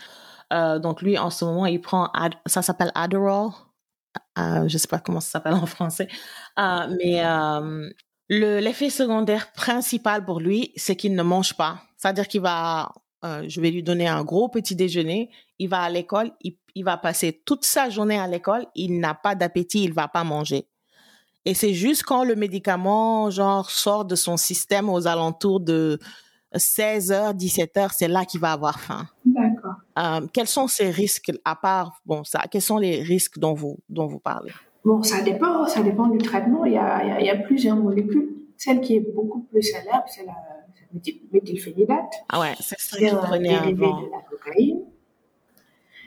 euh, 0.52 0.78
donc 0.78 1.02
lui 1.02 1.18
en 1.18 1.30
ce 1.30 1.44
moment 1.44 1.66
il 1.66 1.80
prend 1.80 2.10
ça 2.46 2.62
s'appelle 2.62 2.92
Adderall. 2.94 3.50
Euh, 4.38 4.68
je 4.68 4.78
sais 4.78 4.88
pas 4.88 4.98
comment 4.98 5.20
ça 5.20 5.32
s'appelle 5.32 5.54
en 5.54 5.66
français, 5.66 6.08
euh, 6.58 6.96
mais 6.98 7.20
le 8.28 8.58
l'effet 8.60 8.90
secondaire 8.90 9.52
principal 9.52 10.24
pour 10.24 10.40
lui, 10.40 10.72
c'est 10.76 10.96
qu'il 10.96 11.14
ne 11.14 11.22
mange 11.22 11.54
pas. 11.54 11.82
C'est-à-dire 11.96 12.28
qu'il 12.28 12.40
va, 12.40 12.92
euh, 13.24 13.44
je 13.48 13.60
vais 13.60 13.70
lui 13.70 13.82
donner 13.82 14.08
un 14.08 14.24
gros 14.24 14.48
petit 14.48 14.74
déjeuner, 14.74 15.30
il 15.58 15.68
va 15.68 15.82
à 15.82 15.90
l'école, 15.90 16.32
il, 16.42 16.56
il 16.74 16.84
va 16.84 16.96
passer 16.96 17.42
toute 17.44 17.64
sa 17.64 17.88
journée 17.88 18.18
à 18.18 18.26
l'école, 18.26 18.66
il 18.74 19.00
n'a 19.00 19.14
pas 19.14 19.34
d'appétit, 19.34 19.84
il 19.84 19.92
va 19.92 20.08
pas 20.08 20.24
manger. 20.24 20.66
Et 21.46 21.54
c'est 21.54 21.74
juste 21.74 22.02
quand 22.02 22.24
le 22.24 22.34
médicament, 22.34 23.30
genre, 23.30 23.70
sort 23.70 24.04
de 24.04 24.16
son 24.16 24.36
système 24.36 24.90
aux 24.90 25.06
alentours 25.06 25.60
de 25.60 25.98
16h, 26.54 27.36
17h, 27.36 27.90
c'est 27.96 28.08
là 28.08 28.24
qu'il 28.24 28.40
va 28.40 28.52
avoir 28.52 28.80
faim. 28.80 29.06
D'accord. 29.24 29.76
Euh, 29.98 30.26
quels 30.32 30.48
sont 30.48 30.66
ces 30.66 30.90
risques, 30.90 31.32
à 31.44 31.54
part, 31.54 32.00
bon, 32.04 32.24
ça, 32.24 32.44
quels 32.50 32.62
sont 32.62 32.78
les 32.78 33.00
risques 33.02 33.38
dont 33.38 33.54
vous, 33.54 33.78
dont 33.88 34.06
vous 34.06 34.18
parlez? 34.18 34.52
Bon, 34.86 35.02
ça 35.02 35.20
dépend, 35.20 35.66
ça 35.66 35.82
dépend 35.82 36.06
du 36.06 36.18
traitement. 36.18 36.64
Il 36.64 36.74
y 36.74 36.78
a, 36.78 37.02
il 37.02 37.08
y 37.08 37.10
a, 37.10 37.20
il 37.20 37.26
y 37.26 37.30
a 37.30 37.34
plusieurs 37.34 37.74
molécules. 37.74 38.36
Celle 38.56 38.80
qui 38.80 38.94
est 38.94 39.00
beaucoup 39.00 39.40
plus 39.40 39.60
célèbre, 39.60 40.04
c'est 40.06 40.24
la 40.24 40.36
méthylphénidate. 41.32 42.12
Ah 42.28 42.38
ouais, 42.38 42.54
c'est 42.60 42.76
qu'il 42.76 43.08
un 43.08 43.38
dérivé 43.40 43.74
de 43.74 44.10
la 44.12 44.20
cocaïne. 44.30 44.82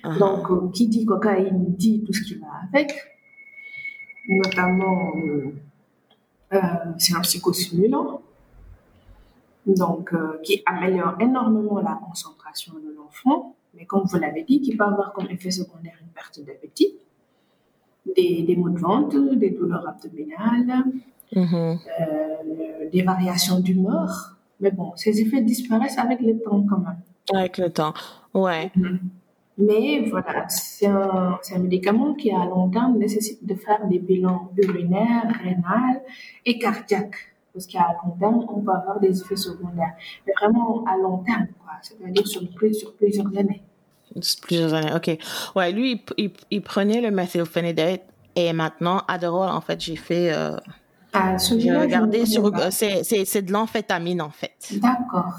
Ah. 0.02 0.18
Donc, 0.18 0.50
euh, 0.50 0.70
qui 0.72 0.88
dit 0.88 1.06
cocaïne 1.06 1.76
dit 1.76 2.06
tout 2.06 2.13
ce 2.13 2.24
qui 2.24 2.36
va 2.36 2.48
avec, 2.74 2.94
notamment, 4.30 5.12
euh, 5.18 5.52
euh, 6.54 6.62
c'est 6.98 7.13
un 7.18 7.20
psychostimulant, 7.20 8.22
donc 9.68 10.13
qui 10.42 10.63
améliore 10.65 11.15
énormément 11.20 11.82
la 11.82 12.00
concentration 12.08 12.76
de 12.76 12.96
l'enfant, 12.96 13.58
mais 13.74 13.86
comme 13.86 14.06
vous 14.06 14.18
l'avez 14.18 14.44
dit, 14.44 14.62
qui 14.62 14.78
peut 14.78 14.86
avoir 14.86 15.12
comme 15.12 15.30
effet 15.30 15.52
secondaire 15.52 15.98
une 16.02 16.13
perte 16.13 16.39
d'appétit, 16.39 16.98
des, 18.16 18.44
des 18.44 18.56
maux 18.56 18.70
de 18.70 18.80
ventre, 18.80 19.36
des 19.36 19.52
douleurs 19.52 19.88
abdominales, 19.88 20.84
Mhm. 21.36 21.54
euh, 21.54 22.90
des 22.92 23.04
variations 23.04 23.60
d'humeur. 23.60 24.36
Mais 24.60 24.72
bon, 24.72 24.94
ces 24.96 25.22
effets 25.22 25.42
disparaissent 25.42 26.00
avec 26.00 26.20
le 26.22 26.40
temps 26.40 26.66
quand 26.68 26.80
même. 26.80 26.98
Avec 27.34 27.60
le 27.60 27.70
temps. 27.70 27.94
Ouais. 28.34 28.72
Mais 29.58 30.06
voilà, 30.10 30.48
c'est 30.50 30.88
un, 30.88 31.38
un 31.56 31.60
médicament 31.60 32.14
qui 32.16 32.32
à 32.32 32.46
long 32.46 32.70
terme 32.70 32.98
nécessite 32.98 33.46
de 33.46 33.54
faire 33.56 33.86
des 33.88 34.00
bilans 34.00 34.50
urinaires, 34.58 35.32
rénales 35.44 36.02
et 36.46 36.58
cardiaques. 36.58 37.36
Parce 37.54 37.68
qu'à 37.68 37.96
long 38.04 38.12
terme, 38.20 38.46
on 38.50 38.62
peut 38.62 38.72
avoir 38.72 39.00
des 39.00 39.20
effets 39.22 39.36
secondaires. 39.36 39.94
Mais 40.26 40.34
vraiment 40.40 40.84
à 40.86 40.98
long 40.98 41.18
terme, 41.20 41.48
quoi. 41.64 41.74
C'est-à-dire 41.82 42.26
sur, 42.28 42.42
sur 42.74 42.96
plusieurs 42.96 43.38
années. 43.38 43.62
Plusieurs 44.41 44.74
années. 44.74 44.93
OK. 44.93 45.17
Ouais, 45.56 45.72
lui, 45.72 46.04
il, 46.17 46.26
il, 46.26 46.32
il 46.52 46.62
prenait 46.62 47.02
le 47.02 47.12
methylphenidate 47.12 48.02
et 48.36 48.54
maintenant, 48.54 49.04
Adderall, 49.08 49.50
en 49.50 49.62
fait, 49.62 49.80
j'ai 49.82 49.95
fait, 49.95 50.32
euh, 50.34 50.58
Ah, 51.13 51.36
j'ai 51.38 51.76
regardé 51.76 52.26
sur, 52.26 52.52
c'est, 52.72 53.41
de 53.41 53.52
l'amphétamine, 53.52 54.22
en 54.22 54.30
fait. 54.30 54.56
D'accord. 54.72 55.34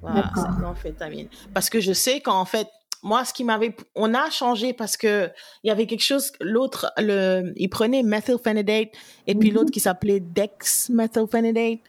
Voilà, 0.00 0.30
c'est 0.34 0.56
de 0.56 0.62
l'amphétamine. 0.62 1.28
Parce 1.54 1.70
que 1.70 1.78
je 1.80 1.92
sais 1.92 2.20
qu'en 2.20 2.44
fait, 2.44 2.66
moi, 3.04 3.24
ce 3.24 3.32
qui 3.32 3.44
m'avait, 3.44 3.74
on 3.94 4.14
a 4.14 4.30
changé 4.30 4.72
parce 4.72 4.96
que 4.96 5.28
il 5.64 5.68
y 5.68 5.70
avait 5.70 5.86
quelque 5.86 6.02
chose, 6.04 6.32
l'autre, 6.40 6.92
le, 6.98 7.52
il 7.56 7.68
prenait 7.68 8.02
methylphenidate 8.02 8.88
et 9.26 9.34
puis 9.34 9.50
Mhm. 9.50 9.56
l'autre 9.56 9.70
qui 9.72 9.80
s'appelait 9.80 10.20
dexmethylphenidate. 10.20 11.80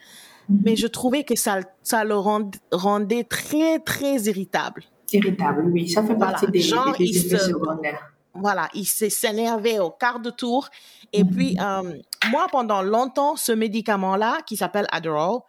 Mais 0.50 0.76
je 0.76 0.88
trouvais 0.88 1.24
que 1.24 1.36
ça, 1.38 1.60
ça 1.84 2.04
le 2.04 2.16
rend- 2.18 2.52
rendait 2.72 3.24
très, 3.24 3.80
très 3.80 4.16
irritable. 4.24 4.84
Irritable, 5.14 5.66
oui. 5.72 5.90
Ça 5.90 6.02
fait 6.04 6.16
Voilà. 6.16 6.32
partie 6.34 6.48
des, 6.52 6.60
Genre, 6.60 6.96
des 6.98 7.06
il 7.06 7.18
effets 7.18 7.38
se- 7.38 7.46
secondaires. 7.48 8.10
Voilà, 8.36 8.68
il 8.74 8.86
s'est 8.86 9.12
s'énervait 9.12 9.80
au 9.80 9.92
quart 9.92 10.20
de 10.20 10.32
tour. 10.32 10.70
Et 11.12 11.24
puis, 11.24 11.56
euh, 11.62 11.94
moi, 12.32 12.48
pendant 12.52 12.82
longtemps, 12.82 13.36
ce 13.36 13.52
médicament-là, 13.52 14.40
qui 14.48 14.58
s'appelle 14.58 14.88
Adderall, 14.92 15.40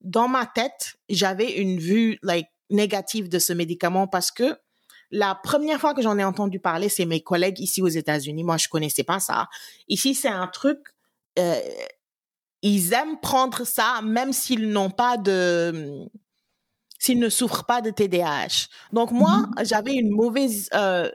dans 0.00 0.26
ma 0.26 0.46
tête, 0.46 0.96
j'avais 1.08 1.52
une 1.60 1.78
vue 1.78 2.18
like, 2.22 2.48
négative 2.70 3.28
de 3.28 3.38
ce 3.38 3.52
médicament 3.52 4.08
parce 4.08 4.32
que 4.32 4.56
la 5.12 5.34
première 5.36 5.78
fois 5.78 5.94
que 5.94 6.02
j'en 6.02 6.18
ai 6.18 6.24
entendu 6.24 6.58
parler, 6.58 6.88
c'est 6.88 7.04
mes 7.04 7.20
collègues 7.20 7.60
ici 7.60 7.80
aux 7.82 7.86
États-Unis. 7.88 8.42
Moi, 8.42 8.56
je 8.56 8.66
connaissais 8.68 9.04
pas 9.04 9.20
ça. 9.20 9.46
Ici, 9.88 10.14
c'est 10.16 10.28
un 10.28 10.48
truc, 10.48 10.80
euh, 11.38 11.54
ils 12.62 12.92
aiment 12.92 13.20
prendre 13.20 13.64
ça, 13.64 14.00
même 14.02 14.32
s'ils 14.32 14.70
n'ont 14.70 14.90
pas 14.90 15.16
de, 15.16 16.08
s'ils 17.02 17.18
ne 17.18 17.28
souffrent 17.28 17.64
pas 17.64 17.80
de 17.82 17.90
TDAH. 17.90 18.68
Donc, 18.92 19.10
moi, 19.10 19.48
j'avais 19.64 19.94
une 19.94 20.10
mauvaise, 20.10 20.68
euh, 20.72 21.10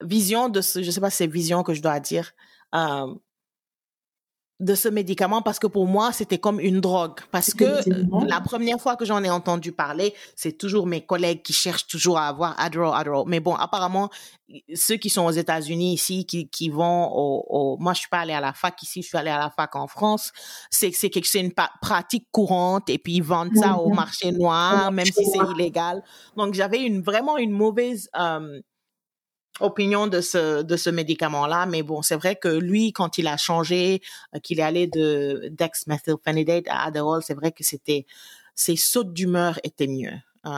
vision 0.00 0.48
de 0.48 0.62
ce, 0.62 0.82
je 0.82 0.90
sais 0.90 1.02
pas 1.02 1.10
si 1.10 1.18
c'est 1.18 1.26
vision 1.26 1.62
que 1.62 1.74
je 1.74 1.82
dois 1.82 2.00
dire, 2.00 2.32
euh, 2.74 3.14
de 4.62 4.74
ce 4.76 4.88
médicament 4.88 5.42
parce 5.42 5.58
que 5.58 5.66
pour 5.66 5.86
moi, 5.86 6.12
c'était 6.12 6.38
comme 6.38 6.60
une 6.60 6.80
drogue. 6.80 7.18
Parce 7.32 7.52
que 7.52 7.64
la 8.28 8.40
première 8.40 8.80
fois 8.80 8.94
que 8.96 9.04
j'en 9.04 9.22
ai 9.24 9.28
entendu 9.30 9.72
parler, 9.72 10.14
c'est 10.36 10.56
toujours 10.56 10.86
mes 10.86 11.04
collègues 11.04 11.42
qui 11.42 11.52
cherchent 11.52 11.88
toujours 11.88 12.16
à 12.16 12.28
avoir 12.28 12.54
Adderall, 12.58 12.94
Adderall. 12.98 13.24
Mais 13.26 13.40
bon, 13.40 13.54
apparemment, 13.56 14.08
ceux 14.74 14.96
qui 14.96 15.10
sont 15.10 15.24
aux 15.24 15.30
États-Unis 15.32 15.94
ici, 15.94 16.26
qui, 16.26 16.48
qui 16.48 16.68
vont 16.68 17.10
au, 17.12 17.44
au, 17.48 17.76
moi, 17.78 17.92
je 17.92 18.00
suis 18.00 18.08
pas 18.08 18.20
allée 18.20 18.34
à 18.34 18.40
la 18.40 18.52
fac 18.52 18.80
ici, 18.82 19.02
je 19.02 19.08
suis 19.08 19.18
allée 19.18 19.30
à 19.30 19.38
la 19.38 19.50
fac 19.50 19.74
en 19.74 19.88
France. 19.88 20.30
C'est, 20.70 20.92
c'est 20.92 21.10
une 21.40 21.52
pratique 21.80 22.28
courante 22.30 22.88
et 22.88 22.98
puis 22.98 23.14
ils 23.14 23.22
vendent 23.22 23.56
ça 23.56 23.76
au 23.78 23.88
Mhm. 23.88 23.96
marché 23.96 24.32
noir, 24.32 24.88
Au 24.88 24.92
même 24.92 25.06
si 25.06 25.24
c'est 25.24 25.38
illégal. 25.56 26.02
Donc, 26.36 26.54
j'avais 26.54 26.82
une, 26.82 27.02
vraiment 27.02 27.36
une 27.36 27.50
mauvaise, 27.50 28.08
euh, 28.18 28.60
opinion 29.60 30.06
de 30.06 30.20
ce 30.20 30.62
de 30.62 30.76
ce 30.76 30.90
médicament 30.90 31.46
là 31.46 31.66
mais 31.66 31.82
bon 31.82 32.02
c'est 32.02 32.16
vrai 32.16 32.36
que 32.36 32.48
lui 32.48 32.92
quand 32.92 33.18
il 33.18 33.26
a 33.26 33.36
changé 33.36 34.00
euh, 34.34 34.38
qu'il 34.38 34.58
est 34.60 34.62
allé 34.62 34.86
de 34.86 35.48
dexmethylphenidate 35.52 36.64
à 36.68 36.86
Adderall 36.86 37.22
c'est 37.22 37.34
vrai 37.34 37.52
que 37.52 37.62
c'était 37.62 38.06
ses 38.54 38.76
sautes 38.76 39.12
d'humeur 39.12 39.58
étaient 39.62 39.86
mieux 39.86 40.14
euh, 40.46 40.50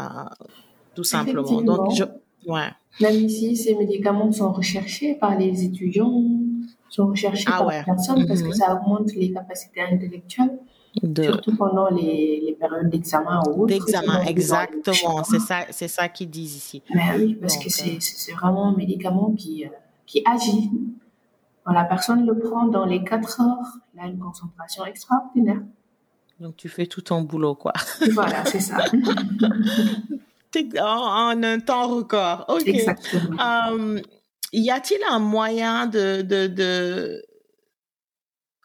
tout 0.94 1.04
simplement 1.04 1.60
donc 1.62 1.92
je 1.94 2.04
ouais 2.46 2.70
Même 3.00 3.16
ici, 3.24 3.56
ces 3.56 3.74
médicaments 3.74 4.30
sont 4.30 4.52
recherchés 4.52 5.14
par 5.16 5.36
les 5.36 5.64
étudiants, 5.64 6.22
sont 6.88 7.08
recherchés 7.08 7.44
Ah 7.48 7.58
par 7.58 7.66
ouais. 7.66 7.78
les 7.80 7.84
personnes 7.84 8.24
parce 8.28 8.40
que 8.42 8.46
Mhm. 8.48 8.54
ça 8.54 8.74
augmente 8.74 9.12
les 9.16 9.32
capacités 9.32 9.80
intellectuelles, 9.80 10.58
de 11.02 11.24
surtout 11.24 11.56
pendant 11.56 11.88
les, 11.90 12.40
les 12.46 12.52
périodes 12.52 12.88
d'examen 12.88 13.42
ou 13.56 13.66
d'examen 13.66 14.22
exactement 14.22 15.24
c'est 15.24 15.40
ça 15.40 15.60
c'est 15.70 15.88
ça 15.88 16.08
qu'ils 16.08 16.30
disent 16.30 16.54
ici 16.56 16.82
Mais 16.94 17.02
oui, 17.16 17.34
parce 17.34 17.54
Donc, 17.54 17.64
que 17.64 17.68
euh, 17.68 17.96
c'est 18.00 18.32
vraiment 18.32 18.68
un 18.68 18.76
médicament 18.76 19.32
qui, 19.36 19.64
euh, 19.64 19.68
qui 20.06 20.22
agit. 20.24 20.70
Quand 21.64 21.72
la 21.72 21.84
personne 21.84 22.26
le 22.26 22.38
prend 22.38 22.66
dans 22.66 22.84
les 22.84 23.02
4 23.02 23.40
heures, 23.40 23.78
il 23.94 24.00
a 24.00 24.06
une 24.06 24.18
concentration 24.18 24.84
extraordinaire. 24.84 25.62
donc 26.38 26.56
tu 26.56 26.68
fais 26.68 26.86
tout 26.86 27.00
ton 27.00 27.22
boulot 27.22 27.54
quoi 27.54 27.72
Voilà, 28.12 28.44
c'est 28.44 28.60
ça. 28.60 28.84
En 30.80 31.42
un 31.42 31.58
temps 31.58 31.88
record 31.88 32.44
ok 32.48 32.62
Exactement. 32.68 33.36
Euh, 33.72 34.00
y 34.52 34.70
a-t-il 34.70 35.00
un 35.10 35.18
moyen 35.18 35.88
de, 35.88 36.22
de, 36.22 36.46
de... 36.46 37.24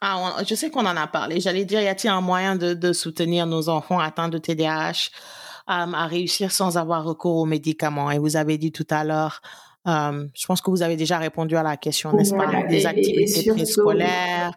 Ah, 0.02 0.34
on- 0.40 0.44
je 0.46 0.56
sais 0.56 0.70
qu'on 0.70 0.86
en 0.86 0.96
a 0.96 1.08
parlé. 1.08 1.40
J'allais 1.42 1.66
dire, 1.66 1.82
y 1.82 1.88
a-t-il 1.88 2.10
un 2.10 2.22
moyen 2.22 2.56
de, 2.56 2.74
de 2.74 2.94
soutenir 2.94 3.46
nos 3.46 3.68
enfants 3.70 4.00
atteints 4.00 4.30
de 4.30 4.38
TDAH 4.38 5.10
euh, 5.70 5.72
à 5.94 6.06
réussir 6.08 6.52
sans 6.52 6.78
avoir 6.78 7.04
recours 7.04 7.36
aux 7.38 7.46
médicaments? 7.46 8.10
Et 8.12 8.18
vous 8.18 8.38
avez 8.38 8.58
dit 8.58 8.72
tout 8.72 8.88
à 8.90 9.04
l'heure, 9.04 9.42
euh, 9.88 10.26
je 10.34 10.46
pense 10.46 10.62
que 10.62 10.70
vous 10.72 10.82
avez 10.82 10.96
déjà 10.96 11.18
répondu 11.18 11.58
à 11.58 11.64
la 11.64 11.76
question, 11.76 12.14
n'est-ce 12.14 12.34
Voilà, 12.34 12.62
pas? 12.62 12.68
Des 12.68 12.84
et 12.84 12.86
activités 12.86 13.52
préscolaires. 13.52 14.52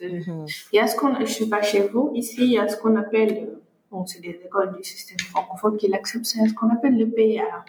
de- 0.00 0.08
Mhm. 0.08 0.46
Il 0.72 0.76
y 0.76 0.78
a 0.78 0.86
ce 0.86 0.94
qu'on, 0.94 1.18
je 1.20 1.24
suis 1.24 1.46
pas 1.46 1.62
chez 1.62 1.88
vous, 1.88 2.10
ici, 2.14 2.36
il 2.40 2.50
y 2.52 2.58
a 2.58 2.68
ce 2.68 2.76
qu'on 2.76 2.94
appelle, 2.96 3.32
euh, 3.48 3.62
bon, 3.90 4.04
c'est 4.04 4.20
des 4.20 4.38
écoles 4.44 4.76
du 4.76 4.84
système 4.84 5.18
francophone 5.20 5.78
qui 5.78 5.88
l'acceptent, 5.88 6.26
c'est 6.26 6.46
ce 6.46 6.52
qu'on 6.52 6.68
appelle 6.68 6.98
le 6.98 7.08
PA. 7.08 7.64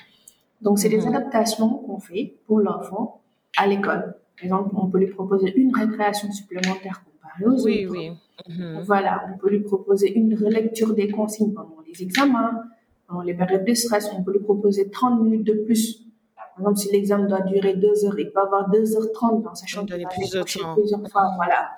Donc, 0.61 0.77
c'est 0.77 0.89
des 0.89 0.97
Mhm. 0.97 1.15
adaptations 1.15 1.69
qu'on 1.69 1.99
fait 2.01 2.33
pour 2.45 2.59
l'enfant 2.59 3.21
à 3.55 3.65
l'école. 3.65 4.13
Par 4.37 4.43
exemple, 4.45 4.75
on 4.75 4.87
peut 4.87 4.99
lui 4.99 5.07
proposer 5.07 5.53
une 5.57 5.75
récréation 5.75 6.31
supplémentaire 6.31 7.03
comparée 7.03 7.45
aux 7.45 7.63
Oui, 7.63 7.85
autres. 7.85 7.91
oui. 7.97 8.11
Mhm. 8.47 8.81
Voilà, 8.85 9.23
on 9.33 9.37
peut 9.37 9.49
lui 9.49 9.61
proposer 9.61 10.13
une 10.13 10.33
relecture 10.35 10.93
des 10.93 11.09
consignes 11.09 11.53
pendant 11.53 11.77
les 11.87 12.03
examens, 12.03 12.63
pendant 13.07 13.21
les 13.21 13.33
périodes 13.33 13.65
de 13.65 13.73
stress, 13.73 14.11
on 14.15 14.23
peut 14.23 14.33
lui 14.33 14.39
proposer 14.43 14.89
30 14.91 15.21
minutes 15.23 15.43
de 15.47 15.53
plus. 15.53 16.03
Par 16.35 16.45
exemple, 16.59 16.77
si 16.77 16.91
l'examen 16.91 17.25
doit 17.27 17.41
durer 17.41 17.75
2 17.75 18.05
heures, 18.05 18.19
il 18.19 18.29
peut 18.31 18.39
avoir 18.41 18.69
2h30 18.69 19.41
dans 19.43 19.55
sachant 19.55 19.83
Donner 19.83 19.99
qu'il 19.99 20.03
va 20.05 20.09
plus 20.09 20.29
de 20.29 20.33
décrocher 20.33 20.59
temps. 20.59 20.75
plusieurs 20.75 21.07
fois. 21.09 21.31
Voilà, 21.35 21.69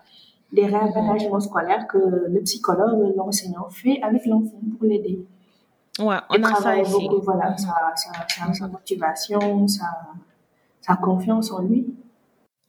des 0.51 0.65
réaménagements 0.65 1.39
scolaires 1.39 1.87
que 1.87 1.97
le 1.97 2.41
psychologue, 2.41 3.13
l'enseignant 3.15 3.69
fait 3.69 4.01
avec 4.01 4.25
l'enfant 4.25 4.59
pour 4.77 4.85
l'aider. 4.87 5.25
Ouais, 5.99 6.15
Et 6.33 6.39
on 6.39 6.43
a 6.43 6.55
ça 6.55 6.77
ici. 6.77 6.91
beaucoup, 6.91 7.21
voilà, 7.21 7.55
sa, 7.57 7.75
sa, 7.95 8.11
sa, 8.27 8.53
sa 8.53 8.67
motivation, 8.67 9.67
sa, 9.67 9.85
sa 10.81 10.95
confiance 10.95 11.51
en 11.51 11.61
lui. 11.63 11.93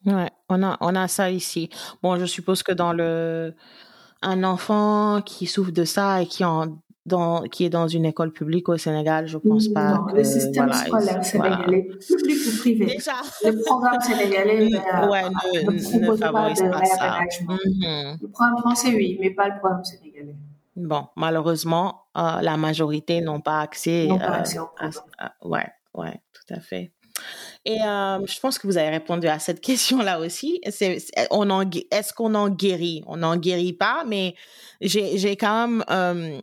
Ouais, 0.07 0.31
on 0.49 0.63
a, 0.63 0.77
on 0.81 0.95
a 0.95 1.09
ça 1.09 1.31
ici. 1.31 1.69
Bon, 2.03 2.17
je 2.19 2.25
suppose 2.25 2.63
que 2.63 2.73
dans 2.73 2.93
le, 2.93 3.55
un 4.23 4.45
enfant 4.45 5.21
qui 5.23 5.47
souffre 5.47 5.73
de 5.73 5.85
ça 5.85 6.23
et 6.23 6.27
qui 6.27 6.45
en 6.45 6.79
dans, 7.07 7.43
qui 7.45 7.65
est 7.65 7.71
dans 7.71 7.89
une 7.89 8.05
école 8.05 8.31
publique 8.31 8.69
au 8.69 8.77
Sénégal, 8.77 9.27
je 9.27 9.39
pense 9.39 9.69
pas 9.69 9.95
non, 9.95 10.07
le 10.15 10.23
système 10.23 10.73
scolaire 10.73 11.25
sénégalais, 11.25 11.89
public 12.07 12.37
ou 12.47 12.59
privé, 12.59 12.87
Déjà. 12.87 13.13
le 13.45 13.63
programme 13.65 14.01
sénégalais 14.01 14.69
euh, 14.75 15.09
ouais, 15.09 15.23
ne, 15.25 15.71
ne, 15.71 16.11
ne 16.11 16.17
favorise 16.17 16.61
pas, 16.61 16.69
pas 16.69 16.85
ça. 16.85 17.21
Mm-hmm. 17.43 18.19
Le 18.21 18.29
programme 18.29 18.59
français, 18.59 18.95
oui, 18.95 19.17
mais 19.21 19.31
pas 19.31 19.49
le 19.49 19.59
programme 19.59 19.83
sénégalais. 19.85 20.37
Bon, 20.77 21.07
malheureusement, 21.17 22.03
euh, 22.17 22.41
la 22.43 22.57
majorité 22.57 23.21
n'ont 23.23 23.41
pas 23.41 23.61
accès, 23.61 24.09
pas 24.09 24.15
euh, 24.15 24.33
accès 24.41 24.59
au 24.59 24.67
programme. 24.67 24.93
À, 25.19 25.33
ouais, 25.43 25.67
ouais, 25.95 26.21
tout 26.33 26.55
à 26.55 26.61
fait. 26.61 26.93
Et 27.65 27.83
euh, 27.83 28.25
je 28.27 28.41
pense 28.41 28.59
que 28.59 28.67
vous 28.67 28.79
avez 28.79 28.89
répondu 28.89 29.27
à 29.27 29.39
cette 29.39 29.61
question-là 29.71 30.21
aussi. 30.21 30.61
C'est, 30.71 30.99
on 31.31 31.51
en, 31.51 31.69
est-ce 31.91 32.13
qu'on 32.13 32.35
en 32.35 32.49
guérit? 32.49 33.03
On 33.07 33.19
n'en 33.19 33.37
guérit 33.37 33.73
pas, 33.73 34.05
mais 34.07 34.35
j'ai, 34.81 35.37
quand 35.37 35.69
même 35.69 35.85
euh, 35.91 36.41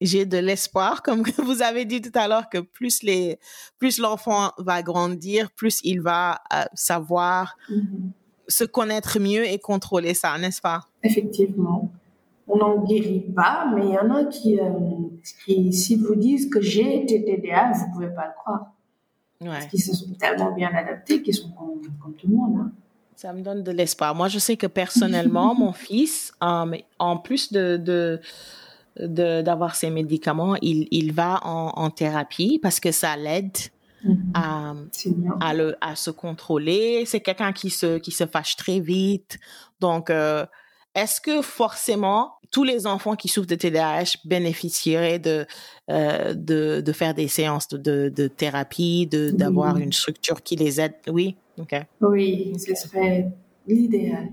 j'ai 0.00 0.26
de 0.26 0.38
l'espoir, 0.38 1.02
comme 1.02 1.22
vous 1.44 1.62
avez 1.62 1.84
dit 1.84 2.00
tout 2.00 2.16
à 2.16 2.28
l'heure, 2.28 2.48
que 2.48 2.58
plus 2.58 3.02
les, 3.02 3.38
plus 3.78 3.98
l'enfant 3.98 4.52
va 4.58 4.82
grandir, 4.82 5.50
plus 5.50 5.80
il 5.82 6.00
va 6.00 6.40
euh, 6.52 6.62
savoir 6.74 7.56
mm-hmm. 7.68 8.10
se 8.48 8.64
connaître 8.64 9.18
mieux 9.18 9.44
et 9.44 9.58
contrôler 9.58 10.14
ça, 10.14 10.38
n'est-ce 10.38 10.60
pas? 10.60 10.82
Effectivement. 11.02 11.90
On 12.46 12.58
n'en 12.58 12.84
guérit 12.84 13.24
pas, 13.34 13.72
mais 13.74 13.86
il 13.86 13.92
y 13.92 13.98
en 13.98 14.10
a 14.14 14.26
qui, 14.26 14.60
qui 15.46 15.72
s'ils 15.72 16.02
vous 16.02 16.14
disent 16.14 16.50
que 16.50 16.60
j'ai 16.60 17.02
été 17.02 17.24
TDA, 17.24 17.72
vous 17.72 17.92
pouvez 17.94 18.14
pas 18.14 18.26
le 18.26 18.32
croire. 18.38 18.73
Ouais. 19.40 19.48
Parce 19.48 19.66
qu'ils 19.66 19.82
se 19.82 19.94
sont 19.94 20.12
tellement 20.14 20.52
bien 20.52 20.70
adaptés 20.74 21.22
qu'ils 21.22 21.34
sont 21.34 21.50
comme, 21.50 21.80
comme, 22.00 22.14
tout 22.14 22.28
le 22.28 22.36
monde. 22.36 22.60
Hein. 22.60 22.72
Ça 23.16 23.32
me 23.32 23.42
donne 23.42 23.62
de 23.62 23.70
l'espoir. 23.70 24.14
Moi, 24.14 24.28
je 24.28 24.38
sais 24.38 24.56
que 24.56 24.66
personnellement, 24.66 25.54
mon 25.58 25.72
fils, 25.72 26.32
euh, 26.42 26.76
en 26.98 27.16
plus 27.16 27.52
de, 27.52 27.76
de 27.76 28.20
d'avoir 28.96 29.74
ces 29.74 29.90
médicaments, 29.90 30.54
il, 30.62 30.86
il 30.92 31.12
va 31.12 31.40
en, 31.44 31.72
en, 31.74 31.90
thérapie 31.90 32.60
parce 32.62 32.78
que 32.78 32.92
ça 32.92 33.16
l'aide 33.16 33.56
mm-hmm. 34.04 34.30
à, 34.34 34.74
à, 35.40 35.52
le, 35.52 35.76
à 35.80 35.96
se 35.96 36.10
contrôler. 36.12 37.04
C'est 37.04 37.18
quelqu'un 37.18 37.52
qui 37.52 37.70
se, 37.70 37.98
qui 37.98 38.12
se 38.12 38.24
fâche 38.24 38.54
très 38.54 38.78
vite. 38.78 39.40
Donc, 39.80 40.10
euh, 40.10 40.46
est-ce 40.94 41.20
que 41.20 41.42
forcément 41.42 42.34
tous 42.50 42.64
les 42.64 42.86
enfants 42.86 43.16
qui 43.16 43.28
souffrent 43.28 43.48
de 43.48 43.56
TDAH 43.56 44.18
bénéficieraient 44.24 45.18
de, 45.18 45.46
euh, 45.90 46.34
de, 46.34 46.80
de, 46.80 46.92
faire 46.92 47.14
des 47.14 47.26
séances 47.26 47.68
de, 47.68 48.12
de, 48.14 48.28
thérapie, 48.28 49.08
de, 49.08 49.30
d'avoir 49.30 49.76
une 49.76 49.92
structure 49.92 50.42
qui 50.42 50.54
les 50.54 50.80
aide? 50.80 50.94
Oui, 51.08 51.36
ok. 51.58 51.74
Oui, 52.00 52.52
ce 52.58 52.74
serait 52.74 53.32
l'idéal. 53.66 54.28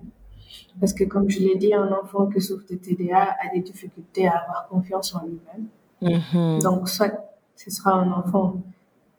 Parce 0.79 0.93
que 0.93 1.03
comme 1.03 1.29
je 1.29 1.39
l'ai 1.39 1.55
dit, 1.55 1.73
un 1.73 1.91
enfant 1.91 2.27
qui 2.27 2.41
souffre 2.41 2.65
de 2.69 2.75
TDA 2.75 3.21
a 3.21 3.53
des 3.53 3.61
difficultés 3.61 4.27
à 4.27 4.37
avoir 4.37 4.67
confiance 4.67 5.15
en 5.15 5.25
lui-même. 5.25 5.67
Mm-hmm. 6.01 6.61
Donc, 6.61 6.89
soit 6.89 7.11
ce 7.55 7.69
sera 7.69 7.93
un 7.93 8.11
enfant 8.11 8.61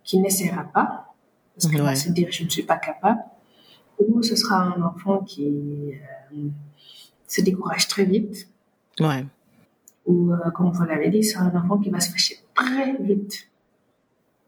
qui 0.04 0.18
n'essaiera 0.18 0.64
pas, 0.64 1.14
parce 1.54 1.68
qu'il 1.68 1.82
va 1.82 1.94
se 1.94 2.10
dire 2.10 2.28
je 2.30 2.44
ne 2.44 2.48
suis 2.48 2.62
pas 2.62 2.78
capable, 2.78 3.20
ou 3.98 4.22
ce 4.22 4.36
sera 4.36 4.56
un 4.56 4.82
enfant 4.82 5.18
qui 5.18 5.92
euh, 6.32 6.48
se 7.32 7.40
décourage 7.40 7.88
très 7.88 8.04
vite. 8.04 8.48
Ouais. 9.00 9.24
Ou, 10.06 10.32
euh, 10.32 10.50
comme 10.54 10.70
vous 10.70 10.84
l'avez 10.84 11.08
dit, 11.08 11.24
c'est 11.24 11.38
un 11.38 11.54
enfant 11.56 11.78
qui 11.78 11.88
va 11.88 12.00
se 12.00 12.10
fâcher 12.10 12.36
très 12.54 12.94
vite. 12.98 13.48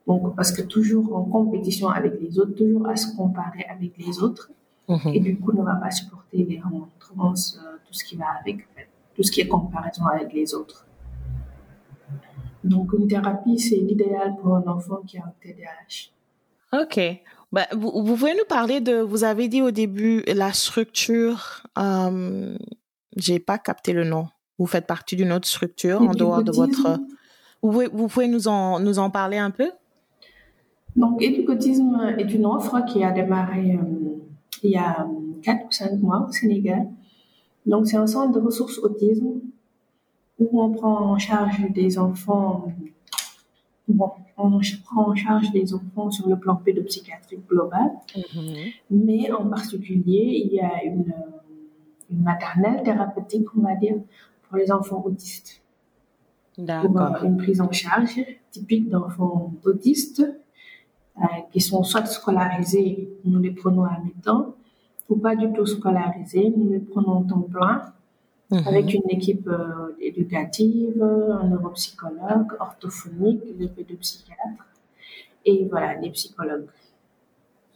Donc, 0.07 0.37
parce 0.37 0.53
que 0.53 0.61
toujours 0.61 1.17
en 1.17 1.25
compétition 1.25 1.89
avec 1.89 2.21
les 2.21 2.39
autres, 2.39 2.55
toujours 2.55 2.87
à 2.89 2.97
se 2.97 3.17
comparer 3.17 3.65
avec 3.71 3.97
les 3.97 4.23
autres. 4.23 4.51
Et 5.07 5.19
du 5.19 5.39
coup, 5.39 5.53
ne 5.53 5.63
va 5.63 5.77
pas 5.77 5.91
supporter 5.91 6.45
les 6.45 6.61
remontrances, 6.61 7.59
euh, 7.59 7.77
tout 7.87 7.95
ce 7.95 8.05
qui 8.05 8.17
va 8.17 8.27
avec, 8.39 8.69
tout 9.15 9.23
ce 9.23 9.33
qui 9.33 9.41
est 9.41 9.49
comparaison 9.49 10.05
avec 10.05 10.31
les 10.35 10.53
autres. 10.55 10.87
Donc, 12.63 12.93
une 12.93 13.09
thérapie, 13.09 13.59
c'est 13.59 13.77
l'idéal 13.77 14.37
pour 14.43 14.57
un 14.57 14.67
enfant 14.67 15.01
qui 15.07 15.17
a 15.17 15.23
un 15.25 15.33
TDAH. 15.41 16.11
OK. 16.83 17.01
Bah, 17.55 17.69
vous, 17.71 17.93
vous, 17.95 18.17
pouvez 18.17 18.35
nous 18.35 18.45
parler 18.49 18.81
de, 18.81 18.97
vous 18.97 19.23
avez 19.23 19.47
dit 19.47 19.63
au 19.63 19.71
début, 19.71 20.25
la 20.27 20.53
structure, 20.53 21.63
euh, 21.79 22.57
j'ai 23.17 23.39
pas 23.39 23.59
capté 23.59 23.93
le 23.93 24.03
nom. 24.03 24.27
Vous 24.59 24.67
faites 24.67 24.89
partie 24.89 25.15
d'une 25.15 25.31
autre 25.31 25.47
structure 25.47 26.03
en 26.03 26.15
dehors 26.15 26.43
de 26.43 26.51
votre... 26.51 26.99
Vous 27.63 27.71
pouvez, 27.71 27.87
vous 27.87 28.09
pouvez 28.09 28.27
nous, 28.27 28.49
en, 28.49 28.81
nous 28.81 28.99
en 28.99 29.09
parler 29.09 29.39
un 29.39 29.53
peu? 29.53 29.71
Donc, 30.97 31.23
Éducotisme 31.23 32.17
est 32.19 32.35
une 32.35 32.45
offre 32.45 32.85
qui 32.87 33.05
a 33.05 33.13
démarré 33.13 33.77
euh, 33.77 34.17
il 34.65 34.71
y 34.71 34.77
a 34.77 35.07
4 35.45 35.67
ou 35.67 35.71
5 35.71 35.93
mois 36.01 36.27
au 36.29 36.33
Sénégal. 36.33 36.89
Donc, 37.67 37.87
c'est 37.87 37.97
un 37.97 38.09
centre 38.09 38.33
de 38.33 38.45
ressources 38.45 38.79
autisme 38.79 39.41
où 40.41 40.61
on 40.61 40.73
prend 40.73 41.13
en 41.13 41.19
charge 41.19 41.71
des 41.71 42.01
enfants, 42.01 42.67
bon, 43.87 44.11
on 44.37 44.61
prend 44.85 45.11
en 45.11 45.15
charge 45.15 45.51
des 45.53 45.75
enfants 45.75 46.11
sur 46.11 46.29
le 46.29 46.37
plan 46.37 46.57
pédopsychiatrique 46.57 47.47
global, 47.47 47.91
mm-hmm. 48.17 48.75
mais 48.91 49.33
en 49.33 49.49
particulier, 49.49 50.43
il 50.45 50.53
y 50.53 50.61
a 50.61 50.83
une, 50.85 51.13
une, 52.11 52.23
maternelle 52.23 52.83
thérapeutique, 52.83 53.47
on 53.57 53.63
va 53.63 53.75
dire, 53.77 53.97
pour 54.49 54.59
les 54.59 54.73
enfants 54.73 55.03
autistes. 55.05 55.63
D'accord. 56.59 57.23
Une 57.25 57.37
prise 57.37 57.61
en 57.61 57.71
charge 57.73 58.21
typique 58.51 58.89
d'enfants 58.89 59.53
autistes 59.65 60.23
euh, 61.17 61.27
qui 61.53 61.61
sont 61.61 61.83
soit 61.83 62.07
scolarisés, 62.07 63.09
nous 63.25 63.41
les 63.41 63.51
prenons 63.51 63.85
à 63.85 63.99
mi-temps, 64.05 64.55
ou 65.09 65.17
pas 65.17 65.37
du 65.37 65.53
tout 65.53 65.67
scolarisés, 65.67 66.53
nous 66.57 66.71
les 66.71 66.81
prenons 66.81 67.13
en 67.13 67.23
temps 67.23 67.41
plein, 67.41 67.83
mhm. 68.55 68.69
avec 68.69 68.95
une 68.95 69.09
équipe 69.11 69.49
euh, 69.49 69.95
éducative, 70.01 71.03
un 71.03 71.49
neuropsychologue, 71.49 72.53
orthophonique, 72.59 73.57
des 73.59 73.69
pédopsychiatres, 73.69 74.67
et 75.45 75.67
voilà, 75.71 75.97
des 75.97 76.11
psychologues. 76.11 76.67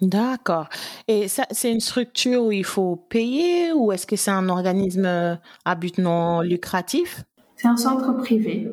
D'accord. 0.01 0.69
Et 1.09 1.27
ça, 1.27 1.45
c'est 1.51 1.73
une 1.73 1.81
structure 1.81 2.45
où 2.45 2.53
il 2.53 2.65
faut 2.65 2.97
payer 2.97 3.73
ou 3.73 3.91
est-ce 3.91 4.07
que 4.07 4.15
c'est 4.15 4.31
un 4.31 4.49
organisme 4.49 5.39
à 5.65 5.75
but 5.75 5.99
non 5.99 6.41
lucratif? 6.41 7.25
C'est 7.57 7.67
un 7.67 7.77
centre 7.77 8.13
privé. 8.13 8.73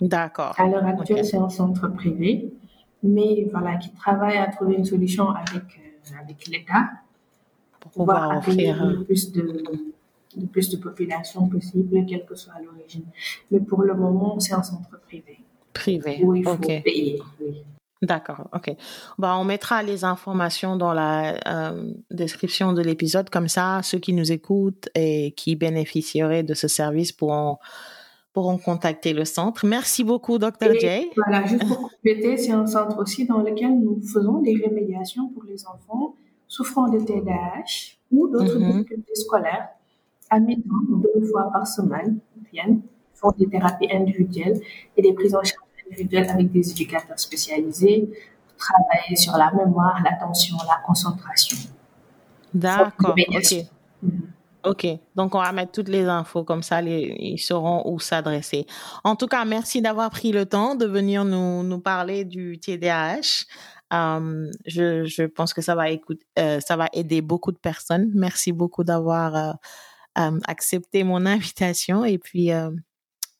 D'accord. 0.00 0.54
À 0.58 0.66
l'heure 0.66 0.84
actuelle, 0.84 1.24
c'est 1.24 1.38
un 1.38 1.48
centre 1.48 1.88
privé 1.88 2.52
mais 3.02 3.48
voilà, 3.50 3.76
qui 3.76 3.90
travaille 3.92 4.36
à 4.36 4.48
trouver 4.48 4.74
une 4.74 4.84
solution 4.84 5.30
avec, 5.30 5.62
euh, 5.62 6.20
avec 6.20 6.46
l'État 6.46 6.90
pour 7.80 7.92
pouvoir 7.92 8.30
accueillir 8.30 8.84
le 8.84 9.04
plus 9.04 9.32
de, 9.32 9.62
de, 10.36 10.46
plus 10.46 10.68
de 10.70 10.76
population 10.76 11.48
possible, 11.48 12.04
quelle 12.06 12.24
que 12.24 12.34
soit 12.34 12.54
l'origine. 12.64 13.04
Mais 13.50 13.60
pour 13.60 13.82
le 13.82 13.94
moment, 13.94 14.38
c'est 14.40 14.54
un 14.54 14.62
centre 14.62 15.00
privé. 15.06 15.38
Privé. 15.72 16.20
Où 16.22 16.34
il 16.34 16.44
faut 16.44 16.56
payer. 16.56 17.20
Oui. 17.40 17.62
D'accord, 18.00 18.48
ok. 18.54 18.76
Bah, 19.18 19.36
on 19.38 19.44
mettra 19.44 19.82
les 19.82 20.04
informations 20.04 20.76
dans 20.76 20.92
la 20.92 21.34
euh, 21.48 21.92
description 22.12 22.72
de 22.72 22.80
l'épisode, 22.80 23.28
comme 23.28 23.48
ça, 23.48 23.80
ceux 23.82 23.98
qui 23.98 24.12
nous 24.12 24.30
écoutent 24.30 24.88
et 24.94 25.32
qui 25.32 25.56
bénéficieraient 25.56 26.44
de 26.44 26.54
ce 26.54 26.68
service 26.68 27.10
pourront 27.12 27.58
pourront 28.32 28.58
contacter 28.58 29.14
le 29.14 29.24
centre. 29.24 29.66
Merci 29.66 30.04
beaucoup, 30.04 30.38
Dr. 30.38 30.78
J. 30.78 31.10
Voilà, 31.16 31.44
juste 31.44 31.66
pour 31.66 31.78
compléter, 31.90 32.36
c'est 32.36 32.52
un 32.52 32.66
centre 32.66 32.96
aussi 32.98 33.26
dans 33.26 33.38
lequel 33.38 33.80
nous 33.80 34.00
faisons 34.00 34.40
des 34.42 34.54
rémédiations 34.54 35.28
pour 35.30 35.42
les 35.42 35.66
enfants 35.66 36.14
souffrant 36.46 36.88
de 36.88 36.98
TDAH 37.00 37.96
ou 38.12 38.28
d'autres 38.28 38.58
mhm. 38.58 38.72
difficultés 38.72 39.14
scolaires 39.14 39.68
à 40.30 40.38
mi-temps, 40.40 40.74
deux 40.90 41.26
fois 41.26 41.50
par 41.52 41.66
semaine. 41.66 42.18
Viennent, 42.52 42.80
font 43.14 43.32
des 43.38 43.48
thérapies 43.48 43.88
individuelles 43.92 44.60
et 44.96 45.02
des 45.02 45.12
prises 45.12 45.34
en 45.34 45.42
charge 45.42 45.62
individuelles 45.86 46.28
avec 46.30 46.50
des 46.50 46.70
éducateurs 46.70 47.18
spécialisés 47.18 48.08
pour 48.46 48.56
travailler 48.56 49.16
sur 49.16 49.36
la 49.36 49.52
mémoire, 49.52 50.00
l'attention, 50.04 50.56
la 50.66 50.80
concentration. 50.86 51.58
D'accord, 52.54 53.14
ok. 53.28 53.54
Mhm. 54.02 54.32
OK. 54.64 54.86
Donc, 55.14 55.34
on 55.34 55.40
va 55.40 55.52
mettre 55.52 55.72
toutes 55.72 55.88
les 55.88 56.04
infos 56.04 56.44
comme 56.44 56.62
ça, 56.62 56.80
les, 56.80 57.16
ils 57.18 57.38
sauront 57.38 57.82
où 57.86 58.00
s'adresser. 58.00 58.66
En 59.04 59.14
tout 59.14 59.26
cas, 59.26 59.44
merci 59.44 59.80
d'avoir 59.80 60.10
pris 60.10 60.32
le 60.32 60.46
temps 60.46 60.74
de 60.74 60.84
venir 60.84 61.24
nous, 61.24 61.62
nous 61.62 61.80
parler 61.80 62.24
du 62.24 62.58
TDAH. 62.58 63.46
Um, 63.90 64.50
je, 64.66 65.04
je 65.04 65.22
pense 65.22 65.54
que 65.54 65.62
ça 65.62 65.74
va, 65.74 65.88
écouter, 65.90 66.26
euh, 66.38 66.60
ça 66.60 66.76
va 66.76 66.88
aider 66.92 67.22
beaucoup 67.22 67.52
de 67.52 67.58
personnes. 67.58 68.10
Merci 68.14 68.52
beaucoup 68.52 68.84
d'avoir 68.84 69.34
euh, 69.36 69.52
accepté 70.46 71.04
mon 71.04 71.26
invitation. 71.26 72.04
Et 72.04 72.18
puis, 72.18 72.52
euh, 72.52 72.70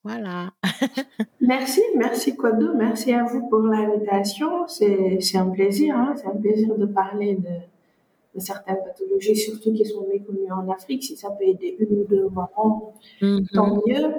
voilà. 0.05 0.51
merci, 1.41 1.83
merci 1.97 2.37
Kodo. 2.37 2.75
Merci 2.75 3.13
à 3.13 3.25
vous 3.25 3.49
pour 3.49 3.61
l'invitation. 3.61 4.67
C'est 4.69 5.37
un 5.37 5.51
plaisir. 5.51 5.97
Hein? 5.97 6.15
C'est 6.17 6.27
un 6.27 6.37
plaisir 6.37 6.77
de 6.77 6.87
parler 6.87 7.37
de 7.37 8.41
certaines 8.41 8.79
pathologies, 8.85 9.37
surtout 9.37 9.73
qui 9.73 9.85
sont 9.85 10.07
méconnues 10.09 10.53
en 10.53 10.69
Afrique. 10.71 11.03
Si 11.03 11.17
ça 11.17 11.31
peut 11.31 11.45
aider 11.45 11.77
une 11.81 12.01
ou 12.01 12.05
deux 12.05 12.29
mamans, 12.29 12.95
mm-hmm. 13.21 13.49
tant 13.53 13.83
mieux. 13.87 14.15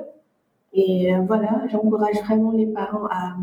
Et 0.74 1.14
euh, 1.14 1.22
voilà, 1.26 1.64
j'encourage 1.72 2.18
vraiment 2.26 2.52
les 2.52 2.68
parents 2.68 3.08
à, 3.10 3.36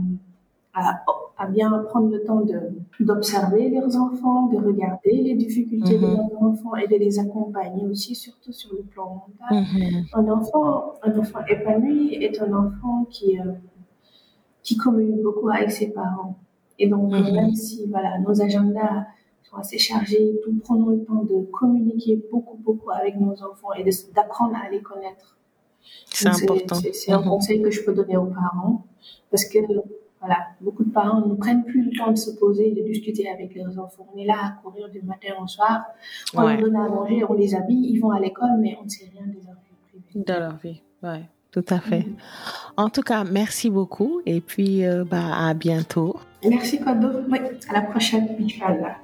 à, 1.37 1.47
bien 1.49 1.71
prendre 1.89 2.11
le 2.11 2.23
temps 2.23 2.43
de 2.43 2.61
d'observer 3.01 3.69
leurs 3.71 3.97
enfants, 3.97 4.47
de 4.47 4.57
regarder 4.57 5.13
les 5.13 5.35
difficultés 5.35 5.99
de 5.99 6.07
mhm. 6.07 6.17
leurs 6.17 6.43
enfants 6.43 6.77
et 6.77 6.89
de 6.89 6.97
les 6.97 7.19
accompagner 7.19 7.85
aussi, 7.87 8.15
surtout 8.15 8.53
sur 8.53 8.73
le 8.73 8.83
plan 8.83 9.27
mental. 9.27 9.65
Mhm. 9.65 10.07
Un 10.15 10.29
enfant, 10.29 10.95
un 11.03 11.19
enfant 11.19 11.41
épanoui 11.49 12.15
est 12.15 12.41
un 12.41 12.53
enfant 12.53 13.07
qui 13.11 13.39
euh, 13.39 13.53
qui 14.63 14.77
communique 14.77 15.23
beaucoup 15.23 15.49
avec 15.49 15.71
ses 15.71 15.93
parents. 15.93 16.37
Et 16.79 16.89
donc, 16.89 17.13
mhm. 17.13 17.35
même 17.35 17.55
si 17.55 17.87
voilà, 17.89 18.19
nos 18.19 18.43
agendas 18.43 19.07
sont 19.45 19.57
assez 19.57 19.79
chargés, 19.79 20.41
nous 20.47 20.61
prenons 20.61 20.91
le 20.91 21.05
temps 21.05 21.23
de 21.23 21.45
communiquer 21.53 22.21
beaucoup, 22.31 22.57
beaucoup 22.57 22.91
avec 22.91 23.19
nos 23.21 23.33
enfants 23.33 23.73
et 23.79 23.85
d'apprendre 24.15 24.57
à 24.57 24.69
les 24.71 24.81
connaître. 24.81 25.37
C'est 26.07 26.29
important. 26.29 26.77
C'est 26.93 27.13
un 27.13 27.23
conseil 27.23 27.63
que 27.63 27.71
je 27.71 27.85
peux 27.85 27.95
donner 27.95 28.17
aux 28.17 28.27
parents 28.27 28.85
parce 29.31 29.45
que 29.45 29.59
voilà, 30.27 30.47
beaucoup 30.61 30.85
de 30.85 30.91
parents 30.91 31.25
ne 31.25 31.35
prennent 31.35 31.65
plus 31.65 31.83
le 31.83 31.97
temps 31.97 32.11
de 32.11 32.17
se 32.17 32.31
poser 32.39 32.71
et 32.71 32.75
de 32.75 32.87
discuter 32.87 33.29
avec 33.29 33.55
leurs 33.55 33.79
enfants. 33.79 34.07
On 34.15 34.19
est 34.19 34.27
là 34.27 34.35
à 34.45 34.63
courir 34.63 34.89
du 34.89 35.01
matin 35.03 35.35
au 35.43 35.47
soir. 35.47 35.85
On 36.35 36.43
leur 36.43 36.61
donne 36.61 36.77
à 36.77 36.89
manger, 36.89 37.23
on 37.29 37.35
les 37.35 37.55
habille, 37.55 37.91
ils 37.93 37.99
vont 37.99 38.11
à 38.11 38.21
l'école, 38.21 38.59
mais 38.61 38.77
on 38.81 38.85
ne 38.85 38.89
sait 38.89 39.11
rien 39.13 39.27
de 39.27 39.35
leur 39.35 39.55
vie 39.55 40.01
privée. 40.09 40.25
De 40.25 40.33
leur 40.33 40.57
vie, 40.57 40.83
ouais. 41.03 41.23
Tout 41.53 41.65
à 41.71 41.81
fait. 41.81 42.05
En 42.77 42.91
tout 42.91 43.01
cas, 43.01 43.25
merci 43.25 43.71
beaucoup 43.71 44.21
et 44.27 44.43
puis 44.43 44.85
euh, 44.85 45.05
bah, 45.05 45.35
à 45.35 45.55
bientôt. 45.55 46.17
Merci 46.47 46.79
Kodo. 46.79 47.09
Oui, 47.31 47.39
à 47.71 47.73
la 47.73 47.81
prochaine, 47.81 48.29
Inch'Allah. 48.39 48.97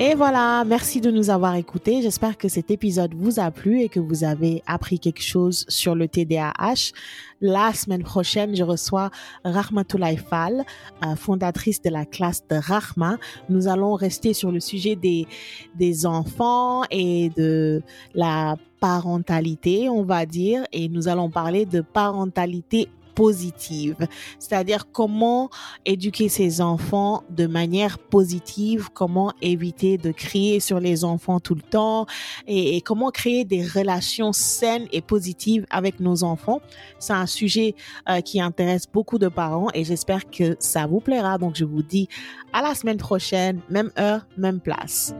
Et 0.00 0.16
voilà, 0.16 0.64
merci 0.64 1.00
de 1.00 1.12
nous 1.12 1.30
avoir 1.30 1.54
écoutés. 1.54 2.02
J'espère 2.02 2.36
que 2.36 2.48
cet 2.48 2.72
épisode 2.72 3.14
vous 3.14 3.38
a 3.38 3.52
plu 3.52 3.80
et 3.80 3.88
que 3.88 4.00
vous 4.00 4.24
avez 4.24 4.60
appris 4.66 4.98
quelque 4.98 5.22
chose 5.22 5.64
sur 5.68 5.94
le 5.94 6.08
TDAH. 6.08 6.90
La 7.40 7.72
semaine 7.72 8.02
prochaine, 8.02 8.56
je 8.56 8.64
reçois 8.64 9.10
Rahmatoulaye 9.44 10.16
Fall, 10.16 10.64
euh, 11.06 11.14
fondatrice 11.14 11.80
de 11.80 11.90
la 11.90 12.04
classe 12.06 12.42
de 12.48 12.56
Rahma. 12.56 13.18
Nous 13.48 13.68
allons 13.68 13.94
rester 13.94 14.34
sur 14.34 14.50
le 14.50 14.58
sujet 14.58 14.96
des, 14.96 15.28
des 15.76 16.06
enfants 16.06 16.82
et 16.90 17.30
de 17.36 17.80
la 18.14 18.56
parentalité, 18.80 19.88
on 19.88 20.02
va 20.02 20.26
dire, 20.26 20.64
et 20.72 20.88
nous 20.88 21.06
allons 21.06 21.30
parler 21.30 21.66
de 21.66 21.82
parentalité 21.82 22.88
positive, 23.14 24.06
c'est-à-dire 24.38 24.90
comment 24.90 25.50
éduquer 25.84 26.28
ses 26.28 26.60
enfants 26.60 27.24
de 27.30 27.46
manière 27.46 27.98
positive, 27.98 28.88
comment 28.92 29.32
éviter 29.40 29.98
de 29.98 30.10
crier 30.10 30.60
sur 30.60 30.80
les 30.80 31.04
enfants 31.04 31.40
tout 31.40 31.54
le 31.54 31.62
temps 31.62 32.06
et, 32.46 32.80
comment 32.80 33.10
créer 33.10 33.44
des 33.44 33.64
relations 33.66 34.32
saines 34.32 34.86
et 34.92 35.00
positives 35.00 35.66
avec 35.70 36.00
nos 36.00 36.24
enfants. 36.24 36.60
C'est 36.98 37.12
un 37.12 37.26
sujet 37.26 37.74
euh, 38.08 38.20
qui 38.20 38.40
intéresse 38.40 38.86
beaucoup 38.92 39.18
de 39.18 39.28
parents 39.28 39.68
et 39.74 39.84
j'espère 39.84 40.28
que 40.28 40.56
ça 40.58 40.86
vous 40.86 41.00
plaira. 41.00 41.38
Donc 41.38 41.54
je 41.54 41.64
vous 41.64 41.82
dis 41.82 42.08
à 42.52 42.62
la 42.62 42.74
semaine 42.74 42.98
prochaine, 42.98 43.60
même 43.70 43.90
heure, 43.98 44.26
même 44.36 44.60
place. 44.60 45.14